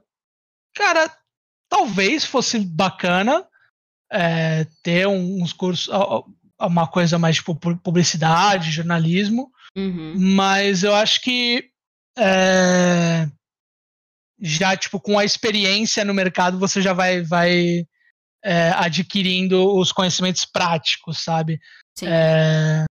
Cara, 0.80 1.12
talvez 1.70 2.26
fosse 2.26 2.60
bacana 2.60 3.48
é, 4.12 4.66
ter 4.82 5.08
uns 5.08 5.54
cursos, 5.54 5.88
uma 6.60 6.88
coisa 6.88 7.18
mais 7.18 7.38
tipo 7.38 7.56
publicidade, 7.56 8.72
jornalismo, 8.72 9.52
uhum. 9.78 10.16
mas 10.18 10.84
eu 10.84 10.96
acho 10.96 11.22
que 11.22 11.70
é, 12.18 13.28
já 14.42 14.76
tipo 14.76 15.00
com 15.00 15.18
a 15.18 15.24
experiência 15.24 16.04
no 16.04 16.14
mercado 16.14 16.58
você 16.58 16.82
já 16.82 16.92
vai 16.92 17.22
vai 17.22 17.86
é, 18.44 18.72
adquirindo 18.72 19.76
os 19.78 19.92
conhecimentos 19.92 20.46
práticos, 20.46 21.24
sabe? 21.24 21.60
É, 22.02 22.86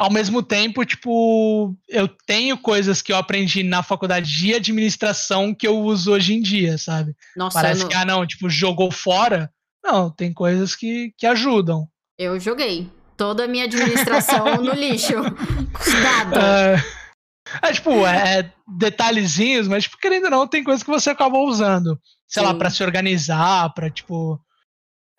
ao 0.00 0.10
mesmo 0.10 0.42
tempo, 0.42 0.82
tipo, 0.82 1.76
eu 1.86 2.08
tenho 2.08 2.56
coisas 2.56 3.02
que 3.02 3.12
eu 3.12 3.18
aprendi 3.18 3.62
na 3.62 3.82
faculdade 3.82 4.34
de 4.34 4.54
administração 4.54 5.54
que 5.54 5.68
eu 5.68 5.78
uso 5.78 6.12
hoje 6.12 6.32
em 6.32 6.40
dia, 6.40 6.78
sabe? 6.78 7.14
Nossa, 7.36 7.60
Parece 7.60 7.82
não... 7.82 7.88
que, 7.90 7.94
ah, 7.94 8.04
não, 8.06 8.26
tipo, 8.26 8.48
jogou 8.48 8.90
fora. 8.90 9.52
Não, 9.84 10.10
tem 10.10 10.32
coisas 10.32 10.74
que, 10.74 11.12
que 11.18 11.26
ajudam. 11.26 11.86
Eu 12.18 12.40
joguei 12.40 12.90
toda 13.14 13.44
a 13.44 13.46
minha 13.46 13.66
administração 13.66 14.56
no 14.64 14.72
lixo. 14.72 15.12
Cuidado. 15.12 16.38
É, 16.38 17.68
é 17.68 17.72
tipo, 17.74 17.90
é 18.06 18.50
detalhezinhos, 18.66 19.68
mas, 19.68 19.82
tipo, 19.82 19.98
querendo 19.98 20.24
ou 20.24 20.30
não, 20.30 20.48
tem 20.48 20.64
coisas 20.64 20.82
que 20.82 20.88
você 20.88 21.10
acabou 21.10 21.46
usando. 21.46 22.00
Sei 22.26 22.42
Sim. 22.42 22.48
lá, 22.48 22.54
para 22.54 22.70
se 22.70 22.82
organizar, 22.82 23.68
para 23.74 23.90
tipo. 23.90 24.40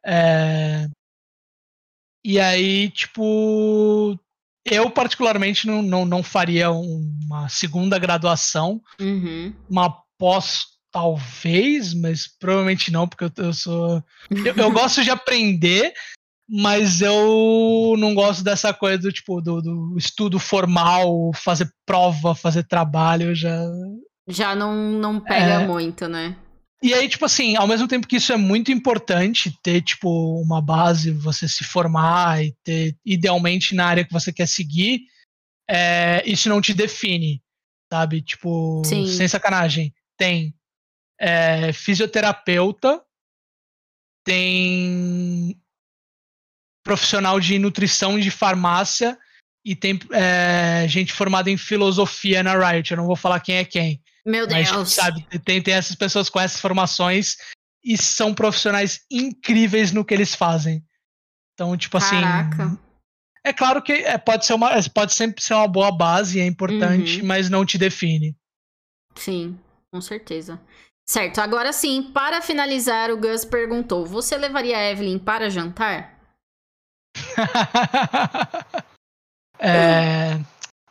É... 0.03 0.87
E 2.25 2.39
aí, 2.39 2.89
tipo, 2.89 4.19
eu, 4.65 4.89
particularmente, 4.89 5.65
não, 5.65 5.81
não, 5.81 6.05
não 6.05 6.23
faria 6.23 6.69
uma 6.71 7.49
segunda 7.49 7.97
graduação. 7.97 8.81
Uhum. 8.99 9.53
Uma 9.69 9.95
pós, 10.17 10.65
talvez, 10.91 11.93
mas 11.93 12.27
provavelmente 12.27 12.91
não, 12.91 13.07
porque 13.07 13.23
eu, 13.23 13.31
eu 13.37 13.53
sou. 13.53 14.03
Eu, 14.29 14.55
eu 14.55 14.71
gosto 14.71 15.03
de 15.03 15.09
aprender, 15.09 15.93
mas 16.47 17.01
eu 17.01 17.95
não 17.97 18.13
gosto 18.13 18.43
dessa 18.43 18.73
coisa 18.73 18.99
do 18.99 19.11
tipo 19.11 19.41
do, 19.41 19.61
do, 19.61 19.97
estudo 19.97 20.37
formal, 20.37 21.31
fazer 21.33 21.71
prova, 21.85 22.35
fazer 22.35 22.63
trabalho, 22.63 23.33
já. 23.33 23.57
Já 24.27 24.55
não, 24.55 24.75
não 24.75 25.19
pega 25.19 25.61
é... 25.61 25.67
muito, 25.67 26.07
né? 26.07 26.35
E 26.83 26.93
aí, 26.93 27.07
tipo 27.07 27.25
assim, 27.25 27.55
ao 27.55 27.67
mesmo 27.67 27.87
tempo 27.87 28.07
que 28.07 28.15
isso 28.15 28.33
é 28.33 28.37
muito 28.37 28.71
importante, 28.71 29.55
ter, 29.61 29.81
tipo, 29.83 30.41
uma 30.41 30.59
base, 30.61 31.11
você 31.11 31.47
se 31.47 31.63
formar 31.63 32.43
e 32.43 32.55
ter, 32.63 32.97
idealmente, 33.05 33.75
na 33.75 33.85
área 33.85 34.03
que 34.03 34.11
você 34.11 34.33
quer 34.33 34.47
seguir, 34.47 35.01
é, 35.69 36.23
isso 36.25 36.49
não 36.49 36.59
te 36.59 36.73
define, 36.73 37.41
sabe? 37.91 38.21
Tipo, 38.21 38.81
Sim. 38.83 39.05
sem 39.05 39.27
sacanagem. 39.27 39.93
Tem. 40.17 40.53
é, 41.21 41.71
fisioterapeuta, 41.71 43.03
tem 44.25 45.55
profissional 46.83 47.39
de 47.39 47.59
nutrição 47.59 48.17
e 48.17 48.23
de 48.23 48.31
farmácia 48.31 49.17
e 49.63 49.75
tem 49.75 49.99
é, 50.11 50.87
gente 50.87 51.13
formada 51.13 51.51
em 51.51 51.57
filosofia 51.57 52.41
na 52.41 52.57
Riot. 52.57 52.89
Eu 52.89 52.97
não 52.97 53.05
vou 53.05 53.15
falar 53.15 53.39
quem 53.39 53.57
é 53.57 53.65
quem. 53.65 54.01
Meu 54.25 54.47
Deus. 54.47 54.71
Mas, 54.71 54.93
sabe, 54.93 55.25
tem, 55.43 55.61
tem 55.61 55.73
essas 55.73 55.95
pessoas 55.95 56.29
com 56.29 56.39
essas 56.39 56.59
formações 56.59 57.37
e 57.83 57.97
são 57.97 58.33
profissionais 58.33 59.01
incríveis 59.09 59.91
no 59.91 60.05
que 60.05 60.13
eles 60.13 60.35
fazem. 60.35 60.83
Então, 61.53 61.75
tipo 61.75 61.97
assim. 61.97 62.21
Caraca. 62.21 62.77
É 63.43 63.51
claro 63.51 63.81
que 63.81 63.91
é, 63.91 64.19
pode, 64.19 64.45
ser 64.45 64.53
uma, 64.53 64.69
pode 64.93 65.13
sempre 65.13 65.43
ser 65.43 65.55
uma 65.55 65.67
boa 65.67 65.91
base, 65.91 66.39
é 66.39 66.45
importante, 66.45 67.21
uhum. 67.21 67.27
mas 67.27 67.49
não 67.49 67.65
te 67.65 67.75
define. 67.75 68.37
Sim, 69.15 69.59
com 69.91 69.99
certeza. 69.99 70.61
Certo, 71.09 71.39
agora 71.39 71.73
sim, 71.73 72.11
para 72.13 72.41
finalizar, 72.41 73.09
o 73.09 73.17
Gus 73.17 73.43
perguntou: 73.43 74.05
Você 74.05 74.37
levaria 74.37 74.77
a 74.77 74.91
Evelyn 74.91 75.17
para 75.17 75.49
jantar? 75.49 76.19
é. 79.59 80.39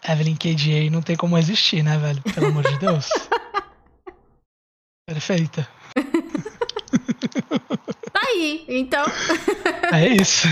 Evelyn 0.08 0.36
KDA 0.36 0.90
não 0.90 1.02
tem 1.02 1.16
como 1.16 1.36
existir, 1.36 1.82
né, 1.82 1.98
velho? 1.98 2.22
Pelo 2.34 2.46
amor 2.46 2.64
de 2.64 2.78
Deus. 2.78 3.08
Perfeita. 5.06 5.68
Tá 8.12 8.20
aí, 8.26 8.64
então. 8.68 9.04
É 9.92 10.06
isso. 10.06 10.46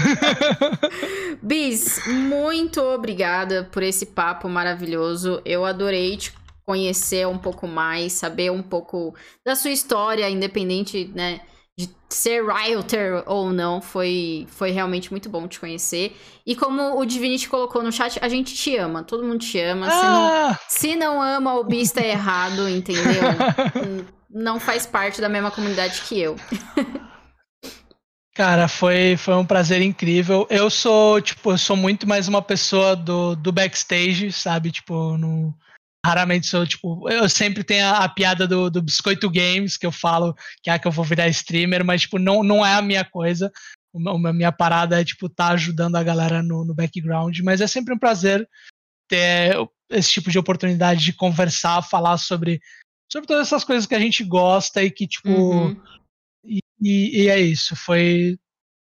Bis, 1.40 2.04
muito 2.06 2.80
obrigada 2.80 3.68
por 3.70 3.84
esse 3.84 4.06
papo 4.06 4.48
maravilhoso. 4.48 5.40
Eu 5.44 5.64
adorei 5.64 6.16
te 6.16 6.32
conhecer 6.66 7.26
um 7.26 7.38
pouco 7.38 7.68
mais, 7.68 8.14
saber 8.14 8.50
um 8.50 8.62
pouco 8.62 9.14
da 9.44 9.54
sua 9.54 9.70
história, 9.70 10.28
independente, 10.28 11.10
né? 11.14 11.40
De 11.78 11.88
ser 12.10 12.44
Rioter 12.44 13.22
ou 13.24 13.52
não, 13.52 13.80
foi, 13.80 14.48
foi 14.50 14.72
realmente 14.72 15.12
muito 15.12 15.28
bom 15.30 15.46
te 15.46 15.60
conhecer. 15.60 16.16
E 16.44 16.56
como 16.56 16.98
o 16.98 17.04
Divinity 17.06 17.48
colocou 17.48 17.82
no 17.84 17.92
chat, 17.92 18.18
a 18.20 18.28
gente 18.28 18.52
te 18.52 18.76
ama, 18.76 19.04
todo 19.04 19.24
mundo 19.24 19.38
te 19.38 19.60
ama. 19.60 19.86
Ah! 19.86 19.90
Se, 19.90 20.02
não, 20.02 20.26
ah! 20.26 20.60
se 20.68 20.96
não 20.96 21.22
ama, 21.22 21.54
o 21.54 21.62
Bis 21.62 21.92
tá 21.92 22.04
errado, 22.04 22.68
entendeu? 22.68 23.22
não 24.28 24.58
faz 24.58 24.86
parte 24.86 25.20
da 25.20 25.28
mesma 25.28 25.52
comunidade 25.52 26.02
que 26.02 26.18
eu. 26.20 26.34
Cara, 28.34 28.66
foi, 28.66 29.16
foi 29.16 29.34
um 29.34 29.46
prazer 29.46 29.80
incrível. 29.80 30.48
Eu 30.50 30.70
sou, 30.70 31.20
tipo, 31.20 31.52
eu 31.52 31.58
sou 31.58 31.76
muito 31.76 32.08
mais 32.08 32.26
uma 32.26 32.42
pessoa 32.42 32.96
do, 32.96 33.36
do 33.36 33.52
backstage, 33.52 34.32
sabe? 34.32 34.72
Tipo, 34.72 35.16
no, 35.16 35.54
raramente 36.04 36.46
sou, 36.46 36.66
tipo, 36.66 37.08
eu 37.10 37.28
sempre 37.28 37.64
tenho 37.64 37.86
a, 37.86 38.04
a 38.04 38.08
piada 38.08 38.46
do, 38.46 38.70
do, 38.70 38.82
Biscoito 38.82 39.28
Games, 39.30 39.76
que 39.76 39.86
eu 39.86 39.92
falo 39.92 40.34
que 40.62 40.70
é 40.70 40.78
que 40.78 40.86
eu 40.86 40.92
vou 40.92 41.04
virar 41.04 41.28
streamer, 41.28 41.84
mas, 41.84 42.02
tipo, 42.02 42.18
não, 42.18 42.42
não 42.42 42.64
é 42.64 42.74
a 42.74 42.82
minha 42.82 43.04
coisa. 43.04 43.50
A 43.94 44.32
minha 44.32 44.52
parada 44.52 45.00
é, 45.00 45.04
tipo, 45.04 45.28
tá 45.28 45.48
ajudando 45.48 45.96
a 45.96 46.02
galera 46.02 46.42
no, 46.42 46.64
no 46.64 46.74
background, 46.74 47.38
mas 47.40 47.60
é 47.60 47.66
sempre 47.66 47.94
um 47.94 47.98
prazer 47.98 48.48
ter 49.08 49.56
esse 49.90 50.10
tipo 50.10 50.30
de 50.30 50.38
oportunidade 50.38 51.02
de 51.02 51.12
conversar, 51.12 51.82
falar 51.82 52.18
sobre, 52.18 52.60
sobre 53.10 53.26
todas 53.26 53.46
essas 53.46 53.64
coisas 53.64 53.86
que 53.86 53.94
a 53.94 54.00
gente 54.00 54.22
gosta 54.22 54.82
e 54.82 54.90
que, 54.90 55.06
tipo, 55.06 55.30
uhum. 55.30 55.82
e, 56.44 56.60
e, 56.80 57.28
é 57.28 57.40
isso, 57.40 57.74
foi 57.74 58.38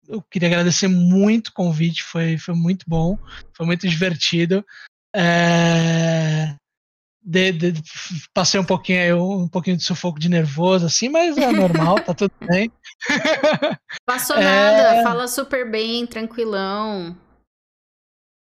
eu 0.06 0.20
queria 0.22 0.48
agradecer 0.48 0.88
muito 0.88 1.48
o 1.48 1.52
convite, 1.52 2.02
foi, 2.02 2.36
foi 2.36 2.54
muito 2.54 2.84
bom, 2.86 3.16
foi 3.56 3.64
muito 3.64 3.88
divertido. 3.88 4.64
É 5.14 6.56
de, 7.22 7.52
de, 7.52 7.82
passei 8.32 8.58
um 8.58 8.64
pouquinho 8.64 9.42
um 9.42 9.48
pouquinho 9.48 9.76
de 9.76 9.84
sufoco 9.84 10.18
de 10.18 10.28
nervoso 10.28 10.86
assim, 10.86 11.08
mas 11.08 11.36
é 11.36 11.52
normal, 11.52 12.00
tá 12.00 12.14
tudo 12.14 12.32
bem. 12.46 12.70
Passou 14.06 14.36
é... 14.36 14.42
nada, 14.42 15.02
fala 15.02 15.28
super 15.28 15.70
bem, 15.70 16.06
tranquilão. 16.06 17.16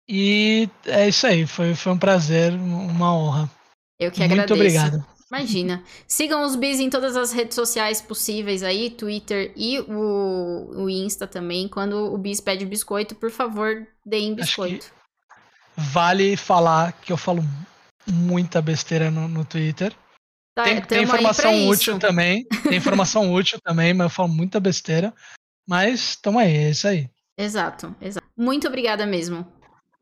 E 0.08 0.68
é 0.84 1.08
isso 1.08 1.26
aí, 1.26 1.46
foi, 1.46 1.74
foi 1.74 1.92
um 1.92 1.98
prazer, 1.98 2.52
uma 2.52 3.14
honra. 3.14 3.50
Eu 3.98 4.10
que 4.12 4.20
Muito 4.20 4.32
agradeço. 4.32 4.54
Muito 4.56 4.78
obrigado. 4.78 5.16
Imagina. 5.28 5.82
Sigam 6.06 6.44
os 6.44 6.54
Bis 6.54 6.78
em 6.78 6.88
todas 6.88 7.16
as 7.16 7.32
redes 7.32 7.56
sociais 7.56 8.00
possíveis 8.00 8.62
aí, 8.62 8.90
Twitter 8.90 9.52
e 9.56 9.80
o, 9.80 10.84
o 10.84 10.88
Insta 10.88 11.26
também. 11.26 11.66
Quando 11.66 12.14
o 12.14 12.16
Bis 12.16 12.40
pede 12.40 12.64
biscoito, 12.64 13.16
por 13.16 13.30
favor, 13.30 13.86
deem 14.04 14.34
biscoito. 14.34 14.86
Vale 15.76 16.36
falar 16.36 16.92
que 16.92 17.12
eu 17.12 17.16
falo 17.16 17.42
muita 18.06 18.60
besteira 18.62 19.10
no, 19.10 19.28
no 19.28 19.44
Twitter. 19.44 19.92
Tá, 20.54 20.64
tem, 20.64 20.80
tem 20.80 21.02
informação 21.02 21.68
útil 21.68 21.98
também. 21.98 22.46
Tem 22.62 22.76
informação 22.76 23.32
útil 23.34 23.58
também, 23.62 23.92
mas 23.92 24.06
eu 24.06 24.10
falo 24.10 24.28
muita 24.28 24.58
besteira. 24.58 25.12
Mas 25.68 26.16
tamo 26.16 26.38
aí, 26.38 26.56
é 26.56 26.70
isso 26.70 26.88
aí. 26.88 27.10
Exato, 27.38 27.94
exato. 28.00 28.26
Muito 28.36 28.66
obrigada 28.66 29.04
mesmo. 29.04 29.46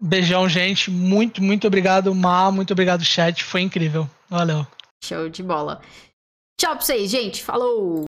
Beijão, 0.00 0.48
gente. 0.48 0.90
Muito, 0.90 1.42
muito 1.42 1.66
obrigado, 1.66 2.14
Ma. 2.14 2.50
Muito 2.52 2.72
obrigado, 2.72 3.04
chat. 3.04 3.42
Foi 3.42 3.62
incrível. 3.62 4.08
Valeu. 4.28 4.66
Show 5.02 5.28
de 5.28 5.42
bola. 5.42 5.80
Tchau 6.60 6.76
pra 6.76 6.84
vocês, 6.84 7.10
gente. 7.10 7.42
Falou! 7.42 8.02